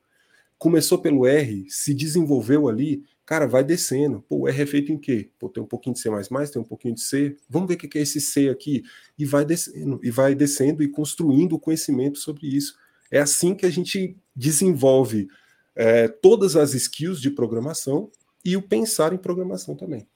Começou 0.55 0.99
pelo 0.99 1.25
R, 1.25 1.65
se 1.67 1.91
desenvolveu 1.91 2.67
ali, 2.67 3.03
cara, 3.25 3.47
vai 3.47 3.63
descendo. 3.63 4.21
Pô, 4.21 4.41
o 4.41 4.47
R 4.47 4.61
é 4.61 4.65
feito 4.67 4.91
em 4.91 4.99
quê? 4.99 5.31
Pô, 5.39 5.49
tem 5.49 5.63
um 5.63 5.65
pouquinho 5.65 5.95
de 5.95 5.99
C++, 5.99 6.11
tem 6.53 6.61
um 6.61 6.65
pouquinho 6.65 6.93
de 6.93 7.01
C. 7.01 7.35
Vamos 7.49 7.69
ver 7.69 7.73
o 7.73 7.77
que 7.79 7.97
é 7.97 8.03
esse 8.03 8.21
C 8.21 8.49
aqui. 8.49 8.83
E 9.17 9.25
vai 9.25 9.43
descendo, 9.43 9.99
e 10.03 10.11
vai 10.11 10.35
descendo 10.35 10.83
e 10.83 10.87
construindo 10.87 11.53
o 11.53 11.59
conhecimento 11.59 12.19
sobre 12.19 12.55
isso. 12.55 12.77
É 13.09 13.19
assim 13.19 13.55
que 13.55 13.65
a 13.65 13.71
gente 13.71 14.15
desenvolve 14.35 15.27
é, 15.75 16.07
todas 16.07 16.55
as 16.55 16.75
skills 16.75 17.19
de 17.19 17.31
programação 17.31 18.11
e 18.45 18.55
o 18.55 18.61
pensar 18.61 19.11
em 19.11 19.17
programação 19.17 19.75
também. 19.75 20.07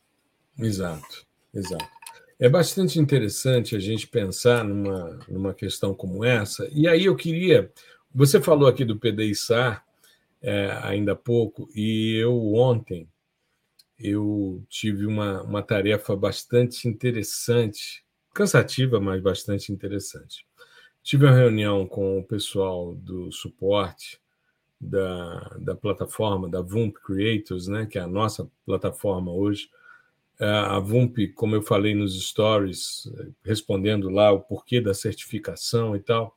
Exato, 0.60 1.26
exato. 1.52 2.01
É 2.42 2.50
bastante 2.50 2.98
interessante 2.98 3.76
a 3.76 3.80
gente 3.80 4.08
pensar 4.08 4.64
numa, 4.64 5.20
numa 5.30 5.54
questão 5.54 5.94
como 5.94 6.26
essa. 6.26 6.68
E 6.74 6.88
aí 6.88 7.06
eu 7.06 7.16
queria. 7.16 7.72
Você 8.16 8.42
falou 8.42 8.68
aqui 8.68 8.84
do 8.84 8.98
PDI-SAR 8.98 9.86
é, 10.42 10.72
ainda 10.82 11.12
há 11.12 11.16
pouco, 11.16 11.70
e 11.76 12.16
eu 12.16 12.36
ontem 12.56 13.08
eu 14.00 14.66
tive 14.68 15.06
uma, 15.06 15.44
uma 15.44 15.62
tarefa 15.62 16.16
bastante 16.16 16.88
interessante, 16.88 18.04
cansativa, 18.34 19.00
mas 19.00 19.22
bastante 19.22 19.72
interessante. 19.72 20.44
Tive 21.04 21.28
uma 21.28 21.36
reunião 21.36 21.86
com 21.86 22.18
o 22.18 22.24
pessoal 22.24 22.96
do 22.96 23.32
suporte 23.32 24.20
da, 24.80 25.58
da 25.60 25.76
plataforma, 25.76 26.50
da 26.50 26.62
VUMP 26.62 27.00
Creators, 27.04 27.68
né, 27.68 27.86
que 27.86 28.00
é 28.00 28.02
a 28.02 28.08
nossa 28.08 28.50
plataforma 28.66 29.32
hoje. 29.32 29.70
É, 30.42 30.48
a 30.48 30.80
VUMP, 30.80 31.28
como 31.36 31.56
eu 31.56 31.62
falei 31.62 31.94
nos 31.94 32.20
stories, 32.20 33.08
respondendo 33.46 34.10
lá 34.10 34.32
o 34.32 34.42
porquê 34.42 34.82
da 34.82 34.92
certificação 34.92 35.96
e 35.96 36.00
tal, 36.00 36.36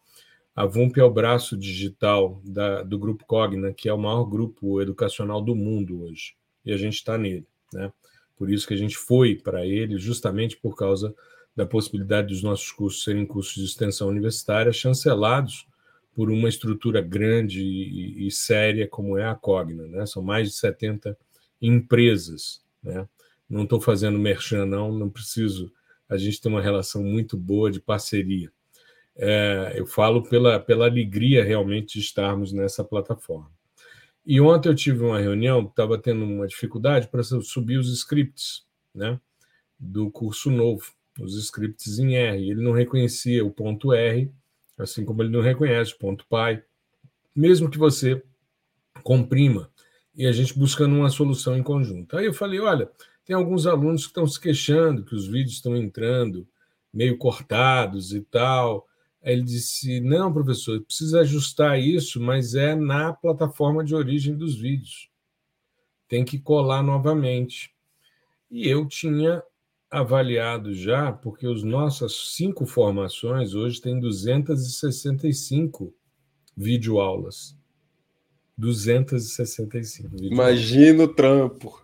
a 0.55 0.67
VUMP 0.67 1.01
é 1.01 1.05
o 1.05 1.11
braço 1.11 1.57
digital 1.57 2.39
da, 2.45 2.83
do 2.83 2.99
Grupo 2.99 3.25
Cogna, 3.25 3.73
que 3.73 3.89
é 3.89 3.93
o 3.95 3.99
maior 3.99 4.25
grupo 4.25 4.83
educacional 4.83 5.41
do 5.41 5.57
mundo 5.57 6.03
hoje, 6.03 6.35
e 6.67 6.71
a 6.71 6.77
gente 6.77 6.97
está 6.97 7.17
nele. 7.17 7.47
Né? 7.73 7.91
Por 8.37 8.51
isso 8.51 8.69
que 8.69 8.75
a 8.75 8.77
gente 8.77 8.95
foi 8.95 9.37
para 9.37 9.65
ele, 9.65 9.97
justamente 9.97 10.59
por 10.59 10.77
causa 10.77 11.15
da 11.57 11.65
possibilidade 11.65 12.29
dos 12.29 12.43
nossos 12.43 12.71
cursos 12.73 13.05
serem 13.05 13.25
cursos 13.25 13.55
de 13.55 13.65
extensão 13.65 14.09
universitária 14.09 14.71
chancelados 14.71 15.67
por 16.15 16.31
uma 16.31 16.51
estrutura 16.51 17.01
grande 17.01 17.63
e, 17.63 18.27
e, 18.27 18.31
séria 18.31 18.87
como 18.87 19.17
é 19.17 19.25
a 19.25 19.35
Cogna. 19.35 19.89
Né? 19.89 20.05
São 20.05 20.23
mais 20.23 20.51
de 20.51 20.57
70 20.57 21.17
empresas. 21.63 22.61
Né? 22.83 23.09
Não 23.55 23.63
estou 23.63 23.81
fazendo 23.81 24.19
merchan, 24.19 24.67
não, 24.67 24.91
não 24.91 25.09
preciso. 25.09 25.73
A 26.09 26.17
gente 26.17 26.41
tem 26.41 26.51
uma 26.51 26.61
relação 26.61 27.05
muito 27.05 27.37
boa 27.37 27.71
de 27.71 27.81
parceria. 27.81 28.51
É, 29.15 29.75
eu 29.77 29.87
falo 29.87 30.29
pela, 30.29 30.59
pela 30.59 30.87
alegria 30.87 31.45
realmente 31.45 32.01
de 32.01 32.05
estarmos 32.05 32.53
nessa 32.53 32.83
plataforma. 32.83 33.49
E 34.27 34.41
ontem 34.41 34.69
eu 34.69 34.75
tive 34.75 35.05
uma 35.05 35.21
reunião, 35.21 35.67
estava 35.67 35.97
tendo 35.97 36.25
uma 36.25 36.49
dificuldade 36.49 37.07
para 37.07 37.23
subir 37.23 37.79
os 37.79 37.93
scripts 37.93 38.67
né, 38.93 39.21
do 39.79 40.11
curso 40.11 40.51
novo, 40.51 40.91
os 41.21 41.39
scripts 41.39 42.01
em 42.01 42.17
R. 42.17 42.51
Ele 42.51 42.61
não 42.61 42.73
reconhecia 42.73 43.45
o 43.45 43.53
ponto 43.53 43.93
R, 43.93 44.33
assim 44.77 45.05
como 45.05 45.23
ele 45.23 45.31
não 45.31 45.41
reconhece 45.41 45.93
o 45.93 45.99
ponto 45.99 46.27
pai, 46.27 46.61
mesmo 47.33 47.71
que 47.71 47.79
você 47.79 48.21
comprima 49.05 49.71
e 50.17 50.27
a 50.27 50.33
gente 50.33 50.59
buscando 50.59 50.97
uma 50.97 51.09
solução 51.09 51.57
em 51.57 51.63
conjunto. 51.63 52.17
Aí 52.17 52.27
eu 52.27 52.35
falei, 52.35 52.59
olha, 52.59 52.91
tem 53.25 53.35
alguns 53.35 53.67
alunos 53.67 54.03
que 54.03 54.09
estão 54.09 54.27
se 54.27 54.39
queixando 54.39 55.05
que 55.05 55.15
os 55.15 55.27
vídeos 55.27 55.55
estão 55.55 55.77
entrando 55.77 56.47
meio 56.93 57.19
cortados 57.19 58.13
e 58.13 58.21
tal. 58.21 58.87
Aí 59.23 59.33
ele 59.33 59.43
disse: 59.43 60.01
Não, 60.01 60.33
professor, 60.33 60.81
precisa 60.83 61.21
ajustar 61.21 61.81
isso, 61.81 62.21
mas 62.21 62.55
é 62.55 62.75
na 62.75 63.13
plataforma 63.13 63.83
de 63.83 63.95
origem 63.95 64.37
dos 64.37 64.55
vídeos. 64.55 65.11
Tem 66.07 66.25
que 66.25 66.39
colar 66.39 66.83
novamente. 66.83 67.75
E 68.51 68.69
eu 68.69 68.87
tinha 68.87 69.43
avaliado 69.91 70.75
já, 70.75 71.11
porque 71.11 71.47
as 71.47 71.63
nossas 71.63 72.35
cinco 72.35 72.67
formações 72.67 73.55
hoje 73.55 73.81
têm 73.81 73.99
265 73.99 75.95
videoaulas. 76.57 77.57
265 78.57 80.11
videoaulas. 80.11 80.33
Imagina 80.33 81.05
o 81.05 81.09
trampo. 81.09 81.84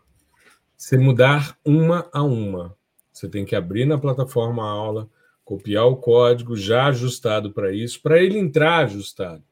Você 0.81 0.97
mudar 0.97 1.59
uma 1.65 2.09
a 2.13 2.23
uma. 2.23 2.77
Você 3.13 3.29
tem 3.29 3.45
que 3.45 3.55
abrir 3.55 3.85
na 3.85 3.99
plataforma 3.99 4.63
a 4.63 4.71
aula, 4.71 5.11
copiar 5.45 5.87
o 5.87 5.97
código 5.97 6.57
já 6.57 6.87
ajustado 6.87 7.53
para 7.53 7.73
isso, 7.73 8.01
para 8.01 8.23
ele 8.23 8.39
entrar 8.39 8.85
ajustado. 8.85 9.45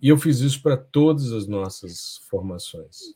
E 0.00 0.08
eu 0.08 0.18
fiz 0.18 0.40
isso 0.40 0.62
para 0.62 0.76
todas 0.76 1.32
as 1.32 1.46
nossas 1.46 2.18
formações. 2.28 3.14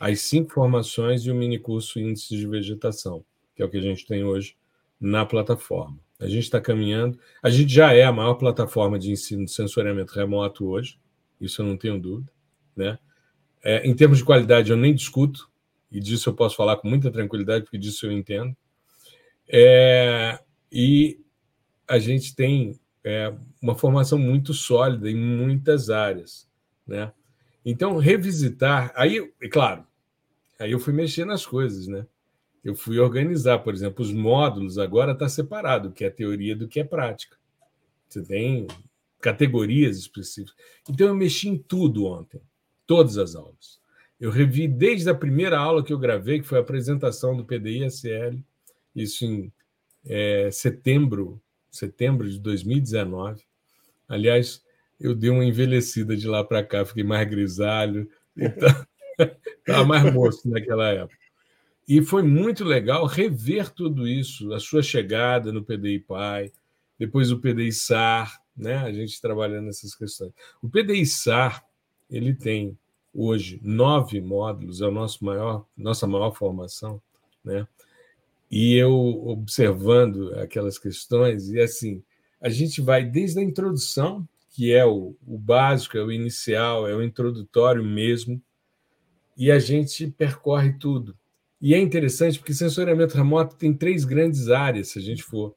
As 0.00 0.22
cinco 0.22 0.52
formações 0.52 1.22
e 1.22 1.30
o 1.30 1.34
minicurso 1.34 2.00
Índice 2.00 2.36
de 2.36 2.46
Vegetação 2.46 3.24
que 3.60 3.62
é 3.62 3.66
o 3.66 3.68
que 3.68 3.76
a 3.76 3.82
gente 3.82 4.06
tem 4.06 4.24
hoje 4.24 4.56
na 4.98 5.26
plataforma. 5.26 5.98
A 6.18 6.26
gente 6.26 6.44
está 6.44 6.58
caminhando, 6.58 7.18
a 7.42 7.50
gente 7.50 7.70
já 7.70 7.92
é 7.92 8.04
a 8.04 8.12
maior 8.12 8.34
plataforma 8.34 8.98
de 8.98 9.10
ensino 9.10 9.44
de 9.44 9.50
sensoriamento 9.50 10.14
remoto 10.14 10.66
hoje, 10.66 10.98
isso 11.38 11.60
eu 11.60 11.66
não 11.66 11.76
tenho 11.76 12.00
dúvida. 12.00 12.32
Né? 12.74 12.98
É, 13.62 13.86
em 13.86 13.94
termos 13.94 14.16
de 14.16 14.24
qualidade, 14.24 14.70
eu 14.70 14.78
nem 14.78 14.94
discuto, 14.94 15.49
e 15.90 16.00
disso 16.00 16.28
eu 16.28 16.34
posso 16.34 16.56
falar 16.56 16.76
com 16.76 16.88
muita 16.88 17.10
tranquilidade, 17.10 17.64
porque 17.64 17.78
disso 17.78 18.06
eu 18.06 18.12
entendo. 18.12 18.56
É, 19.48 20.38
e 20.70 21.20
a 21.88 21.98
gente 21.98 22.34
tem 22.34 22.78
é, 23.02 23.34
uma 23.60 23.74
formação 23.74 24.18
muito 24.18 24.54
sólida 24.54 25.10
em 25.10 25.16
muitas 25.16 25.90
áreas. 25.90 26.48
Né? 26.86 27.12
Então, 27.64 27.96
revisitar, 27.96 28.92
aí, 28.94 29.32
é 29.42 29.48
claro, 29.48 29.84
aí 30.58 30.70
eu 30.70 30.78
fui 30.78 30.92
mexer 30.92 31.24
nas 31.24 31.44
coisas, 31.44 31.88
né? 31.88 32.06
eu 32.62 32.74
fui 32.74 32.98
organizar, 32.98 33.58
por 33.60 33.74
exemplo, 33.74 34.04
os 34.04 34.12
módulos 34.12 34.78
agora 34.78 35.12
está 35.12 35.28
separado, 35.28 35.88
o 35.88 35.92
que 35.92 36.04
é 36.04 36.10
teoria 36.10 36.54
do 36.54 36.68
que 36.68 36.80
é 36.80 36.84
prática. 36.84 37.36
Você 38.08 38.22
tem 38.22 38.66
categorias 39.20 39.96
específicas. 39.98 40.54
Então 40.88 41.06
eu 41.06 41.14
mexi 41.14 41.48
em 41.48 41.58
tudo 41.58 42.06
ontem, 42.06 42.40
todas 42.86 43.18
as 43.18 43.34
aulas. 43.34 43.79
Eu 44.20 44.30
revi 44.30 44.68
desde 44.68 45.08
a 45.08 45.14
primeira 45.14 45.58
aula 45.58 45.82
que 45.82 45.92
eu 45.92 45.98
gravei, 45.98 46.40
que 46.40 46.46
foi 46.46 46.58
a 46.58 46.60
apresentação 46.60 47.34
do 47.34 47.44
PDI-SL, 47.44 48.38
isso 48.94 49.24
em 49.24 49.50
é, 50.04 50.50
setembro, 50.50 51.40
setembro 51.70 52.28
de 52.28 52.38
2019. 52.38 53.42
Aliás, 54.06 54.62
eu 55.00 55.14
dei 55.14 55.30
uma 55.30 55.44
envelhecida 55.44 56.14
de 56.14 56.28
lá 56.28 56.44
para 56.44 56.62
cá, 56.62 56.84
fiquei 56.84 57.02
mais 57.02 57.26
grisalho, 57.28 58.10
então 58.36 58.68
estava 59.58 59.84
mais 59.86 60.12
moço 60.12 60.48
naquela 60.50 60.88
época. 60.90 61.18
E 61.88 62.02
foi 62.02 62.22
muito 62.22 62.62
legal 62.62 63.06
rever 63.06 63.70
tudo 63.70 64.06
isso, 64.06 64.52
a 64.52 64.60
sua 64.60 64.82
chegada 64.82 65.50
no 65.50 65.64
PDI 65.64 65.98
Pai, 66.00 66.52
depois 66.98 67.32
o 67.32 67.40
PDI 67.40 67.72
SAR, 67.72 68.38
né? 68.54 68.76
a 68.76 68.92
gente 68.92 69.20
trabalhando 69.20 69.64
nessas 69.64 69.94
questões. 69.94 70.32
O 70.62 70.68
PDI 70.68 71.06
SAR 71.06 71.64
ele 72.10 72.34
tem 72.34 72.78
hoje 73.12 73.60
nove 73.62 74.20
módulos, 74.20 74.80
é 74.80 74.86
o 74.86 74.90
nosso 74.90 75.24
maior, 75.24 75.66
nossa 75.76 76.06
maior 76.06 76.32
formação, 76.32 77.00
né? 77.44 77.66
E 78.50 78.74
eu 78.74 78.92
observando 78.92 80.34
aquelas 80.34 80.78
questões, 80.78 81.50
e 81.50 81.60
assim, 81.60 82.02
a 82.40 82.48
gente 82.48 82.80
vai 82.80 83.04
desde 83.04 83.38
a 83.38 83.42
introdução, 83.42 84.26
que 84.50 84.72
é 84.72 84.84
o, 84.84 85.14
o 85.26 85.38
básico, 85.38 85.96
é 85.96 86.02
o 86.02 86.10
inicial, 86.10 86.88
é 86.88 86.94
o 86.94 87.02
introdutório 87.02 87.84
mesmo, 87.84 88.42
e 89.36 89.50
a 89.50 89.58
gente 89.58 90.08
percorre 90.08 90.72
tudo. 90.72 91.16
E 91.60 91.74
é 91.74 91.78
interessante 91.78 92.38
porque 92.38 92.54
sensoriamento 92.54 93.16
remoto 93.16 93.54
tem 93.56 93.72
três 93.72 94.04
grandes 94.04 94.48
áreas, 94.48 94.88
se 94.88 94.98
a 94.98 95.02
gente 95.02 95.22
for 95.22 95.54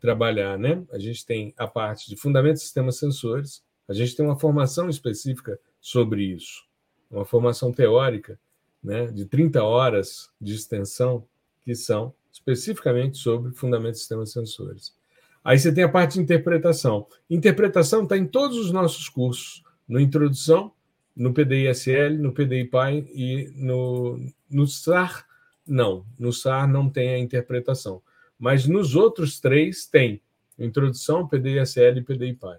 trabalhar, 0.00 0.58
né? 0.58 0.84
A 0.92 0.98
gente 0.98 1.26
tem 1.26 1.52
a 1.56 1.66
parte 1.66 2.08
de 2.08 2.16
fundamentos 2.16 2.60
de 2.60 2.66
sistemas 2.66 2.96
sensores, 2.96 3.62
a 3.88 3.92
gente 3.92 4.14
tem 4.14 4.24
uma 4.24 4.38
formação 4.38 4.88
específica 4.88 5.58
sobre 5.80 6.22
isso, 6.22 6.64
uma 7.10 7.24
formação 7.24 7.72
teórica, 7.72 8.38
né, 8.82 9.06
de 9.06 9.24
30 9.24 9.62
horas 9.62 10.30
de 10.40 10.54
extensão, 10.54 11.26
que 11.64 11.74
são 11.74 12.14
especificamente 12.32 13.18
sobre 13.18 13.52
fundamentos 13.52 13.98
de 13.98 14.00
sistemas 14.00 14.30
sensores. 14.30 14.94
Aí 15.42 15.58
você 15.58 15.72
tem 15.72 15.84
a 15.84 15.88
parte 15.88 16.14
de 16.14 16.20
interpretação. 16.20 17.06
Interpretação 17.30 18.02
está 18.02 18.16
em 18.16 18.26
todos 18.26 18.58
os 18.58 18.72
nossos 18.72 19.08
cursos, 19.08 19.62
no 19.88 20.00
Introdução, 20.00 20.72
no 21.14 21.32
PDI-SL, 21.32 22.18
no 22.18 22.32
PDI-PAI 22.32 23.06
e 23.14 23.52
no, 23.56 24.20
no 24.50 24.66
SAR 24.66 25.26
não, 25.66 26.06
no 26.18 26.32
SAR 26.32 26.68
não 26.68 26.88
tem 26.88 27.10
a 27.10 27.18
interpretação. 27.18 28.00
Mas 28.38 28.66
nos 28.66 28.94
outros 28.94 29.40
três 29.40 29.86
tem 29.86 30.22
introdução, 30.58 31.26
PDI-SL 31.26 31.98
e 31.98 32.02
PDI-PAI. 32.02 32.58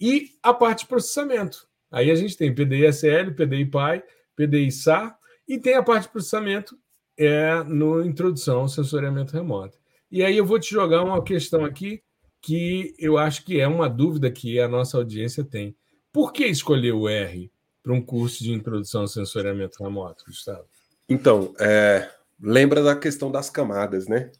E 0.00 0.30
a 0.42 0.52
parte 0.52 0.80
de 0.80 0.86
processamento. 0.86 1.68
Aí 1.90 2.10
a 2.10 2.14
gente 2.14 2.36
tem 2.36 2.54
PDI-SL, 2.54 3.32
PDI-PAI, 3.34 4.02
PDI-SAR 4.36 5.18
e 5.48 5.58
tem 5.58 5.74
a 5.74 5.82
parte 5.82 6.04
de 6.04 6.10
processamento 6.10 6.76
é, 7.18 7.62
no 7.64 8.04
introdução, 8.04 8.68
sensoriamento 8.68 9.32
remoto. 9.32 9.78
E 10.10 10.22
aí 10.22 10.36
eu 10.36 10.44
vou 10.44 10.58
te 10.58 10.70
jogar 10.70 11.02
uma 11.02 11.22
questão 11.22 11.64
aqui 11.64 12.02
que 12.40 12.94
eu 12.98 13.18
acho 13.18 13.44
que 13.44 13.60
é 13.60 13.66
uma 13.66 13.88
dúvida 13.88 14.30
que 14.30 14.60
a 14.60 14.68
nossa 14.68 14.96
audiência 14.96 15.42
tem. 15.42 15.76
Por 16.12 16.32
que 16.32 16.46
escolher 16.46 16.92
o 16.92 17.08
R 17.08 17.50
para 17.82 17.92
um 17.92 18.00
curso 18.00 18.42
de 18.42 18.52
introdução 18.52 19.02
ao 19.02 19.08
sensoriamento 19.08 19.82
remoto, 19.82 20.24
Gustavo? 20.26 20.66
Então, 21.08 21.54
é, 21.58 22.10
lembra 22.40 22.82
da 22.82 22.96
questão 22.96 23.30
das 23.30 23.50
camadas, 23.50 24.06
né? 24.06 24.30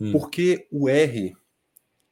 Hum. 0.00 0.12
Porque 0.12 0.66
o 0.70 0.88
R, 0.88 1.34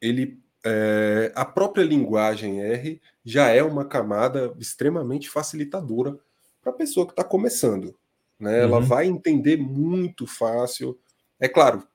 ele, 0.00 0.38
é, 0.68 1.32
a 1.36 1.44
própria 1.44 1.84
linguagem 1.84 2.60
R 2.60 3.00
já 3.24 3.50
é 3.50 3.62
uma 3.62 3.84
camada 3.84 4.52
extremamente 4.58 5.30
facilitadora 5.30 6.18
para 6.60 6.72
a 6.72 6.76
pessoa 6.76 7.06
que 7.06 7.12
está 7.12 7.22
começando. 7.22 7.94
Né? 8.38 8.58
Uhum. 8.58 8.62
Ela 8.64 8.80
vai 8.80 9.06
entender 9.06 9.56
muito 9.56 10.26
fácil. 10.26 10.98
É 11.38 11.48
claro, 11.48 11.86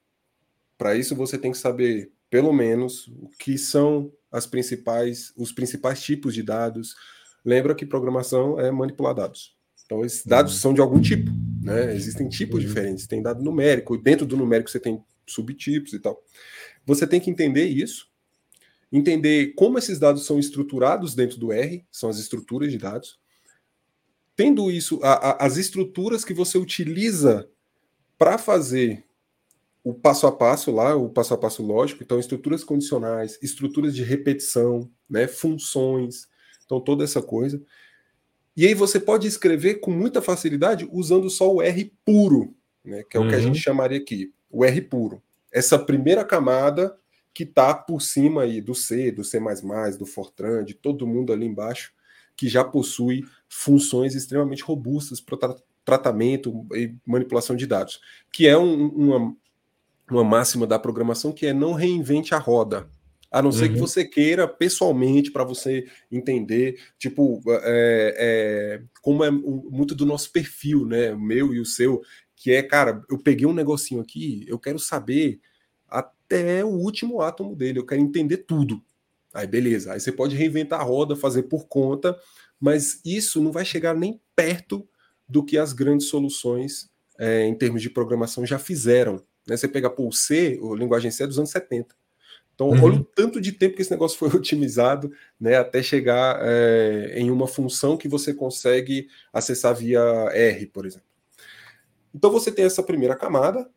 para 0.77 0.95
isso 0.95 1.13
você 1.17 1.37
tem 1.37 1.51
que 1.51 1.57
saber, 1.57 2.11
pelo 2.29 2.53
menos, 2.53 3.07
o 3.07 3.27
que 3.37 3.57
são 3.57 4.09
as 4.31 4.45
principais, 4.45 5.33
os 5.35 5.51
principais 5.51 6.01
tipos 6.01 6.33
de 6.33 6.41
dados. 6.41 6.95
Lembra 7.43 7.75
que 7.75 7.85
programação 7.85 8.57
é 8.57 8.71
manipular 8.71 9.13
dados. 9.13 9.53
Então, 9.85 10.05
esses 10.05 10.25
dados 10.25 10.53
uhum. 10.53 10.59
são 10.59 10.73
de 10.73 10.79
algum 10.79 11.01
tipo, 11.01 11.29
né? 11.61 11.93
Existem 11.93 12.29
tipos 12.29 12.61
uhum. 12.61 12.67
diferentes. 12.67 13.05
Tem 13.05 13.21
dado 13.21 13.43
numérico, 13.43 13.97
dentro 13.97 14.25
do 14.25 14.37
numérico 14.37 14.69
você 14.69 14.79
tem 14.79 15.03
subtipos 15.27 15.91
e 15.91 15.99
tal. 15.99 16.23
Você 16.85 17.05
tem 17.05 17.19
que 17.19 17.29
entender 17.29 17.65
isso, 17.65 18.10
entender 18.91 19.53
como 19.55 19.77
esses 19.77 19.97
dados 19.97 20.25
são 20.25 20.37
estruturados 20.37 21.15
dentro 21.15 21.37
do 21.37 21.51
R, 21.51 21.85
são 21.89 22.09
as 22.09 22.17
estruturas 22.17 22.71
de 22.71 22.77
dados. 22.77 23.19
Tendo 24.35 24.69
isso, 24.69 24.99
a, 25.03 25.13
a, 25.13 25.45
as 25.45 25.57
estruturas 25.57 26.25
que 26.25 26.33
você 26.33 26.57
utiliza 26.57 27.49
para 28.17 28.37
fazer 28.37 29.05
o 29.83 29.93
passo 29.93 30.27
a 30.27 30.31
passo 30.31 30.71
lá, 30.71 30.95
o 30.95 31.09
passo 31.09 31.33
a 31.33 31.37
passo 31.37 31.63
lógico, 31.63 32.03
então 32.03 32.19
estruturas 32.19 32.63
condicionais, 32.63 33.39
estruturas 33.41 33.95
de 33.95 34.03
repetição, 34.03 34.89
né, 35.09 35.27
funções, 35.27 36.27
então 36.65 36.79
toda 36.79 37.03
essa 37.03 37.21
coisa. 37.21 37.61
E 38.55 38.67
aí 38.67 38.73
você 38.73 38.99
pode 38.99 39.27
escrever 39.27 39.75
com 39.75 39.91
muita 39.91 40.21
facilidade 40.21 40.87
usando 40.91 41.29
só 41.29 41.51
o 41.51 41.61
R 41.61 41.91
puro, 42.05 42.53
né, 42.83 43.03
que 43.09 43.17
é 43.17 43.19
uhum. 43.19 43.25
o 43.25 43.29
que 43.29 43.35
a 43.35 43.39
gente 43.39 43.55
uhum. 43.55 43.61
chamaria 43.61 43.97
aqui, 43.97 44.31
o 44.49 44.63
R 44.63 44.81
puro. 44.81 45.21
Essa 45.51 45.79
primeira 45.79 46.23
camada 46.23 46.95
que 47.33 47.43
está 47.43 47.73
por 47.73 48.01
cima 48.01 48.43
aí 48.43 48.61
do 48.61 48.75
C, 48.75 49.11
do 49.11 49.23
C++, 49.23 49.39
do 49.97 50.05
Fortran, 50.05 50.63
de 50.63 50.73
todo 50.73 51.07
mundo 51.07 51.31
ali 51.31 51.45
embaixo, 51.45 51.93
que 52.35 52.47
já 52.47 52.63
possui 52.63 53.23
funções 53.47 54.15
extremamente 54.15 54.63
robustas 54.63 55.19
para 55.21 55.37
tra 55.37 55.55
tratamento 55.83 56.65
e 56.73 56.95
manipulação 57.03 57.55
de 57.55 57.65
dados, 57.65 57.99
que 58.31 58.47
é 58.47 58.55
um, 58.55 58.87
uma, 58.89 59.35
uma 60.11 60.23
máxima 60.23 60.67
da 60.67 60.77
programação 60.77 61.31
que 61.31 61.47
é 61.47 61.53
não 61.53 61.73
reinvente 61.73 62.35
a 62.35 62.37
roda 62.37 62.87
a 63.31 63.41
não 63.41 63.51
ser 63.51 63.69
que 63.69 63.75
uhum. 63.75 63.87
você 63.87 64.03
queira 64.03 64.45
pessoalmente 64.45 65.31
para 65.31 65.45
você 65.45 65.87
entender, 66.11 66.77
tipo, 66.99 67.41
é, 67.47 68.15
é, 68.19 68.83
como 69.01 69.23
é 69.23 69.31
muito 69.31 69.95
do 69.95 70.05
nosso 70.05 70.29
perfil, 70.33 70.85
né? 70.85 71.13
O 71.13 71.19
meu 71.19 71.53
e 71.53 71.59
o 71.61 71.65
seu, 71.65 72.01
que 72.35 72.51
é, 72.51 72.61
cara, 72.61 73.01
eu 73.09 73.17
peguei 73.17 73.47
um 73.47 73.53
negocinho 73.53 74.01
aqui, 74.01 74.43
eu 74.49 74.59
quero 74.59 74.77
saber 74.77 75.39
até 76.31 76.63
o 76.63 76.69
último 76.69 77.21
átomo 77.21 77.53
dele, 77.55 77.79
eu 77.79 77.85
quero 77.85 78.01
entender 78.01 78.37
tudo. 78.37 78.81
Aí 79.33 79.45
beleza, 79.45 79.93
aí 79.93 79.99
você 79.99 80.11
pode 80.11 80.35
reinventar 80.35 80.79
a 80.79 80.83
roda, 80.83 81.15
fazer 81.15 81.43
por 81.43 81.67
conta, 81.67 82.17
mas 82.59 83.01
isso 83.05 83.41
não 83.41 83.51
vai 83.51 83.65
chegar 83.65 83.93
nem 83.93 84.19
perto 84.35 84.87
do 85.27 85.43
que 85.43 85.57
as 85.57 85.73
grandes 85.73 86.07
soluções 86.07 86.89
é, 87.17 87.45
em 87.45 87.55
termos 87.55 87.81
de 87.81 87.89
programação 87.89 88.45
já 88.45 88.57
fizeram. 88.57 89.21
Né? 89.47 89.57
Você 89.57 89.67
pega 89.67 89.89
pô, 89.89 90.07
o 90.07 90.11
C, 90.11 90.59
a 90.61 90.75
linguagem 90.75 91.11
C 91.11 91.23
é 91.23 91.27
dos 91.27 91.37
anos 91.37 91.51
70. 91.51 91.95
Então, 92.53 92.69
uhum. 92.69 92.83
olha 92.83 92.95
o 92.95 93.03
tanto 93.03 93.39
de 93.41 93.51
tempo 93.51 93.75
que 93.75 93.81
esse 93.81 93.91
negócio 93.91 94.17
foi 94.17 94.29
otimizado, 94.35 95.11
né, 95.39 95.57
até 95.57 95.81
chegar 95.81 96.39
é, 96.41 97.13
em 97.15 97.31
uma 97.31 97.47
função 97.47 97.97
que 97.97 98.07
você 98.07 98.33
consegue 98.33 99.07
acessar 99.33 99.75
via 99.75 100.01
R, 100.33 100.65
por 100.67 100.85
exemplo. 100.85 101.07
Então, 102.13 102.29
você 102.29 102.51
tem 102.51 102.65
essa 102.65 102.83
primeira 102.83 103.15
camada, 103.15 103.69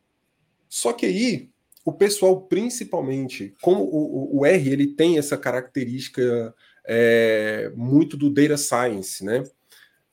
só 0.69 0.93
que 0.93 1.07
aí 1.07 1.54
o 1.85 1.93
pessoal, 1.93 2.41
principalmente, 2.41 3.55
como 3.61 3.85
o, 3.85 4.39
o 4.39 4.47
R 4.47 4.71
ele 4.71 4.87
tem 4.87 5.19
essa 5.19 5.37
característica 5.37 6.55
é, 6.85 7.71
muito 7.77 8.17
do 8.17 8.31
data 8.31 8.57
science, 8.57 9.23
né? 9.23 9.45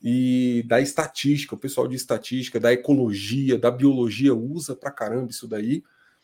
E 0.04 0.64
da 0.68 0.82
estatística, 0.82 1.56
o 1.56 1.60
pessoal 1.60 1.88
de 1.88 1.96
estatística, 1.96 2.60
da 2.60 2.74
ecologia, 2.74 3.58
da 3.58 3.72
biologia 3.72 4.34
usa 4.34 4.76
pra 4.76 4.92
caramba 4.92 5.30
isso 5.30 5.48
daí. 5.48 5.84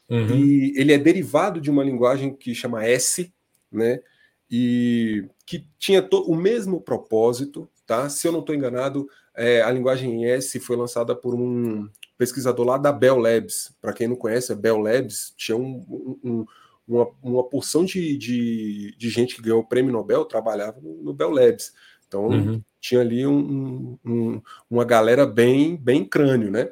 Uhum. 0.09 0.35
E 0.35 0.73
ele 0.75 0.91
é 0.91 0.97
derivado 0.97 1.61
de 1.61 1.69
uma 1.69 1.83
linguagem 1.83 2.33
que 2.33 2.53
chama 2.53 2.85
S, 2.85 3.31
né? 3.71 4.01
E 4.49 5.25
que 5.45 5.65
tinha 5.77 6.05
o 6.11 6.35
mesmo 6.35 6.81
propósito, 6.81 7.69
tá? 7.85 8.09
Se 8.09 8.27
eu 8.27 8.31
não 8.31 8.39
estou 8.41 8.55
enganado, 8.55 9.07
é, 9.35 9.61
a 9.61 9.71
linguagem 9.71 10.25
S 10.25 10.59
foi 10.59 10.75
lançada 10.75 11.15
por 11.15 11.35
um 11.35 11.87
pesquisador 12.17 12.65
lá 12.65 12.77
da 12.77 12.91
Bell 12.91 13.17
Labs. 13.17 13.71
Para 13.81 13.93
quem 13.93 14.07
não 14.07 14.15
conhece, 14.15 14.51
a 14.51 14.55
Bell 14.55 14.77
Labs 14.77 15.33
tinha 15.37 15.57
um, 15.57 16.17
um, 16.23 16.45
uma, 16.87 17.07
uma 17.21 17.43
porção 17.43 17.85
de, 17.85 18.17
de, 18.17 18.95
de, 18.97 19.09
gente 19.09 19.35
que 19.35 19.41
ganhou 19.41 19.61
o 19.61 19.67
prêmio 19.67 19.91
Nobel 19.91 20.25
trabalhava 20.25 20.79
no, 20.81 21.03
no 21.03 21.13
Bell 21.13 21.31
Labs. 21.31 21.73
Então 22.07 22.27
uhum. 22.27 22.61
tinha 22.79 23.01
ali 23.01 23.27
um, 23.27 23.97
um, 24.05 24.41
uma 24.69 24.85
galera 24.85 25.25
bem, 25.25 25.75
bem 25.75 26.05
crânio, 26.05 26.49
né? 26.49 26.69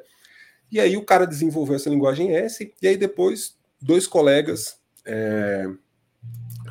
E 0.70 0.80
aí 0.80 0.96
o 0.96 1.04
cara 1.04 1.26
desenvolveu 1.26 1.76
essa 1.76 1.90
linguagem 1.90 2.34
S, 2.34 2.72
e 2.82 2.88
aí 2.88 2.96
depois 2.96 3.56
dois 3.80 4.06
colegas 4.06 4.80
é, 5.04 5.68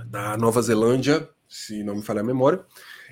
da 0.08 0.36
Nova 0.36 0.62
Zelândia, 0.62 1.30
se 1.48 1.84
não 1.84 1.96
me 1.96 2.02
falha 2.02 2.20
a 2.20 2.24
memória, 2.24 2.66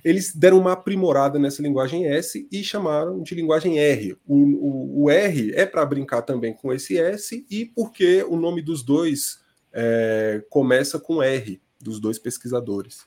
eles 0.03 0.35
deram 0.35 0.59
uma 0.59 0.73
aprimorada 0.73 1.39
nessa 1.39 1.61
linguagem 1.61 2.05
S 2.05 2.47
e 2.51 2.63
chamaram 2.63 3.21
de 3.21 3.33
linguagem 3.33 3.79
R. 3.79 4.17
O, 4.27 4.35
o, 4.35 5.03
o 5.03 5.09
R 5.09 5.51
é 5.55 5.65
para 5.65 5.85
brincar 5.85 6.23
também 6.23 6.53
com 6.53 6.73
esse 6.73 6.97
S 6.97 7.45
e 7.49 7.65
porque 7.65 8.23
o 8.23 8.35
nome 8.35 8.61
dos 8.61 8.83
dois 8.83 9.41
é, 9.71 10.43
começa 10.49 10.99
com 10.99 11.23
R, 11.23 11.61
dos 11.79 11.99
dois 11.99 12.19
pesquisadores. 12.19 13.05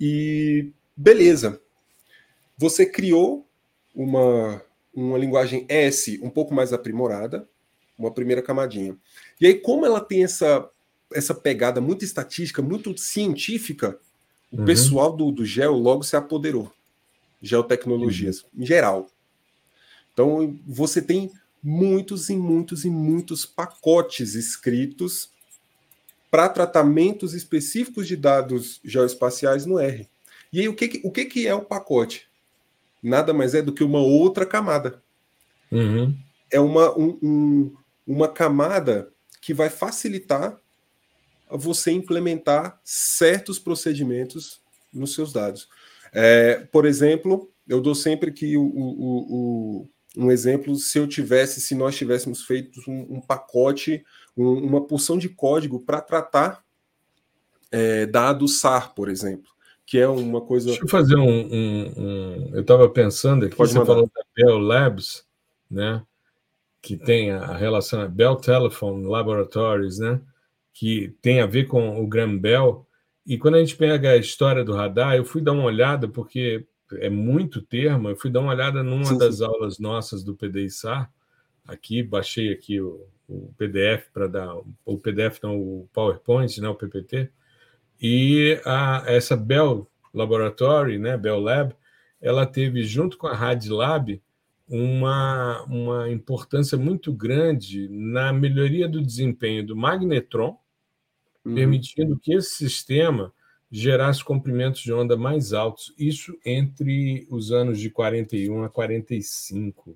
E 0.00 0.72
beleza, 0.96 1.60
você 2.58 2.84
criou 2.84 3.46
uma, 3.94 4.62
uma 4.92 5.16
linguagem 5.16 5.64
S 5.68 6.18
um 6.22 6.30
pouco 6.30 6.52
mais 6.52 6.72
aprimorada, 6.72 7.48
uma 7.96 8.12
primeira 8.12 8.42
camadinha. 8.42 8.96
E 9.40 9.46
aí, 9.46 9.54
como 9.54 9.86
ela 9.86 10.00
tem 10.00 10.24
essa, 10.24 10.68
essa 11.12 11.34
pegada 11.34 11.80
muito 11.80 12.04
estatística, 12.04 12.60
muito 12.62 12.96
científica, 12.98 13.98
o 14.50 14.58
uhum. 14.58 14.64
pessoal 14.64 15.16
do, 15.16 15.30
do 15.30 15.44
Geo 15.44 15.74
logo 15.74 16.02
se 16.02 16.16
apoderou. 16.16 16.72
Geotecnologias, 17.42 18.42
uhum. 18.42 18.62
em 18.62 18.66
geral. 18.66 19.08
Então, 20.12 20.58
você 20.66 21.00
tem 21.00 21.30
muitos 21.62 22.28
e 22.28 22.36
muitos 22.36 22.84
e 22.84 22.90
muitos 22.90 23.46
pacotes 23.46 24.34
escritos 24.34 25.30
para 26.30 26.48
tratamentos 26.48 27.34
específicos 27.34 28.06
de 28.06 28.16
dados 28.16 28.80
geoespaciais 28.84 29.66
no 29.66 29.78
R. 29.78 30.08
E 30.52 30.60
aí, 30.60 30.68
o 30.68 30.74
que, 30.74 31.00
o 31.04 31.10
que, 31.10 31.24
que 31.24 31.46
é 31.46 31.54
o 31.54 31.62
pacote? 31.62 32.28
Nada 33.02 33.32
mais 33.32 33.54
é 33.54 33.62
do 33.62 33.72
que 33.72 33.82
uma 33.82 34.00
outra 34.00 34.44
camada. 34.44 35.02
Uhum. 35.70 36.14
É 36.50 36.60
uma, 36.60 36.96
um, 36.98 37.18
um, 37.22 37.76
uma 38.06 38.28
camada 38.28 39.10
que 39.40 39.54
vai 39.54 39.70
facilitar 39.70 40.58
você 41.56 41.90
implementar 41.90 42.80
certos 42.84 43.58
procedimentos 43.58 44.60
nos 44.92 45.14
seus 45.14 45.32
dados. 45.32 45.68
É, 46.12 46.66
por 46.72 46.84
exemplo, 46.84 47.50
eu 47.68 47.80
dou 47.80 47.94
sempre 47.94 48.32
que 48.32 48.56
o, 48.56 48.62
o, 48.62 49.84
o, 49.84 49.88
um 50.16 50.30
exemplo, 50.30 50.74
se 50.74 50.98
eu 50.98 51.06
tivesse, 51.06 51.60
se 51.60 51.74
nós 51.74 51.96
tivéssemos 51.96 52.44
feito 52.44 52.80
um, 52.88 53.16
um 53.16 53.20
pacote 53.20 54.04
um, 54.36 54.52
uma 54.54 54.84
porção 54.84 55.18
de 55.18 55.28
código 55.28 55.80
para 55.80 56.00
tratar 56.00 56.64
é, 57.70 58.06
dados 58.06 58.60
SAR, 58.60 58.94
por 58.94 59.08
exemplo, 59.08 59.50
que 59.86 59.98
é 59.98 60.08
uma 60.08 60.40
coisa. 60.40 60.66
Deixa 60.66 60.82
eu 60.84 60.88
fazer 60.88 61.16
um. 61.16 61.28
um. 61.28 62.50
Eu 62.52 62.62
estava 62.62 62.88
pensando 62.88 63.46
aqui, 63.46 63.56
Pode 63.56 63.72
você 63.72 63.78
mandar. 63.78 63.92
falou 63.92 64.10
da 64.14 64.22
Bell 64.34 64.58
Labs, 64.58 65.24
né? 65.70 66.02
Que 66.82 66.96
tem 66.96 67.30
a 67.30 67.54
relação 67.56 68.00
a 68.00 68.08
Bell 68.08 68.36
Telephone 68.36 69.06
Laboratories, 69.06 69.98
né? 69.98 70.20
Que 70.72 71.14
tem 71.20 71.40
a 71.40 71.46
ver 71.46 71.64
com 71.64 72.02
o 72.02 72.06
Graham 72.06 72.38
Bell. 72.38 72.86
E 73.26 73.38
quando 73.38 73.56
a 73.56 73.60
gente 73.60 73.76
pega 73.76 74.10
a 74.10 74.16
história 74.16 74.64
do 74.64 74.74
radar, 74.74 75.16
eu 75.16 75.24
fui 75.24 75.40
dar 75.40 75.52
uma 75.52 75.64
olhada, 75.64 76.08
porque 76.08 76.66
é 76.94 77.08
muito 77.08 77.62
termo, 77.62 78.08
eu 78.08 78.16
fui 78.16 78.30
dar 78.30 78.40
uma 78.40 78.52
olhada 78.52 78.82
numa 78.82 79.04
sim, 79.04 79.18
das 79.18 79.36
sim. 79.38 79.44
aulas 79.44 79.78
nossas 79.78 80.24
do 80.24 80.34
PDI-SAR, 80.34 81.10
aqui, 81.66 82.02
baixei 82.02 82.52
aqui 82.52 82.80
o, 82.80 83.06
o 83.28 83.52
PDF 83.56 84.08
para 84.12 84.26
dar 84.26 84.56
o 84.84 84.98
PDF 84.98 85.38
não 85.42 85.56
o 85.56 85.88
PowerPoint, 85.92 86.60
né, 86.60 86.68
o 86.68 86.74
PPT. 86.74 87.30
E 88.00 88.60
a, 88.64 89.04
essa 89.06 89.36
Bell 89.36 89.88
Laboratory, 90.12 90.98
né, 90.98 91.16
Bell 91.16 91.38
Lab, 91.38 91.74
ela 92.20 92.44
teve 92.44 92.82
junto 92.82 93.16
com 93.16 93.26
a 93.26 93.34
RadLab 93.34 94.20
uma, 94.70 95.64
uma 95.64 96.08
importância 96.08 96.78
muito 96.78 97.12
grande 97.12 97.88
na 97.88 98.32
melhoria 98.32 98.88
do 98.88 99.02
desempenho 99.02 99.66
do 99.66 99.76
magnetron, 99.76 100.56
uhum. 101.44 101.54
permitindo 101.54 102.16
que 102.16 102.32
esse 102.32 102.54
sistema 102.54 103.32
gerasse 103.70 104.24
comprimentos 104.24 104.80
de 104.80 104.92
onda 104.92 105.16
mais 105.16 105.52
altos, 105.52 105.92
isso 105.98 106.38
entre 106.44 107.26
os 107.30 107.50
anos 107.50 107.80
de 107.80 107.90
41 107.90 108.62
a 108.62 108.68
45. 108.68 109.94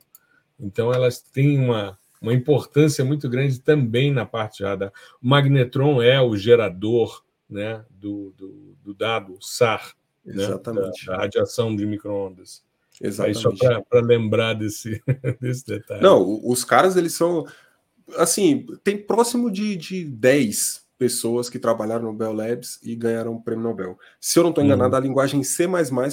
Então, 0.58 0.92
elas 0.92 1.20
têm 1.20 1.58
uma, 1.58 1.98
uma 2.20 2.32
importância 2.32 3.04
muito 3.04 3.28
grande 3.28 3.60
também 3.60 4.12
na 4.12 4.26
parte 4.26 4.58
de 4.58 4.64
radar. 4.64 4.92
O 5.22 5.26
magnetron 5.26 6.02
é 6.02 6.20
o 6.20 6.36
gerador 6.36 7.24
né, 7.48 7.84
do, 7.90 8.32
do, 8.36 8.76
do 8.82 8.94
dado 8.94 9.36
SAR, 9.40 9.94
Exatamente. 10.24 11.06
Né, 11.06 11.06
da, 11.06 11.12
da 11.12 11.18
radiação 11.22 11.74
de 11.74 11.86
microondas. 11.86 12.64
Exatamente. 13.00 13.46
Aí 13.46 13.56
só 13.56 13.80
para 13.82 14.00
lembrar 14.00 14.54
desse, 14.54 15.02
desse 15.40 15.66
detalhe. 15.66 16.02
Não, 16.02 16.40
os 16.44 16.64
caras, 16.64 16.96
eles 16.96 17.14
são. 17.14 17.46
Assim, 18.16 18.66
tem 18.82 18.96
próximo 18.98 19.50
de, 19.50 19.76
de 19.76 20.04
10 20.04 20.84
pessoas 20.98 21.50
que 21.50 21.58
trabalharam 21.58 22.04
no 22.04 22.12
Bell 22.12 22.32
Labs 22.32 22.78
e 22.82 22.94
ganharam 22.94 23.34
o 23.34 23.42
prêmio 23.42 23.64
Nobel. 23.64 23.98
Se 24.20 24.38
eu 24.38 24.42
não 24.42 24.50
estou 24.50 24.64
enganado, 24.64 24.94
uhum. 24.94 25.02
a 25.02 25.02
linguagem 25.02 25.42
C 25.42 25.66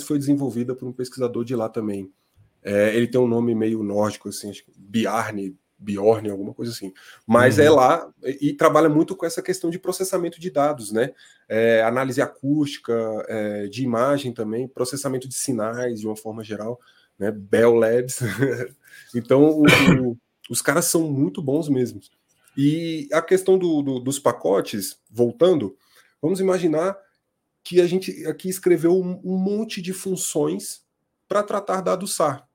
foi 0.06 0.18
desenvolvida 0.18 0.76
por 0.76 0.88
um 0.88 0.94
pesquisador 0.94 1.44
de 1.44 1.56
lá 1.56 1.70
também. 1.70 2.12
É, 2.64 2.96
ele 2.96 3.08
tem 3.08 3.20
um 3.20 3.28
nome 3.28 3.56
meio 3.56 3.84
nórdico, 3.84 4.30
assim, 4.30 4.50
acho 4.50 4.64
que 4.64 4.72
Bjarne 4.76 5.56
Bjorn, 5.82 6.30
alguma 6.30 6.54
coisa 6.54 6.72
assim. 6.72 6.94
Mas 7.26 7.58
é 7.58 7.64
uhum. 7.64 7.68
é 7.68 7.72
lá 7.80 8.14
e, 8.24 8.50
e, 8.50 8.54
trabalha 8.54 8.88
muito 8.88 9.16
com 9.16 9.26
essa 9.26 9.42
questão 9.42 9.70
de 9.70 9.80
processamento 9.80 10.40
de 10.40 10.50
dados, 10.50 10.92
né? 10.92 11.12
É, 11.50 11.82
análise 11.82 12.22
acústica, 12.22 12.94
é, 13.28 13.68
de 13.68 13.84
imagem 13.84 14.32
também, 14.32 14.68
processamento 14.68 15.28
de 15.28 15.34
sinais 15.34 16.00
de 16.00 16.08
uma 16.08 16.16
forma 16.16 16.44
geral, 16.44 16.80
né? 17.18 17.32
Bell 17.32 17.74
Labs. 17.74 18.20
então, 19.16 19.44
o, 19.44 19.64
o, 19.64 20.18
os 20.50 20.62
caras 20.62 20.86
são 20.86 21.10
muito 21.10 21.42
bons 21.42 21.68
mesmo. 21.68 22.00
E 22.56 23.10
a 23.12 23.22
questão 23.22 23.58
do, 23.58 23.82
do, 23.82 24.00
dos 24.00 24.20
pacotes, 24.20 25.00
voltando, 25.10 25.76
vamos 26.22 26.40
imaginar 26.40 26.98
que 27.64 27.82
a 27.82 27.88
gente 27.88 28.26
aqui 28.28 28.50
escreveu 28.50 28.94
um, 28.94 29.20
um 29.24 29.38
monte 29.38 29.82
de 29.82 29.94
funções 29.94 30.82
para 31.28 31.44
tratar 31.44 31.82
dados 31.82 32.16
SAR 32.16 32.48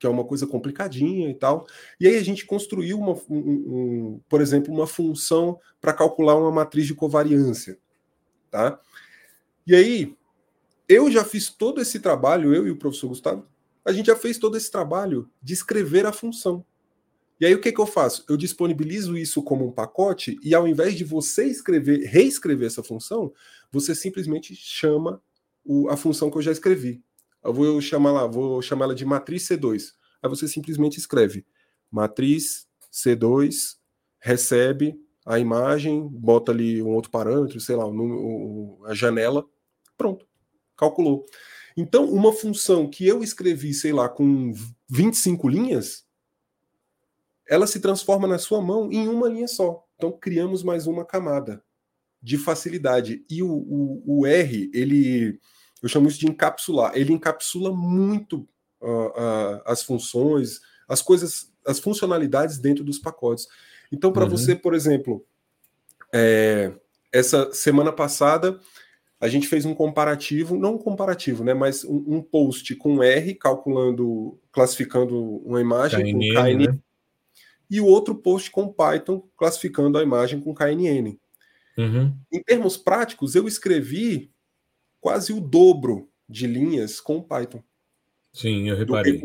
que 0.00 0.06
é 0.06 0.10
uma 0.10 0.24
coisa 0.24 0.46
complicadinha 0.46 1.28
e 1.28 1.34
tal. 1.34 1.66
E 2.00 2.08
aí 2.08 2.16
a 2.16 2.24
gente 2.24 2.46
construiu, 2.46 2.98
uma, 2.98 3.12
um, 3.28 3.38
um, 3.38 4.20
por 4.26 4.40
exemplo, 4.40 4.72
uma 4.72 4.86
função 4.86 5.60
para 5.78 5.92
calcular 5.92 6.36
uma 6.36 6.50
matriz 6.50 6.86
de 6.86 6.94
covariância. 6.94 7.78
Tá? 8.50 8.80
E 9.66 9.74
aí, 9.74 10.16
eu 10.88 11.10
já 11.10 11.22
fiz 11.22 11.50
todo 11.50 11.82
esse 11.82 12.00
trabalho, 12.00 12.54
eu 12.54 12.66
e 12.66 12.70
o 12.70 12.76
professor 12.76 13.08
Gustavo, 13.08 13.46
a 13.84 13.92
gente 13.92 14.06
já 14.06 14.16
fez 14.16 14.38
todo 14.38 14.56
esse 14.56 14.70
trabalho 14.70 15.30
de 15.42 15.52
escrever 15.52 16.06
a 16.06 16.12
função. 16.12 16.64
E 17.38 17.46
aí 17.46 17.54
o 17.54 17.60
que, 17.60 17.70
que 17.70 17.80
eu 17.80 17.86
faço? 17.86 18.24
Eu 18.28 18.36
disponibilizo 18.36 19.16
isso 19.16 19.42
como 19.42 19.66
um 19.66 19.72
pacote 19.72 20.38
e 20.42 20.54
ao 20.54 20.66
invés 20.66 20.94
de 20.94 21.04
você 21.04 21.44
escrever, 21.44 22.06
reescrever 22.06 22.66
essa 22.66 22.82
função, 22.82 23.32
você 23.70 23.94
simplesmente 23.94 24.54
chama 24.54 25.22
o, 25.64 25.88
a 25.88 25.96
função 25.96 26.30
que 26.30 26.38
eu 26.38 26.42
já 26.42 26.52
escrevi. 26.52 27.02
Eu 27.42 27.52
vou 27.54 27.80
chamar 27.80 28.12
lá, 28.12 28.26
vou 28.26 28.60
chamar 28.62 28.86
ela 28.86 28.94
de 28.94 29.04
matriz 29.04 29.48
C2. 29.48 29.92
Aí 30.22 30.28
você 30.28 30.46
simplesmente 30.46 30.98
escreve 30.98 31.46
matriz 31.90 32.68
C2, 32.92 33.76
recebe 34.20 34.94
a 35.26 35.38
imagem, 35.38 36.08
bota 36.08 36.52
ali 36.52 36.82
um 36.82 36.90
outro 36.90 37.10
parâmetro, 37.10 37.60
sei 37.60 37.76
lá, 37.76 37.84
a 38.86 38.94
janela, 38.94 39.44
pronto, 39.96 40.26
calculou. 40.76 41.24
Então, 41.76 42.04
uma 42.10 42.32
função 42.32 42.88
que 42.88 43.06
eu 43.06 43.22
escrevi, 43.22 43.72
sei 43.72 43.92
lá, 43.92 44.08
com 44.08 44.52
25 44.88 45.48
linhas, 45.48 46.04
ela 47.48 47.66
se 47.66 47.80
transforma 47.80 48.28
na 48.28 48.38
sua 48.38 48.60
mão 48.60 48.90
em 48.92 49.08
uma 49.08 49.28
linha 49.28 49.48
só. 49.48 49.84
Então, 49.96 50.12
criamos 50.12 50.62
mais 50.62 50.86
uma 50.86 51.04
camada. 51.04 51.62
de 52.22 52.36
facilidade. 52.36 53.24
E 53.30 53.42
o, 53.42 53.50
o, 53.50 54.20
o 54.20 54.26
R, 54.26 54.70
ele, 54.74 55.38
eu 55.82 55.88
chamo 55.88 56.08
isso 56.08 56.18
de 56.18 56.26
encapsular, 56.26 56.92
ele 56.94 57.12
encapsula 57.12 57.72
muito 57.74 58.48
uh, 58.80 59.08
uh, 59.08 59.62
as 59.64 59.82
funções, 59.82 60.60
as 60.88 61.02
coisas, 61.02 61.52
as 61.66 61.78
funcionalidades 61.78 62.58
dentro 62.58 62.84
dos 62.84 62.98
pacotes. 62.98 63.46
Então, 63.92 64.12
para 64.12 64.24
uhum. 64.24 64.30
você, 64.30 64.54
por 64.54 64.74
exemplo, 64.74 65.24
é, 66.12 66.72
essa 67.12 67.52
semana 67.52 67.92
passada 67.92 68.60
a 69.20 69.28
gente 69.28 69.46
fez 69.46 69.66
um 69.66 69.74
comparativo, 69.74 70.56
não 70.56 70.76
um 70.76 70.78
comparativo, 70.78 71.44
né, 71.44 71.52
mas 71.52 71.84
um, 71.84 72.02
um 72.06 72.22
post 72.22 72.74
com 72.76 73.02
R, 73.02 73.34
calculando, 73.34 74.40
classificando 74.50 75.36
uma 75.44 75.60
imagem 75.60 76.00
KNN, 76.00 76.12
com 76.12 76.42
KNN, 76.42 76.66
né? 76.66 76.78
e 77.70 77.80
o 77.80 77.86
outro 77.86 78.14
post 78.14 78.50
com 78.50 78.72
Python, 78.72 79.22
classificando 79.36 79.98
a 79.98 80.02
imagem 80.02 80.40
com 80.40 80.54
KNN. 80.54 81.18
Uhum. 81.76 82.16
Em 82.32 82.42
termos 82.42 82.78
práticos, 82.78 83.34
eu 83.34 83.46
escrevi 83.46 84.29
quase 85.00 85.32
o 85.32 85.40
dobro 85.40 86.08
de 86.28 86.46
linhas 86.46 87.00
com 87.00 87.22
Python. 87.22 87.62
Sim, 88.32 88.68
eu 88.68 88.76
reparei. 88.76 89.20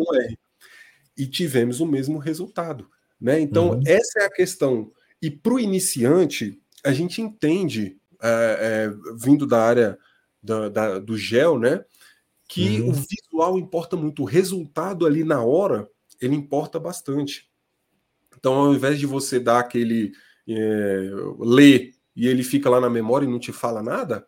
E 1.18 1.28
tivemos 1.28 1.80
o 1.80 1.86
mesmo 1.86 2.18
resultado. 2.18 2.90
Né? 3.20 3.40
Então, 3.40 3.72
uhum. 3.72 3.84
essa 3.86 4.20
é 4.20 4.26
a 4.26 4.32
questão. 4.32 4.92
E 5.22 5.30
para 5.30 5.54
o 5.54 5.60
iniciante, 5.60 6.60
a 6.84 6.92
gente 6.92 7.22
entende 7.22 7.98
é, 8.22 8.88
é, 8.90 9.16
vindo 9.18 9.46
da 9.46 9.64
área 9.64 9.98
da, 10.42 10.70
da, 10.70 11.00
do 11.00 11.18
gel, 11.18 11.58
né? 11.60 11.84
Que 12.48 12.82
uhum. 12.82 12.90
o 12.90 12.94
visual 12.94 13.58
importa 13.58 13.96
muito, 13.96 14.22
o 14.22 14.26
resultado 14.26 15.06
ali 15.06 15.24
na 15.24 15.44
hora, 15.44 15.90
ele 16.22 16.36
importa 16.36 16.80
bastante. 16.80 17.50
Então, 18.38 18.54
ao 18.54 18.74
invés 18.74 19.00
de 19.00 19.06
você 19.06 19.40
dar 19.40 19.60
aquele 19.60 20.12
é, 20.48 21.10
ler 21.40 21.94
e 22.16 22.28
ele 22.28 22.44
fica 22.44 22.70
lá 22.70 22.80
na 22.80 22.90
memória 22.90 23.26
e 23.26 23.30
não 23.30 23.40
te 23.40 23.52
fala 23.52 23.82
nada, 23.82 24.28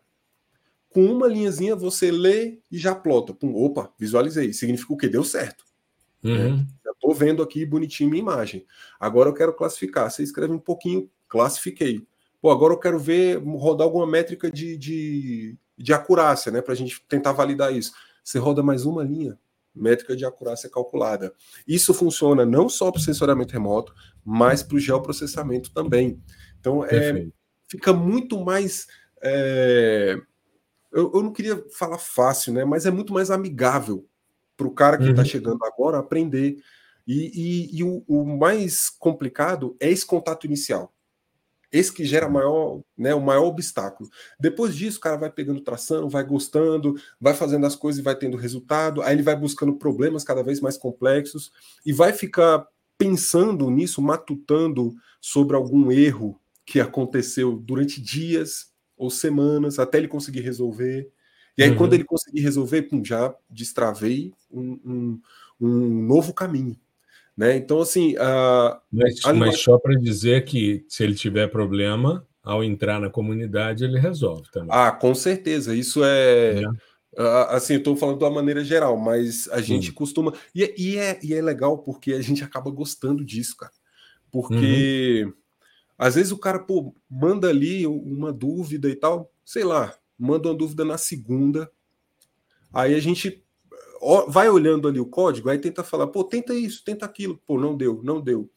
com 0.90 1.04
uma 1.04 1.26
linhazinha 1.26 1.76
você 1.76 2.10
lê 2.10 2.58
e 2.70 2.78
já 2.78 2.94
plota. 2.94 3.34
Pum, 3.34 3.54
opa, 3.54 3.92
visualizei. 3.98 4.52
Significa 4.52 4.92
o 4.92 4.96
que? 4.96 5.08
Deu 5.08 5.24
certo. 5.24 5.64
Uhum. 6.24 6.56
Né? 6.56 6.66
Já 6.84 6.92
estou 6.92 7.14
vendo 7.14 7.42
aqui 7.42 7.64
bonitinho 7.64 8.10
minha 8.10 8.22
imagem. 8.22 8.64
Agora 8.98 9.28
eu 9.28 9.34
quero 9.34 9.52
classificar. 9.52 10.10
Você 10.10 10.22
escreve 10.22 10.52
um 10.52 10.58
pouquinho, 10.58 11.10
classifiquei. 11.28 12.06
Pô, 12.40 12.50
agora 12.50 12.72
eu 12.72 12.78
quero 12.78 12.98
ver, 12.98 13.38
rodar 13.38 13.84
alguma 13.84 14.06
métrica 14.06 14.50
de, 14.50 14.76
de, 14.76 15.56
de 15.76 15.92
acurácia, 15.92 16.52
né? 16.52 16.62
Para 16.62 16.72
a 16.72 16.76
gente 16.76 17.02
tentar 17.08 17.32
validar 17.32 17.74
isso. 17.74 17.92
Você 18.22 18.38
roda 18.38 18.62
mais 18.62 18.84
uma 18.84 19.02
linha, 19.02 19.38
métrica 19.74 20.14
de 20.14 20.24
acurácia 20.24 20.70
calculada. 20.70 21.32
Isso 21.66 21.92
funciona 21.92 22.44
não 22.46 22.68
só 22.68 22.90
para 22.90 23.00
o 23.00 23.02
sensoramento 23.02 23.52
remoto, 23.52 23.92
mas 24.24 24.62
para 24.62 24.76
o 24.76 24.80
geoprocessamento 24.80 25.72
também. 25.72 26.22
Então, 26.60 26.84
é, 26.84 27.26
fica 27.66 27.92
muito 27.92 28.44
mais. 28.44 28.86
É, 29.20 30.20
eu, 30.92 31.10
eu, 31.14 31.22
não 31.22 31.32
queria 31.32 31.62
falar 31.70 31.98
fácil, 31.98 32.52
né? 32.52 32.64
Mas 32.64 32.86
é 32.86 32.90
muito 32.90 33.12
mais 33.12 33.30
amigável 33.30 34.06
para 34.56 34.66
o 34.66 34.74
cara 34.74 34.98
que 34.98 35.08
está 35.08 35.22
uhum. 35.22 35.28
chegando 35.28 35.64
agora 35.64 35.98
aprender. 35.98 36.56
E, 37.06 37.70
e, 37.72 37.78
e 37.78 37.84
o, 37.84 38.04
o 38.06 38.24
mais 38.24 38.90
complicado 38.90 39.76
é 39.80 39.90
esse 39.90 40.04
contato 40.04 40.46
inicial. 40.46 40.92
Esse 41.70 41.92
que 41.92 42.04
gera 42.04 42.28
maior, 42.28 42.80
né, 42.96 43.14
o 43.14 43.20
maior 43.20 43.44
obstáculo. 43.44 44.08
Depois 44.40 44.74
disso, 44.74 44.96
o 44.98 45.00
cara 45.00 45.16
vai 45.16 45.30
pegando 45.30 45.60
tração, 45.60 46.08
vai 46.08 46.24
gostando, 46.24 46.94
vai 47.20 47.34
fazendo 47.34 47.66
as 47.66 47.76
coisas 47.76 48.00
e 48.00 48.02
vai 48.02 48.16
tendo 48.16 48.38
resultado. 48.38 49.02
Aí 49.02 49.14
ele 49.14 49.22
vai 49.22 49.36
buscando 49.36 49.74
problemas 49.74 50.24
cada 50.24 50.42
vez 50.42 50.60
mais 50.60 50.78
complexos 50.78 51.52
e 51.84 51.92
vai 51.92 52.12
ficar 52.12 52.66
pensando 52.96 53.70
nisso, 53.70 54.00
matutando 54.00 54.94
sobre 55.20 55.54
algum 55.54 55.92
erro 55.92 56.40
que 56.64 56.80
aconteceu 56.80 57.56
durante 57.56 58.00
dias 58.00 58.72
ou 58.98 59.10
semanas 59.10 59.78
até 59.78 59.98
ele 59.98 60.08
conseguir 60.08 60.40
resolver. 60.40 61.10
E 61.56 61.62
aí, 61.62 61.70
uhum. 61.70 61.76
quando 61.76 61.94
ele 61.94 62.04
conseguir 62.04 62.40
resolver, 62.40 62.82
pum, 62.82 63.04
já 63.04 63.34
destravei 63.48 64.32
um, 64.50 64.78
um, 64.84 65.20
um 65.60 66.06
novo 66.06 66.34
caminho. 66.34 66.76
Né? 67.36 67.56
Então, 67.56 67.80
assim. 67.80 68.14
Uh, 68.16 68.76
mas, 68.92 69.20
mas 69.36 69.60
só 69.60 69.78
para 69.78 69.94
dizer 69.94 70.44
que 70.44 70.84
se 70.88 71.04
ele 71.04 71.14
tiver 71.14 71.48
problema, 71.48 72.26
ao 72.48 72.64
entrar 72.64 72.98
na 72.98 73.10
comunidade, 73.10 73.84
ele 73.84 73.98
resolve 73.98 74.50
também. 74.50 74.70
Ah, 74.72 74.90
com 74.90 75.14
certeza. 75.14 75.74
Isso 75.74 76.02
é. 76.02 76.62
é. 76.62 76.68
Uh, 77.20 77.50
assim, 77.50 77.74
eu 77.74 77.78
estou 77.78 77.96
falando 77.96 78.18
de 78.18 78.24
uma 78.24 78.30
maneira 78.30 78.64
geral, 78.64 78.96
mas 78.96 79.48
a 79.50 79.60
gente 79.60 79.92
costuma. 79.92 80.32
E, 80.54 80.64
é, 80.64 80.74
e, 80.78 80.96
é, 80.96 81.18
e 81.22 81.34
é 81.34 81.42
legal 81.42 81.78
porque 81.78 82.12
a 82.12 82.22
gente 82.22 82.42
acaba 82.42 82.70
gostando 82.70 83.24
disso, 83.24 83.56
cara. 83.56 83.72
Porque 84.30 85.24
uhum. 85.26 85.32
Às 85.98 86.14
vezes 86.14 86.30
o 86.30 86.38
cara, 86.38 86.60
pô, 86.60 86.94
manda 87.10 87.48
ali 87.48 87.84
uma 87.84 88.32
dúvida 88.32 88.88
e 88.88 88.94
tal, 88.94 89.32
sei 89.44 89.64
lá, 89.64 89.92
manda 90.16 90.48
uma 90.48 90.54
dúvida 90.54 90.84
na 90.84 90.96
segunda. 90.96 91.70
Aí 92.72 92.94
a 92.94 93.00
gente 93.00 93.44
vai 94.28 94.48
olhando 94.48 94.86
ali 94.86 95.00
o 95.00 95.06
código, 95.06 95.50
aí 95.50 95.58
tenta 95.58 95.82
falar, 95.82 96.06
pô, 96.06 96.22
tenta 96.22 96.54
isso, 96.54 96.84
tenta 96.84 97.04
aquilo, 97.04 97.42
pô, 97.44 97.58
não 97.58 97.76
deu, 97.76 98.00
não 98.04 98.20
deu. 98.20 98.48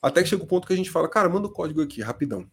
Até 0.00 0.22
que 0.22 0.28
chega 0.30 0.42
o 0.42 0.46
ponto 0.46 0.66
que 0.66 0.72
a 0.72 0.76
gente 0.76 0.90
fala, 0.90 1.08
cara, 1.08 1.28
manda 1.28 1.46
o 1.46 1.52
código 1.52 1.82
aqui, 1.82 2.00
rapidão. 2.00 2.50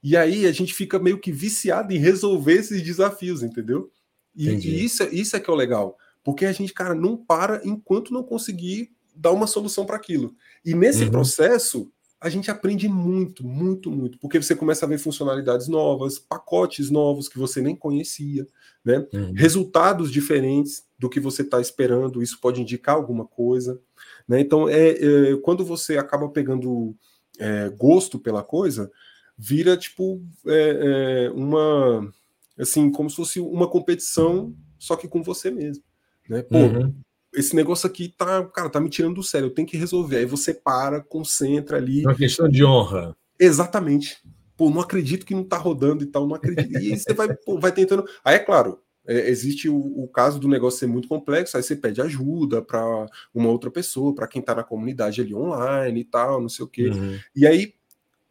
E 0.00 0.16
aí 0.16 0.46
a 0.46 0.52
gente 0.52 0.72
fica 0.72 0.98
meio 0.98 1.18
que 1.18 1.32
viciado 1.32 1.92
em 1.92 1.98
resolver 1.98 2.54
esses 2.54 2.80
desafios, 2.82 3.42
entendeu? 3.42 3.90
E, 4.36 4.48
e 4.48 4.84
isso, 4.84 5.02
isso 5.04 5.36
é 5.36 5.40
que 5.40 5.50
é 5.50 5.52
o 5.52 5.56
legal. 5.56 5.96
Porque 6.22 6.44
a 6.44 6.52
gente, 6.52 6.72
cara, 6.72 6.94
não 6.94 7.16
para 7.16 7.60
enquanto 7.64 8.12
não 8.12 8.22
conseguir 8.22 8.92
dar 9.14 9.32
uma 9.32 9.46
solução 9.46 9.84
para 9.84 9.96
aquilo. 9.96 10.34
E 10.64 10.74
nesse 10.74 11.04
uhum. 11.04 11.10
processo, 11.10 11.92
a 12.22 12.28
gente 12.28 12.50
aprende 12.50 12.88
muito, 12.88 13.44
muito, 13.44 13.90
muito, 13.90 14.16
porque 14.18 14.40
você 14.40 14.54
começa 14.54 14.86
a 14.86 14.88
ver 14.88 14.98
funcionalidades 14.98 15.66
novas, 15.66 16.20
pacotes 16.20 16.88
novos 16.88 17.28
que 17.28 17.36
você 17.36 17.60
nem 17.60 17.74
conhecia, 17.74 18.46
né? 18.84 19.04
Uhum. 19.12 19.32
Resultados 19.34 20.10
diferentes 20.10 20.86
do 20.96 21.10
que 21.10 21.18
você 21.18 21.42
está 21.42 21.60
esperando, 21.60 22.22
isso 22.22 22.40
pode 22.40 22.62
indicar 22.62 22.94
alguma 22.94 23.26
coisa, 23.26 23.80
né? 24.28 24.40
Então, 24.40 24.68
é, 24.68 24.90
é 24.90 25.36
quando 25.42 25.64
você 25.64 25.98
acaba 25.98 26.28
pegando 26.28 26.94
é, 27.40 27.68
gosto 27.70 28.20
pela 28.20 28.44
coisa, 28.44 28.90
vira 29.36 29.76
tipo 29.76 30.22
é, 30.46 31.26
é 31.26 31.30
uma 31.32 32.08
assim, 32.56 32.90
como 32.90 33.10
se 33.10 33.16
fosse 33.16 33.40
uma 33.40 33.68
competição, 33.68 34.54
só 34.78 34.94
que 34.94 35.08
com 35.08 35.24
você 35.24 35.50
mesmo, 35.50 35.82
né? 36.28 36.42
Pô, 36.42 36.56
uhum 36.56 36.94
esse 37.32 37.56
negócio 37.56 37.86
aqui 37.86 38.08
tá, 38.08 38.44
cara, 38.46 38.68
tá 38.68 38.80
me 38.80 38.90
tirando 38.90 39.14
do 39.14 39.22
sério, 39.22 39.46
eu 39.46 39.54
tenho 39.54 39.66
que 39.66 39.76
resolver. 39.76 40.18
Aí 40.18 40.26
você 40.26 40.52
para, 40.52 41.00
concentra 41.00 41.78
ali. 41.78 42.04
Uma 42.04 42.14
questão 42.14 42.48
de 42.48 42.64
honra. 42.64 43.16
Exatamente. 43.38 44.22
Pô, 44.56 44.70
não 44.70 44.80
acredito 44.80 45.24
que 45.24 45.34
não 45.34 45.44
tá 45.44 45.56
rodando 45.56 46.04
e 46.04 46.06
tal, 46.06 46.26
não 46.26 46.36
acredito. 46.36 46.72
E 46.72 46.92
aí 46.92 46.98
você 46.98 47.12
vai, 47.14 47.34
pô, 47.44 47.58
vai 47.58 47.72
tentando. 47.72 48.04
Aí 48.24 48.36
é 48.36 48.38
claro, 48.38 48.78
é, 49.06 49.28
existe 49.28 49.68
o, 49.68 49.76
o, 49.76 50.06
caso 50.06 50.38
do 50.38 50.46
negócio 50.46 50.78
ser 50.78 50.86
muito 50.86 51.08
complexo, 51.08 51.56
aí 51.56 51.62
você 51.62 51.74
pede 51.74 52.00
ajuda 52.00 52.62
para 52.62 53.06
uma 53.34 53.48
outra 53.48 53.70
pessoa, 53.70 54.14
para 54.14 54.28
quem 54.28 54.40
tá 54.40 54.54
na 54.54 54.62
comunidade 54.62 55.20
ali 55.20 55.34
online 55.34 56.00
e 56.00 56.04
tal, 56.04 56.40
não 56.40 56.48
sei 56.48 56.64
o 56.64 56.68
quê. 56.68 56.88
Uhum. 56.88 57.18
E 57.34 57.46
aí, 57.46 57.74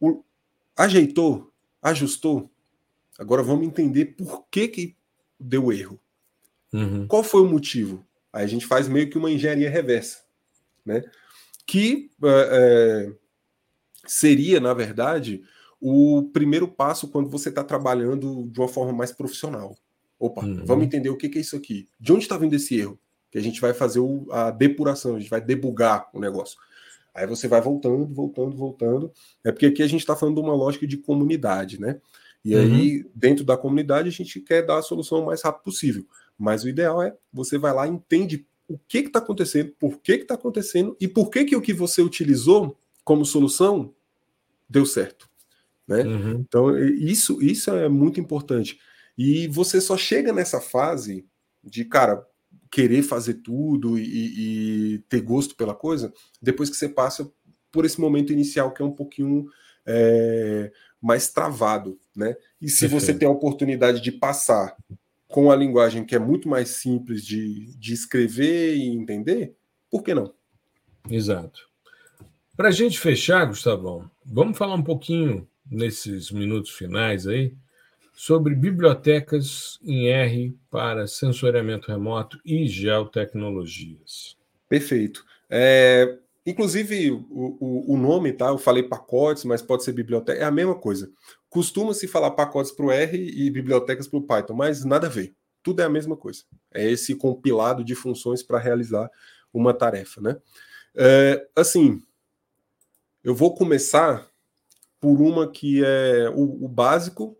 o, 0.00 0.22
ajeitou, 0.76 1.52
ajustou. 1.82 2.50
Agora 3.18 3.42
vamos 3.42 3.66
entender 3.66 4.06
por 4.16 4.46
que, 4.50 4.68
que 4.68 4.96
deu 5.38 5.72
erro. 5.72 6.00
Uhum. 6.72 7.06
Qual 7.06 7.22
foi 7.22 7.42
o 7.42 7.48
motivo? 7.48 8.04
Aí 8.32 8.44
a 8.44 8.48
gente 8.48 8.66
faz 8.66 8.88
meio 8.88 9.10
que 9.10 9.18
uma 9.18 9.30
engenharia 9.30 9.68
reversa, 9.68 10.22
né? 10.84 11.04
Que 11.66 12.10
é, 12.24 12.48
é, 12.52 13.12
seria, 14.06 14.58
na 14.58 14.72
verdade, 14.72 15.42
o 15.80 16.30
primeiro 16.32 16.66
passo 16.66 17.08
quando 17.08 17.28
você 17.28 17.48
está 17.48 17.62
trabalhando 17.62 18.48
de 18.50 18.60
uma 18.60 18.68
forma 18.68 18.92
mais 18.92 19.12
profissional. 19.12 19.76
Opa, 20.18 20.44
uhum. 20.44 20.64
vamos 20.64 20.84
entender 20.84 21.10
o 21.10 21.16
que, 21.16 21.28
que 21.28 21.38
é 21.38 21.40
isso 21.40 21.56
aqui. 21.56 21.88
De 22.00 22.12
onde 22.12 22.22
está 22.22 22.38
vindo 22.38 22.54
esse 22.54 22.78
erro? 22.78 22.98
Que 23.30 23.38
a 23.38 23.42
gente 23.42 23.60
vai 23.60 23.74
fazer 23.74 23.98
o, 23.98 24.26
a 24.30 24.50
depuração, 24.50 25.16
a 25.16 25.18
gente 25.18 25.30
vai 25.30 25.40
debugar 25.40 26.08
o 26.12 26.20
negócio. 26.20 26.56
Aí 27.14 27.26
você 27.26 27.46
vai 27.46 27.60
voltando, 27.60 28.06
voltando, 28.06 28.56
voltando. 28.56 29.12
É 29.44 29.52
porque 29.52 29.66
aqui 29.66 29.82
a 29.82 29.86
gente 29.86 30.00
está 30.00 30.16
falando 30.16 30.36
de 30.36 30.40
uma 30.40 30.54
lógica 30.54 30.86
de 30.86 30.96
comunidade, 30.96 31.80
né? 31.80 32.00
E 32.44 32.54
uhum. 32.54 32.62
aí, 32.62 33.10
dentro 33.14 33.44
da 33.44 33.56
comunidade, 33.56 34.08
a 34.08 34.12
gente 34.12 34.40
quer 34.40 34.64
dar 34.64 34.78
a 34.78 34.82
solução 34.82 35.20
o 35.20 35.26
mais 35.26 35.42
rápido 35.42 35.64
possível. 35.64 36.06
Mas 36.42 36.64
o 36.64 36.68
ideal 36.68 37.00
é 37.00 37.16
você 37.32 37.56
vai 37.56 37.72
lá 37.72 37.86
e 37.86 37.90
entende 37.90 38.44
o 38.66 38.76
que 38.76 38.98
está 38.98 39.20
acontecendo, 39.20 39.72
por 39.78 40.00
que 40.00 40.14
está 40.14 40.34
acontecendo 40.34 40.96
e 41.00 41.06
por 41.06 41.30
que, 41.30 41.44
que 41.44 41.54
o 41.54 41.62
que 41.62 41.72
você 41.72 42.02
utilizou 42.02 42.76
como 43.04 43.24
solução 43.24 43.94
deu 44.68 44.84
certo. 44.84 45.30
Né? 45.86 46.02
Uhum. 46.02 46.30
Então, 46.40 46.76
isso, 46.76 47.40
isso 47.40 47.70
é 47.70 47.88
muito 47.88 48.18
importante. 48.18 48.80
E 49.16 49.46
você 49.46 49.80
só 49.80 49.96
chega 49.96 50.32
nessa 50.32 50.60
fase 50.60 51.24
de, 51.62 51.84
cara, 51.84 52.26
querer 52.72 53.02
fazer 53.04 53.34
tudo 53.34 53.96
e, 53.96 54.94
e 54.94 54.98
ter 55.08 55.20
gosto 55.20 55.54
pela 55.54 55.76
coisa, 55.76 56.12
depois 56.40 56.68
que 56.68 56.76
você 56.76 56.88
passa 56.88 57.30
por 57.70 57.84
esse 57.84 58.00
momento 58.00 58.32
inicial 58.32 58.72
que 58.72 58.82
é 58.82 58.84
um 58.84 58.90
pouquinho 58.90 59.46
é, 59.86 60.72
mais 61.00 61.30
travado, 61.30 62.00
né? 62.16 62.34
E 62.60 62.68
se 62.68 62.88
você 62.88 63.14
tem 63.14 63.28
a 63.28 63.30
oportunidade 63.30 64.00
de 64.00 64.10
passar 64.10 64.76
com 65.32 65.50
a 65.50 65.56
linguagem 65.56 66.04
que 66.04 66.14
é 66.14 66.18
muito 66.18 66.48
mais 66.48 66.68
simples 66.68 67.24
de, 67.24 67.74
de 67.78 67.92
escrever 67.92 68.76
e 68.76 68.86
entender, 68.86 69.56
por 69.90 70.02
que 70.02 70.14
não? 70.14 70.32
Exato. 71.10 71.68
Para 72.54 72.68
a 72.68 72.72
gente 72.72 73.00
fechar, 73.00 73.46
Gustavão, 73.46 74.08
vamos 74.24 74.56
falar 74.56 74.74
um 74.74 74.82
pouquinho 74.82 75.48
nesses 75.68 76.30
minutos 76.30 76.70
finais 76.70 77.26
aí 77.26 77.56
sobre 78.14 78.54
bibliotecas 78.54 79.78
em 79.82 80.08
R 80.08 80.54
para 80.70 81.06
sensoriamento 81.06 81.90
remoto 81.90 82.38
e 82.44 82.68
geotecnologias. 82.68 84.36
Perfeito. 84.68 85.24
É, 85.48 86.18
inclusive, 86.44 87.10
o, 87.10 87.24
o, 87.30 87.94
o, 87.94 87.96
nome, 87.96 88.32
tá? 88.32 88.48
Eu 88.48 88.58
falei 88.58 88.82
pacotes, 88.82 89.44
mas 89.44 89.62
pode 89.62 89.84
ser 89.84 89.92
biblioteca, 89.92 90.40
é 90.40 90.44
a 90.44 90.50
mesma 90.50 90.74
coisa. 90.74 91.10
Costuma-se 91.48 92.08
falar 92.08 92.32
pacotes 92.32 92.72
para 92.72 92.86
o 92.86 92.90
R 92.90 93.16
e 93.16 93.50
bibliotecas 93.50 94.08
para 94.08 94.18
o 94.18 94.22
Python, 94.22 94.54
mas 94.54 94.84
nada 94.84 95.06
a 95.06 95.10
ver. 95.10 95.34
Tudo 95.62 95.80
é 95.80 95.84
a 95.84 95.90
mesma 95.90 96.16
coisa. 96.16 96.44
É 96.72 96.90
esse 96.90 97.14
compilado 97.14 97.84
de 97.84 97.94
funções 97.94 98.42
para 98.42 98.58
realizar 98.58 99.10
uma 99.52 99.72
tarefa, 99.72 100.20
né? 100.20 100.36
É, 100.94 101.46
assim, 101.54 102.02
eu 103.22 103.34
vou 103.34 103.54
começar 103.54 104.28
por 105.00 105.20
uma 105.20 105.50
que 105.50 105.82
é 105.84 106.28
o, 106.30 106.64
o 106.64 106.68
básico, 106.68 107.36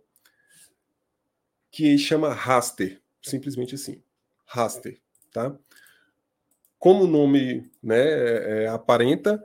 que 1.70 1.96
chama 1.96 2.34
raster, 2.34 3.00
simplesmente 3.22 3.74
assim, 3.74 4.02
raster, 4.44 5.00
tá? 5.32 5.56
Como 6.82 7.04
o 7.04 7.06
nome 7.06 7.70
né, 7.80 7.96
é, 7.96 8.64
é, 8.64 8.66
aparenta, 8.66 9.40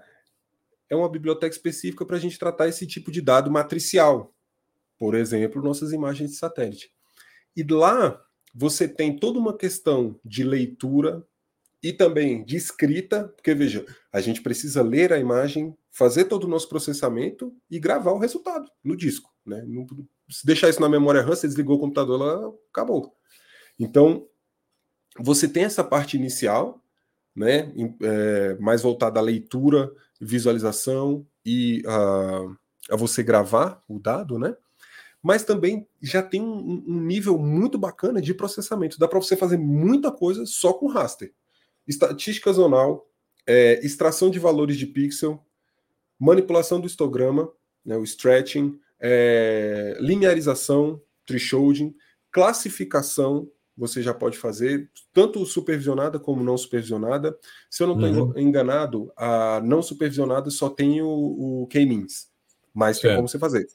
é 0.89 0.95
uma 0.95 1.07
biblioteca 1.07 1.55
específica 1.55 2.03
para 2.03 2.17
a 2.17 2.19
gente 2.19 2.39
tratar 2.39 2.67
esse 2.67 2.87
tipo 2.87 3.11
de 3.11 3.21
dado 3.21 3.51
matricial, 3.51 4.33
por 4.97 5.13
exemplo, 5.13 5.61
nossas 5.61 5.93
imagens 5.93 6.31
de 6.31 6.35
satélite. 6.35 6.91
E 7.55 7.61
lá 7.61 8.19
você 8.55 8.87
tem 8.87 9.15
toda 9.15 9.37
uma 9.37 9.55
questão 9.55 10.19
de 10.25 10.43
leitura 10.43 11.23
e 11.83 11.93
também 11.93 12.43
de 12.43 12.57
escrita, 12.57 13.27
porque 13.27 13.53
veja, 13.53 13.85
a 14.11 14.19
gente 14.19 14.41
precisa 14.41 14.81
ler 14.81 15.13
a 15.13 15.19
imagem, 15.19 15.77
fazer 15.91 16.25
todo 16.25 16.45
o 16.45 16.49
nosso 16.49 16.67
processamento 16.67 17.55
e 17.69 17.77
gravar 17.77 18.13
o 18.13 18.17
resultado 18.17 18.67
no 18.83 18.97
disco. 18.97 19.31
Né? 19.45 19.63
se 20.27 20.43
deixar 20.43 20.69
isso 20.69 20.81
na 20.81 20.89
memória 20.89 21.21
RAM, 21.21 21.35
você 21.35 21.47
desligou 21.47 21.77
o 21.77 21.81
computador, 21.81 22.19
ela 22.19 22.55
acabou. 22.71 23.15
Então, 23.79 24.27
você 25.19 25.47
tem 25.47 25.65
essa 25.65 25.83
parte 25.83 26.17
inicial, 26.17 26.83
né, 27.37 27.71
é, 28.01 28.57
mais 28.59 28.81
voltada 28.81 29.19
à 29.19 29.23
leitura, 29.23 29.91
visualização 30.19 31.23
e 31.45 31.83
a, 31.85 32.97
você 32.97 33.21
gravar 33.21 33.83
o 33.87 33.99
dado, 33.99 34.39
né? 34.39 34.57
Mas 35.21 35.43
também 35.43 35.87
já 36.01 36.23
tem 36.23 36.41
um, 36.41 36.83
um 36.87 36.99
nível 36.99 37.37
muito 37.37 37.77
bacana 37.77 38.19
de 38.19 38.33
processamento. 38.33 38.97
Dá 38.97 39.07
para 39.07 39.19
você 39.19 39.35
fazer 39.35 39.57
muita 39.57 40.11
coisa 40.11 40.45
só 40.45 40.73
com 40.73 40.87
raster. 40.87 41.31
Estatística 41.87 42.51
zonal, 42.51 43.07
é, 43.45 43.85
extração 43.85 44.31
de 44.31 44.39
valores 44.39 44.77
de 44.77 44.87
pixel, 44.87 45.43
manipulação 46.19 46.79
do 46.79 46.87
histograma, 46.87 47.51
né, 47.85 47.97
o 47.97 48.03
stretching, 48.03 48.79
é, 48.99 49.95
linearização, 49.99 50.99
thresholding, 51.25 51.95
classificação, 52.31 53.47
você 53.77 54.01
já 54.01 54.13
pode 54.13 54.37
fazer, 54.37 54.89
tanto 55.13 55.45
supervisionada 55.45 56.19
como 56.19 56.43
não 56.43 56.57
supervisionada. 56.57 57.37
Se 57.69 57.83
eu 57.83 57.87
não 57.87 58.07
estou 58.07 58.29
uhum. 58.29 58.39
enganado, 58.39 59.11
a 59.15 59.61
não 59.63 59.81
supervisionada 59.81 60.49
só 60.49 60.69
tem 60.69 61.01
o, 61.01 61.63
o 61.63 61.67
K-means, 61.67 62.27
mas 62.73 62.99
tem 62.99 63.15
como 63.15 63.27
você 63.27 63.37
fazer. 63.37 63.67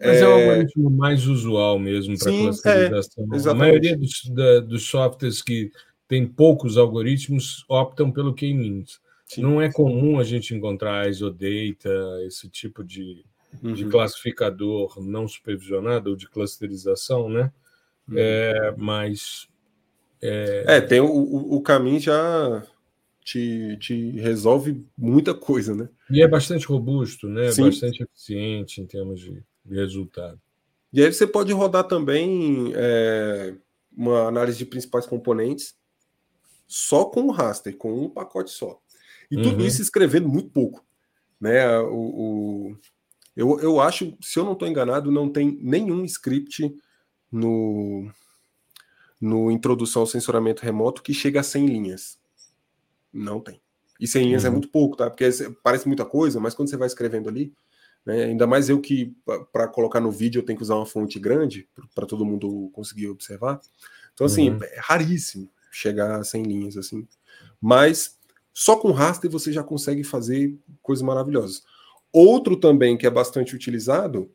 Mas 0.00 0.16
é, 0.16 0.20
é 0.20 0.26
o 0.26 0.32
algoritmo 0.32 0.90
mais 0.90 1.26
usual 1.26 1.78
mesmo 1.78 2.18
para 2.18 2.32
classificação. 2.32 3.28
É, 3.32 3.50
a 3.50 3.54
maioria 3.54 3.96
dos, 3.96 4.22
da, 4.30 4.60
dos 4.60 4.88
softwares 4.88 5.42
que 5.42 5.70
tem 6.08 6.26
poucos 6.26 6.76
algoritmos 6.76 7.64
optam 7.68 8.10
pelo 8.10 8.34
K-means. 8.34 9.00
Não 9.38 9.60
é 9.60 9.70
comum 9.70 10.18
a 10.18 10.24
gente 10.24 10.54
encontrar 10.54 11.08
isodata, 11.08 11.90
esse 12.26 12.48
tipo 12.48 12.84
de, 12.84 13.24
uhum. 13.62 13.72
de 13.72 13.86
classificador 13.86 15.00
não 15.02 15.26
supervisionado 15.26 16.10
ou 16.10 16.16
de 16.16 16.28
clusterização, 16.28 17.28
né? 17.28 17.52
Uhum. 18.08 18.14
É, 18.16 18.74
mas. 18.76 19.48
É... 20.22 20.64
é, 20.76 20.80
tem 20.80 21.00
o, 21.00 21.06
o, 21.06 21.60
caminho 21.60 22.00
já 22.00 22.66
te, 23.22 23.76
te 23.78 24.10
resolve 24.12 24.84
muita 24.96 25.34
coisa, 25.34 25.74
né? 25.74 25.88
E 26.10 26.22
é 26.22 26.28
bastante 26.28 26.66
robusto, 26.66 27.28
né? 27.28 27.50
Sim. 27.50 27.64
Bastante 27.64 28.02
eficiente 28.02 28.80
em 28.80 28.86
termos 28.86 29.20
de, 29.20 29.42
de 29.64 29.74
resultado. 29.74 30.40
E 30.92 31.02
aí 31.02 31.12
você 31.12 31.26
pode 31.26 31.52
rodar 31.52 31.84
também 31.84 32.72
é, 32.74 33.54
uma 33.96 34.28
análise 34.28 34.58
de 34.58 34.64
principais 34.66 35.06
componentes 35.06 35.74
só 36.66 37.04
com 37.04 37.22
o 37.22 37.30
raster, 37.30 37.76
com 37.76 38.04
um 38.04 38.08
pacote 38.08 38.50
só. 38.50 38.80
E 39.30 39.36
tudo 39.36 39.60
uhum. 39.60 39.66
isso 39.66 39.82
escrevendo 39.82 40.28
muito 40.28 40.50
pouco. 40.50 40.84
Né? 41.40 41.78
O, 41.80 41.96
o, 41.96 42.76
eu, 43.36 43.58
eu 43.60 43.80
acho, 43.80 44.16
se 44.20 44.38
eu 44.38 44.44
não 44.44 44.52
estou 44.52 44.68
enganado, 44.68 45.10
não 45.10 45.28
tem 45.28 45.58
nenhum 45.60 46.04
script 46.04 46.72
no, 47.30 48.10
no 49.20 49.50
Introdução 49.50 50.02
ao 50.02 50.06
Censuramento 50.06 50.62
Remoto 50.62 51.02
que 51.02 51.12
chega 51.12 51.40
a 51.40 51.44
100 51.44 51.66
linhas. 51.66 52.18
Não 53.12 53.40
tem. 53.40 53.60
E 54.00 54.06
100 54.06 54.24
linhas 54.24 54.44
é 54.44 54.48
uhum. 54.48 54.54
é 54.54 54.58
muito 54.58 54.68
pouco, 54.68 54.96
tá? 54.96 55.08
Porque 55.08 55.28
parece 55.62 55.86
muita 55.86 56.04
coisa, 56.04 56.40
mas 56.40 56.54
quando 56.54 56.68
você 56.68 56.76
vai 56.76 56.86
escrevendo 56.86 57.28
ali, 57.28 57.52
né, 58.04 58.24
ainda 58.24 58.46
mais 58.46 58.68
eu 58.68 58.80
que, 58.80 59.16
para 59.52 59.68
colocar 59.68 60.00
no 60.00 60.10
vídeo, 60.10 60.40
eu 60.40 60.44
tenho 60.44 60.58
que 60.58 60.62
usar 60.62 60.74
uma 60.74 60.86
fonte 60.86 61.18
grande 61.18 61.68
para 61.94 62.06
todo 62.06 62.24
mundo 62.24 62.70
conseguir 62.72 63.08
observar. 63.08 63.60
Então, 64.12 64.26
assim, 64.26 64.50
uhum. 64.50 64.58
é 64.62 64.80
raríssimo 64.80 65.48
chegar 65.70 66.20
a 66.20 66.24
100 66.24 66.42
linhas, 66.42 66.76
assim. 66.76 67.06
Mas 67.60 68.18
só 68.52 68.76
com 68.76 68.92
raster 68.92 69.30
você 69.30 69.52
já 69.52 69.62
consegue 69.62 70.04
fazer 70.04 70.56
coisas 70.82 71.02
maravilhosas. 71.02 71.62
Outro 72.12 72.56
também 72.56 72.96
que 72.96 73.06
é 73.06 73.10
bastante 73.10 73.56
utilizado, 73.56 74.30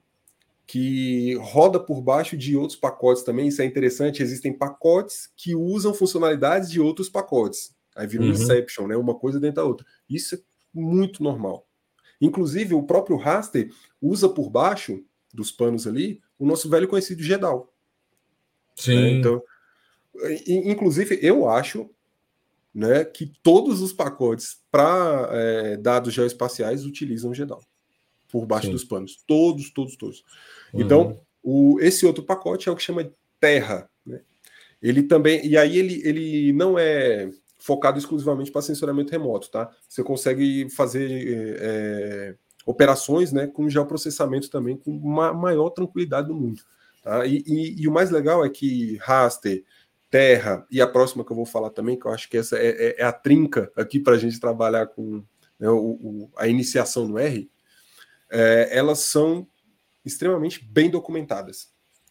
que 0.69 1.33
roda 1.37 1.79
por 1.79 1.99
baixo 1.99 2.37
de 2.37 2.55
outros 2.55 2.77
pacotes 2.77 3.23
também, 3.23 3.47
isso 3.47 3.59
é 3.59 3.65
interessante, 3.65 4.21
existem 4.21 4.53
pacotes 4.53 5.27
que 5.35 5.55
usam 5.55 5.95
funcionalidades 5.95 6.69
de 6.69 6.79
outros 6.79 7.09
pacotes. 7.09 7.75
Aí 7.95 8.05
vira 8.05 8.21
um 8.21 8.27
uhum. 8.27 8.33
Inception, 8.33 8.85
né? 8.85 8.95
Uma 8.95 9.15
coisa 9.15 9.39
dentro 9.39 9.55
da 9.55 9.63
outra. 9.63 9.83
Isso 10.07 10.35
é 10.35 10.39
muito 10.71 11.23
normal. 11.23 11.67
Inclusive, 12.21 12.75
o 12.75 12.83
próprio 12.83 13.17
raster 13.17 13.71
usa 13.99 14.29
por 14.29 14.51
baixo 14.51 15.03
dos 15.33 15.51
panos 15.51 15.87
ali 15.87 16.21
o 16.37 16.45
nosso 16.45 16.69
velho 16.69 16.87
conhecido 16.87 17.23
GEDAL. 17.23 17.73
Sim. 18.75 18.93
Né? 18.95 19.09
Então, 19.13 19.41
inclusive, 20.45 21.17
eu 21.19 21.49
acho 21.49 21.89
né, 22.71 23.03
que 23.05 23.33
todos 23.41 23.81
os 23.81 23.91
pacotes 23.91 24.59
para 24.69 25.29
é, 25.31 25.77
dados 25.77 26.13
geoespaciais 26.13 26.85
utilizam 26.85 27.33
GEDAL 27.33 27.63
por 28.31 28.45
baixo 28.45 28.67
Sim. 28.67 28.73
dos 28.73 28.83
panos. 28.83 29.23
Todos, 29.27 29.71
todos, 29.71 29.95
todos. 29.95 30.23
Uhum. 30.73 30.81
Então, 30.81 31.21
o, 31.43 31.79
esse 31.81 32.05
outro 32.05 32.23
pacote 32.23 32.69
é 32.69 32.71
o 32.71 32.75
que 32.75 32.83
chama 32.83 33.03
de 33.03 33.11
Terra. 33.39 33.89
Né? 34.05 34.21
Ele 34.81 35.03
também. 35.03 35.45
E 35.45 35.57
aí 35.57 35.77
ele, 35.77 36.01
ele 36.05 36.53
não 36.53 36.77
é 36.77 37.29
focado 37.57 37.97
exclusivamente 37.97 38.51
para 38.51 38.61
sensoramento 38.61 39.11
remoto, 39.11 39.51
tá? 39.51 39.69
Você 39.87 40.01
consegue 40.01 40.69
fazer 40.69 41.57
é, 41.59 42.35
operações 42.65 43.33
né, 43.33 43.47
com 43.47 43.69
geoprocessamento 43.69 44.49
também 44.49 44.77
com 44.77 44.91
uma 44.91 45.33
maior 45.33 45.69
tranquilidade 45.69 46.27
do 46.27 46.35
mundo. 46.35 46.61
Tá? 47.03 47.25
E, 47.25 47.43
e, 47.45 47.81
e, 47.81 47.87
o 47.87 47.91
mais 47.91 48.09
legal 48.09 48.45
é 48.45 48.49
que 48.49 48.97
raster, 48.97 49.63
terra 50.09 50.65
e 50.71 50.81
a 50.81 50.87
próxima 50.87 51.23
que 51.23 51.31
eu 51.31 51.35
vou 51.35 51.45
falar 51.45 51.69
também, 51.69 51.99
que 51.99 52.05
eu 52.05 52.11
acho 52.11 52.29
que 52.29 52.37
essa 52.37 52.57
é, 52.57 52.67
é, 52.67 53.01
é 53.01 53.03
a 53.03 53.11
trinca 53.11 53.71
aqui 53.75 53.99
para 53.99 54.15
a 54.15 54.17
gente 54.17 54.39
trabalhar 54.39 54.87
com 54.87 55.23
né, 55.59 55.69
o, 55.69 55.75
o, 55.75 56.31
a 56.37 56.47
iniciação 56.47 57.07
no 57.07 57.19
R, 57.19 57.49
é, 58.31 58.69
elas 58.71 58.99
são 58.99 59.47
extremamente 60.05 60.63
bem 60.63 60.89
documentadas. 60.89 61.63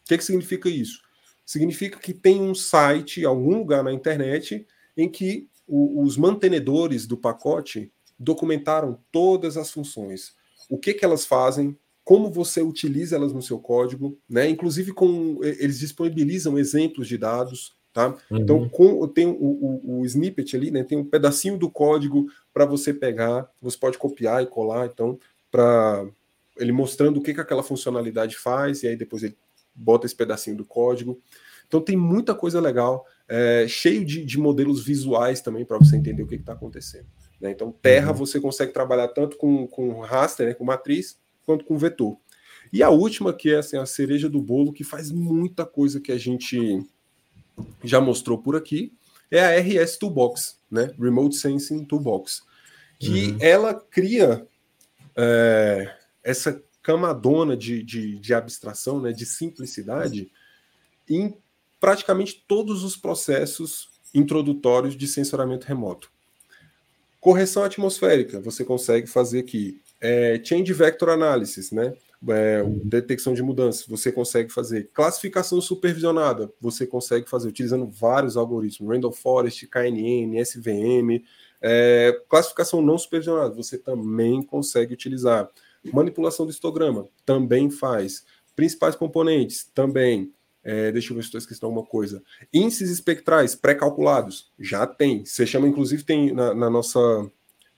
O 0.02 0.08
que, 0.08 0.18
que 0.18 0.24
significa 0.24 0.68
isso? 0.68 1.00
Significa 1.44 1.98
que 1.98 2.12
tem 2.12 2.40
um 2.40 2.54
site, 2.54 3.24
algum 3.24 3.58
lugar 3.58 3.82
na 3.82 3.92
internet, 3.92 4.66
em 4.96 5.08
que 5.08 5.48
o, 5.66 6.02
os 6.02 6.16
mantenedores 6.16 7.06
do 7.06 7.16
pacote 7.16 7.92
documentaram 8.18 8.98
todas 9.12 9.56
as 9.56 9.70
funções, 9.70 10.34
o 10.68 10.76
que, 10.76 10.92
que 10.92 11.04
elas 11.04 11.24
fazem, 11.24 11.76
como 12.04 12.30
você 12.30 12.62
utiliza 12.62 13.16
elas 13.16 13.32
no 13.32 13.42
seu 13.42 13.58
código, 13.58 14.18
né? 14.28 14.48
Inclusive 14.48 14.92
com 14.92 15.38
eles 15.42 15.78
disponibilizam 15.78 16.58
exemplos 16.58 17.06
de 17.06 17.18
dados, 17.18 17.76
tá? 17.92 18.16
Uhum. 18.30 18.38
Então 18.38 18.68
com, 18.68 19.06
tem 19.08 19.26
o, 19.26 19.34
o, 19.34 20.00
o, 20.00 20.06
snippet 20.06 20.56
ali, 20.56 20.70
né? 20.70 20.82
Tem 20.82 20.96
um 20.96 21.04
pedacinho 21.04 21.58
do 21.58 21.70
código 21.70 22.26
para 22.52 22.64
você 22.64 22.94
pegar, 22.94 23.50
você 23.60 23.76
pode 23.76 23.98
copiar 23.98 24.42
e 24.42 24.46
colar, 24.46 24.86
então 24.86 25.18
para 25.51 26.07
ele 26.57 26.72
mostrando 26.72 27.18
o 27.18 27.22
que, 27.22 27.32
que 27.32 27.40
aquela 27.40 27.62
funcionalidade 27.62 28.36
faz, 28.36 28.82
e 28.82 28.88
aí 28.88 28.96
depois 28.96 29.22
ele 29.22 29.36
bota 29.74 30.07
esse 30.07 30.14
pedacinho 30.14 30.57
do 30.57 30.64
código. 30.64 31.20
Então 31.66 31.80
tem 31.80 31.96
muita 31.96 32.34
coisa 32.34 32.61
legal, 32.61 33.05
é, 33.28 33.66
cheio 33.68 34.05
de, 34.05 34.24
de, 34.24 34.38
modelos 34.38 34.84
visuais 34.84 35.40
também 35.40 35.64
para 35.64 35.78
você 35.78 35.96
entender 35.96 36.22
o 36.22 36.26
que 36.26 36.34
está 36.34 36.55
acontecendo. 36.55 37.07
Né? 37.40 37.51
Então, 37.51 37.70
Terra 37.70 38.11
uhum. 38.11 38.16
você 38.16 38.40
consegue 38.40 38.72
trabalhar 38.72 39.09
tanto 39.09 39.36
com, 39.36 39.66
com 39.66 40.01
raster, 40.01 40.46
né, 40.46 40.55
com 40.55 40.64
matriz, 40.64 41.18
quanto 41.44 41.64
com 41.64 41.76
vetor. 41.76 42.16
E 42.72 42.82
a 42.82 42.90
última, 42.90 43.32
que 43.32 43.51
é 43.51 43.59
assim, 43.59 43.76
a 43.76 43.86
cereja 43.86 44.28
do 44.28 44.40
bolo, 44.40 44.72
que 44.72 44.84
faz 44.84 45.11
muita 45.11 45.64
coisa 45.64 46.01
que 46.01 46.12
a 46.12 46.18
gente 46.18 46.84
já 47.82 48.01
mostrou 48.01 48.38
por 48.38 48.57
aqui, 48.57 48.92
é 49.30 49.40
a 49.40 49.61
RS 49.61 49.99
Toolbox, 49.99 50.59
né? 50.70 50.92
Remote 50.99 51.36
Sensing 51.36 51.84
Toolbox, 51.84 52.42
que 52.99 53.32
uhum. 53.32 53.36
ela 53.40 53.74
cria 53.74 54.46
é, 55.18 55.96
essa 56.22 56.62
camadona 56.80 57.56
de, 57.56 57.82
de, 57.82 58.18
de, 58.18 58.32
abstração, 58.32 59.00
né, 59.00 59.12
de 59.12 59.26
simplicidade, 59.26 60.30
em 61.10 61.36
praticamente 61.80 62.44
todos 62.46 62.84
os 62.84 62.96
processos 62.96 63.88
introdutórios 64.14 64.96
de 64.96 65.08
sensoramento 65.08 65.66
remoto. 65.66 66.10
Correção 67.20 67.64
atmosférica, 67.64 68.40
você 68.40 68.64
consegue 68.64 69.08
fazer 69.08 69.40
aqui. 69.40 69.82
É, 70.00 70.40
change 70.42 70.72
Vector 70.72 71.08
Analysis, 71.08 71.72
né? 71.72 71.94
É, 72.28 72.64
detecção 72.84 73.34
de 73.34 73.42
mudanças, 73.42 73.84
você 73.86 74.12
consegue 74.12 74.52
fazer. 74.52 74.88
Classificação 74.94 75.60
supervisionada, 75.60 76.50
você 76.60 76.86
consegue 76.86 77.28
fazer 77.28 77.48
utilizando 77.48 77.88
vários 77.88 78.36
algoritmos, 78.36 78.88
Random 78.88 79.12
Forest, 79.12 79.66
KNN, 79.66 80.38
SVM. 80.40 81.24
É, 81.61 82.20
classificação 82.28 82.80
não 82.80 82.96
supervisionada, 82.96 83.54
você 83.54 83.76
também 83.76 84.42
consegue 84.42 84.94
utilizar. 84.94 85.48
Manipulação 85.92 86.44
do 86.44 86.52
histograma, 86.52 87.09
também 87.24 87.70
faz. 87.70 88.24
Principais 88.54 88.94
componentes, 88.94 89.70
também. 89.74 90.32
É, 90.62 90.92
deixa 90.92 91.12
eu 91.12 91.16
ver 91.16 91.22
se 91.22 91.28
estou 91.28 91.38
esquecendo 91.38 91.66
alguma 91.66 91.86
coisa. 91.86 92.22
Índices 92.52 92.90
espectrais 92.90 93.54
pré-calculados, 93.54 94.50
já 94.59 94.86
tem. 94.86 95.24
Você 95.24 95.46
chama, 95.46 95.68
inclusive, 95.68 96.02
tem 96.02 96.32
na, 96.32 96.54
na 96.54 96.68
nossa 96.68 96.98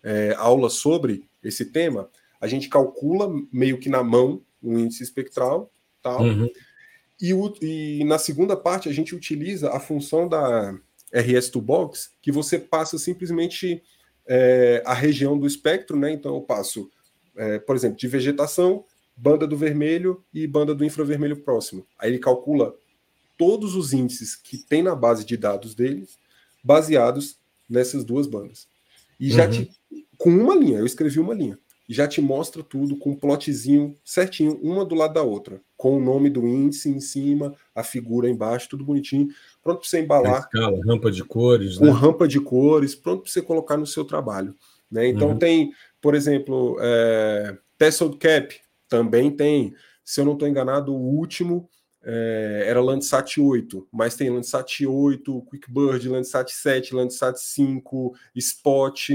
é, 0.02 0.34
aula 0.36 0.70
sobre 0.70 1.24
esse 1.42 1.66
tema, 1.66 2.08
a 2.40 2.46
gente 2.46 2.68
calcula 2.68 3.30
meio 3.52 3.78
que 3.78 3.88
na 3.88 4.02
mão 4.02 4.42
o 4.62 4.78
índice 4.78 5.02
espectral, 5.02 5.70
tal. 6.02 6.22
Uhum. 6.22 6.50
E, 7.20 7.32
e 7.62 8.04
na 8.04 8.18
segunda 8.18 8.56
parte 8.56 8.88
a 8.88 8.92
gente 8.92 9.14
utiliza 9.14 9.70
a 9.70 9.78
função 9.78 10.26
da 10.26 10.74
RS2Box, 11.14 12.10
que 12.22 12.30
você 12.30 12.58
passa 12.58 12.98
simplesmente 12.98 13.82
é, 14.26 14.82
a 14.86 14.94
região 14.94 15.38
do 15.38 15.46
espectro, 15.46 15.98
né? 15.98 16.12
Então 16.12 16.34
eu 16.34 16.40
passo, 16.40 16.90
é, 17.36 17.58
por 17.58 17.74
exemplo, 17.76 17.96
de 17.96 18.08
vegetação, 18.08 18.84
banda 19.16 19.46
do 19.46 19.56
vermelho 19.56 20.24
e 20.32 20.46
banda 20.46 20.74
do 20.74 20.84
infravermelho 20.84 21.42
próximo. 21.42 21.86
Aí 21.98 22.10
ele 22.10 22.18
calcula 22.18 22.74
todos 23.36 23.74
os 23.74 23.92
índices 23.92 24.36
que 24.36 24.58
tem 24.58 24.82
na 24.82 24.94
base 24.94 25.24
de 25.24 25.36
dados 25.36 25.74
deles, 25.74 26.18
baseados 26.62 27.38
nessas 27.68 28.04
duas 28.04 28.26
bandas. 28.26 28.68
E 29.18 29.30
já 29.30 29.46
uhum. 29.46 29.50
te, 29.50 29.70
com 30.16 30.30
uma 30.30 30.54
linha, 30.54 30.78
eu 30.78 30.86
escrevi 30.86 31.18
uma 31.18 31.34
linha 31.34 31.58
já 31.92 32.06
te 32.06 32.20
mostra 32.20 32.62
tudo 32.62 32.96
com 32.96 33.10
um 33.10 33.16
plotzinho 33.16 33.96
certinho, 34.04 34.56
uma 34.62 34.84
do 34.84 34.94
lado 34.94 35.14
da 35.14 35.22
outra, 35.24 35.60
com 35.76 35.96
o 35.96 36.00
nome 36.00 36.30
do 36.30 36.46
índice 36.46 36.88
em 36.88 37.00
cima, 37.00 37.52
a 37.74 37.82
figura 37.82 38.30
embaixo, 38.30 38.68
tudo 38.68 38.84
bonitinho, 38.84 39.28
pronto 39.62 39.80
para 39.80 39.88
você 39.88 40.00
embalar. 40.00 40.40
escala, 40.40 40.78
rampa 40.84 41.10
de 41.10 41.24
cores, 41.24 41.78
com 41.78 41.86
né? 41.86 41.92
rampa 41.92 42.26
de 42.26 42.40
cores, 42.40 42.94
pronto 42.94 43.22
para 43.22 43.30
você 43.30 43.42
colocar 43.42 43.76
no 43.76 43.86
seu 43.86 44.04
trabalho. 44.04 44.54
Né? 44.90 45.08
Então 45.08 45.30
uhum. 45.30 45.38
tem, 45.38 45.72
por 46.00 46.14
exemplo, 46.14 46.76
é, 46.80 47.56
Tessel 47.78 48.16
Cap, 48.18 48.54
também 48.88 49.30
tem, 49.30 49.74
se 50.04 50.20
eu 50.20 50.24
não 50.24 50.32
estou 50.32 50.48
enganado, 50.48 50.94
o 50.94 51.16
último 51.16 51.68
é, 52.02 52.64
era 52.66 52.80
Landsat 52.80 53.40
8, 53.40 53.88
mas 53.92 54.16
tem 54.16 54.30
Landsat 54.30 54.84
8, 54.84 55.42
QuickBird, 55.42 56.08
Landsat 56.08 56.50
7, 56.50 56.94
Landsat 56.94 57.38
5, 57.38 58.14
Spot, 58.34 59.10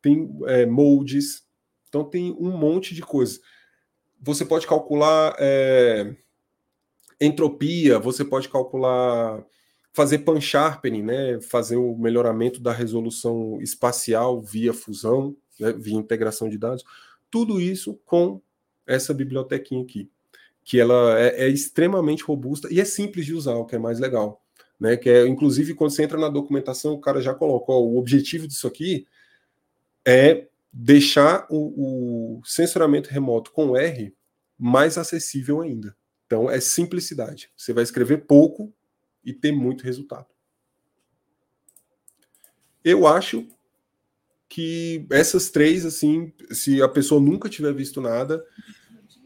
tem 0.00 0.36
é, 0.46 0.66
moldes, 0.66 1.44
então 1.88 2.04
tem 2.04 2.32
um 2.32 2.50
monte 2.50 2.94
de 2.94 3.02
coisas. 3.02 3.40
Você 4.20 4.44
pode 4.44 4.66
calcular 4.66 5.36
é, 5.38 6.16
entropia, 7.20 7.98
você 7.98 8.24
pode 8.24 8.48
calcular 8.48 9.44
fazer 9.94 10.18
pan-sharpening, 10.18 11.02
né, 11.02 11.40
fazer 11.40 11.76
o 11.76 11.96
melhoramento 11.96 12.60
da 12.60 12.72
resolução 12.72 13.60
espacial 13.62 14.42
via 14.42 14.74
fusão, 14.74 15.36
né, 15.58 15.72
via 15.72 15.94
integração 15.94 16.48
de 16.48 16.58
dados, 16.58 16.84
tudo 17.30 17.60
isso 17.60 17.98
com 18.04 18.40
essa 18.84 19.14
bibliotequinha 19.14 19.84
aqui, 19.84 20.10
que 20.64 20.80
ela 20.80 21.18
é, 21.20 21.44
é, 21.44 21.48
extremamente 21.48 22.24
robusta 22.24 22.68
e 22.72 22.80
é 22.80 22.84
simples 22.84 23.24
de 23.24 23.34
usar, 23.34 23.54
o 23.54 23.64
que 23.64 23.76
é 23.76 23.78
mais 23.78 24.00
legal, 24.00 24.42
né, 24.80 24.96
que 24.96 25.08
é, 25.08 25.28
inclusive, 25.28 25.74
quando 25.74 25.92
você 25.92 26.02
entra 26.02 26.18
na 26.18 26.28
documentação, 26.28 26.92
o 26.94 27.00
cara 27.00 27.20
já 27.20 27.32
colocou, 27.32 27.88
o 27.88 27.96
objetivo 27.96 28.48
disso 28.48 28.66
aqui 28.66 29.06
é 30.04 30.48
deixar 30.72 31.46
o, 31.48 32.38
o 32.38 32.42
censuramento 32.44 33.10
remoto 33.10 33.52
com 33.52 33.76
R 33.76 34.12
mais 34.58 34.98
acessível 34.98 35.60
ainda. 35.60 35.96
Então 36.26 36.50
é 36.50 36.58
simplicidade. 36.58 37.48
Você 37.56 37.72
vai 37.72 37.84
escrever 37.84 38.26
pouco 38.26 38.74
e 39.24 39.32
ter 39.32 39.52
muito 39.52 39.84
resultado. 39.84 40.26
Eu 42.84 43.06
acho 43.06 43.46
que 44.48 45.06
essas 45.10 45.50
três, 45.50 45.84
assim, 45.84 46.32
se 46.50 46.82
a 46.82 46.88
pessoa 46.88 47.20
nunca 47.20 47.48
tiver 47.48 47.72
visto 47.72 48.00
nada, 48.00 48.44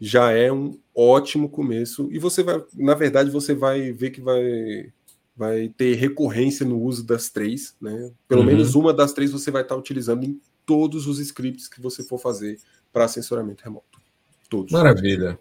já 0.00 0.32
é 0.32 0.50
um 0.52 0.78
ótimo 0.94 1.48
começo. 1.48 2.08
E 2.12 2.18
você 2.18 2.42
vai, 2.42 2.64
na 2.74 2.94
verdade, 2.94 3.30
você 3.30 3.54
vai 3.54 3.92
ver 3.92 4.10
que 4.10 4.20
vai, 4.20 4.92
vai 5.36 5.68
ter 5.76 5.94
recorrência 5.96 6.64
no 6.64 6.80
uso 6.80 7.04
das 7.04 7.30
três, 7.30 7.76
né? 7.80 8.12
Pelo 8.28 8.42
uhum. 8.42 8.46
menos 8.46 8.74
uma 8.74 8.94
das 8.94 9.12
três 9.12 9.32
você 9.32 9.50
vai 9.50 9.62
estar 9.62 9.76
utilizando 9.76 10.24
em 10.24 10.40
todos 10.64 11.06
os 11.06 11.18
scripts 11.18 11.68
que 11.68 11.80
você 11.80 12.02
for 12.02 12.18
fazer 12.18 12.58
para 12.92 13.08
censuramento 13.08 13.64
remoto. 13.64 14.00
Todos. 14.48 14.72
Maravilha. 14.72 15.38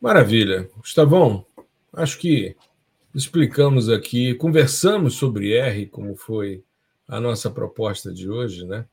Maravilha. 0.00 0.68
Gustavão, 0.76 1.46
acho 1.92 2.18
que 2.18 2.56
explicamos 3.14 3.88
aqui, 3.88 4.34
conversamos 4.34 5.14
sobre 5.14 5.54
R, 5.54 5.86
como 5.86 6.16
foi 6.16 6.64
a 7.06 7.20
nossa 7.20 7.50
proposta 7.50 8.12
de 8.12 8.28
hoje, 8.28 8.66
né? 8.66 8.86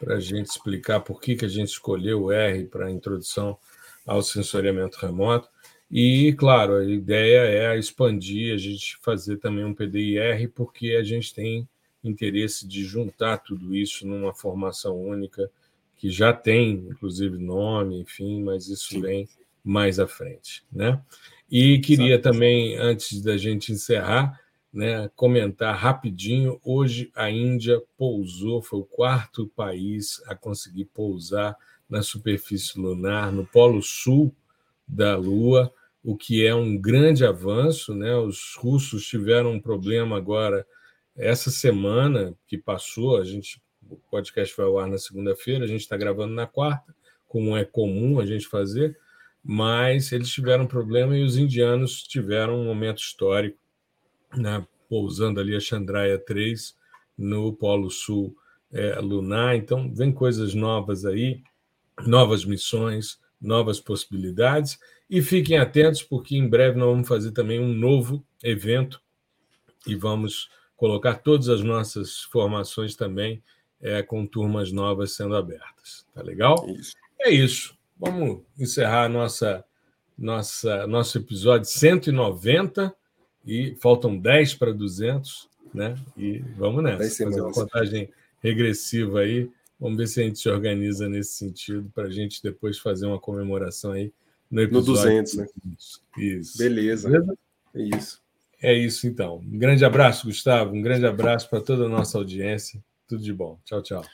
Para 0.00 0.16
a 0.16 0.20
gente 0.20 0.46
explicar 0.46 1.00
por 1.00 1.20
que, 1.20 1.36
que 1.36 1.44
a 1.44 1.48
gente 1.48 1.68
escolheu 1.68 2.24
o 2.24 2.32
R 2.32 2.64
para 2.64 2.86
a 2.86 2.90
introdução 2.90 3.58
ao 4.06 4.22
sensoriamento 4.22 4.98
remoto. 4.98 5.48
E, 5.90 6.32
claro, 6.34 6.76
a 6.76 6.84
ideia 6.84 7.40
é 7.40 7.78
expandir, 7.78 8.54
a 8.54 8.58
gente 8.58 8.96
fazer 9.02 9.36
também 9.36 9.64
um 9.64 9.74
PDIR, 9.74 10.50
porque 10.54 10.92
a 10.92 11.02
gente 11.02 11.34
tem 11.34 11.68
interesse 12.02 12.66
de 12.66 12.84
juntar 12.84 13.38
tudo 13.38 13.74
isso 13.74 14.06
numa 14.06 14.34
formação 14.34 14.96
única, 14.98 15.50
que 15.96 16.10
já 16.10 16.32
tem, 16.32 16.86
inclusive, 16.90 17.38
nome, 17.38 18.00
enfim, 18.00 18.42
mas 18.42 18.68
isso 18.68 18.88
Sim. 18.88 19.00
vem 19.00 19.28
mais 19.64 19.98
à 19.98 20.06
frente. 20.06 20.64
Né? 20.72 21.00
E 21.50 21.78
queria 21.78 22.20
também, 22.20 22.76
antes 22.76 23.22
da 23.22 23.36
gente 23.36 23.72
encerrar, 23.72 24.40
né, 24.72 25.08
comentar 25.14 25.76
rapidinho: 25.76 26.60
hoje 26.64 27.10
a 27.14 27.30
Índia 27.30 27.80
pousou, 27.96 28.60
foi 28.60 28.80
o 28.80 28.84
quarto 28.84 29.46
país 29.54 30.20
a 30.26 30.34
conseguir 30.34 30.86
pousar 30.86 31.56
na 31.88 32.02
superfície 32.02 32.78
lunar, 32.78 33.30
no 33.32 33.46
polo 33.46 33.80
sul 33.80 34.34
da 34.86 35.16
Lua, 35.16 35.72
o 36.02 36.16
que 36.16 36.44
é 36.44 36.54
um 36.54 36.76
grande 36.76 37.24
avanço. 37.24 37.94
Né? 37.94 38.14
Os 38.16 38.54
russos 38.56 39.06
tiveram 39.06 39.52
um 39.52 39.60
problema 39.60 40.16
agora 40.16 40.66
essa 41.16 41.50
semana 41.50 42.34
que 42.46 42.58
passou, 42.58 43.16
a 43.16 43.24
gente, 43.24 43.60
o 43.88 43.96
podcast 44.10 44.54
vai 44.56 44.66
ao 44.66 44.78
ar 44.78 44.86
na 44.86 44.98
segunda-feira, 44.98 45.64
a 45.64 45.68
gente 45.68 45.80
está 45.80 45.96
gravando 45.96 46.34
na 46.34 46.46
quarta, 46.46 46.94
como 47.26 47.56
é 47.56 47.64
comum 47.64 48.20
a 48.20 48.26
gente 48.26 48.46
fazer, 48.46 48.98
mas 49.48 50.10
eles 50.10 50.28
tiveram 50.28 50.64
um 50.64 50.66
problema 50.66 51.16
e 51.16 51.22
os 51.22 51.36
indianos 51.36 52.02
tiveram 52.02 52.60
um 52.60 52.64
momento 52.64 52.98
histórico, 52.98 53.56
né, 54.36 54.66
pousando 54.88 55.38
ali 55.38 55.54
a 55.54 55.60
Chandraya 55.60 56.18
3 56.18 56.76
no 57.16 57.52
Polo 57.52 57.88
Sul 57.88 58.36
é, 58.72 58.98
lunar. 58.98 59.54
Então, 59.54 59.94
vem 59.94 60.10
coisas 60.10 60.52
novas 60.52 61.04
aí, 61.04 61.44
novas 62.04 62.44
missões, 62.44 63.20
novas 63.40 63.78
possibilidades. 63.78 64.80
E 65.08 65.22
fiquem 65.22 65.58
atentos, 65.58 66.02
porque 66.02 66.36
em 66.36 66.48
breve 66.48 66.76
nós 66.76 66.88
vamos 66.88 67.06
fazer 67.06 67.30
também 67.30 67.60
um 67.60 67.72
novo 67.72 68.26
evento 68.42 69.00
e 69.86 69.94
vamos 69.94 70.50
colocar 70.76 71.14
todas 71.14 71.48
as 71.48 71.62
nossas 71.62 72.22
formações 72.22 72.96
também 72.96 73.40
é, 73.80 74.02
com 74.02 74.26
turmas 74.26 74.72
novas 74.72 75.12
sendo 75.12 75.36
abertas. 75.36 76.04
Tá 76.12 76.20
legal? 76.20 76.66
Isso. 76.68 76.96
É 77.20 77.30
isso. 77.30 77.75
Vamos 77.98 78.42
encerrar 78.58 79.08
nossa, 79.08 79.64
nossa, 80.18 80.86
nosso 80.86 81.18
episódio 81.18 81.68
190 81.68 82.94
e 83.46 83.76
faltam 83.80 84.18
10 84.18 84.54
para 84.54 84.72
200, 84.72 85.48
né? 85.72 85.94
E 86.16 86.38
vamos 86.56 86.82
nessa. 86.82 87.24
Fazer 87.24 87.40
uma 87.40 87.52
contagem 87.52 88.10
regressiva 88.42 89.20
aí. 89.20 89.50
Vamos 89.78 89.98
ver 89.98 90.06
se 90.08 90.20
a 90.20 90.24
gente 90.24 90.38
se 90.38 90.48
organiza 90.48 91.08
nesse 91.08 91.34
sentido 91.34 91.90
para 91.94 92.08
a 92.08 92.10
gente 92.10 92.42
depois 92.42 92.78
fazer 92.78 93.06
uma 93.06 93.20
comemoração 93.20 93.92
aí 93.92 94.12
no 94.50 94.62
episódio. 94.62 94.92
No 94.92 94.96
200, 94.96 95.34
né? 95.34 95.46
Isso. 96.16 96.58
Beleza. 96.58 97.08
Beleza? 97.08 97.38
É 97.74 97.82
isso. 97.82 98.22
É 98.62 98.74
isso, 98.74 99.06
então. 99.06 99.36
Um 99.36 99.58
grande 99.58 99.84
abraço, 99.84 100.26
Gustavo. 100.26 100.74
Um 100.74 100.80
grande 100.80 101.06
abraço 101.06 101.48
para 101.48 101.60
toda 101.60 101.84
a 101.84 101.88
nossa 101.88 102.16
audiência. 102.16 102.82
Tudo 103.06 103.22
de 103.22 103.32
bom. 103.32 103.58
Tchau, 103.64 103.82
tchau. 103.82 104.04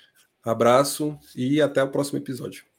Abraço 0.43 1.17
e 1.37 1.61
até 1.61 1.83
o 1.83 1.89
próximo 1.89 2.19
episódio. 2.19 2.72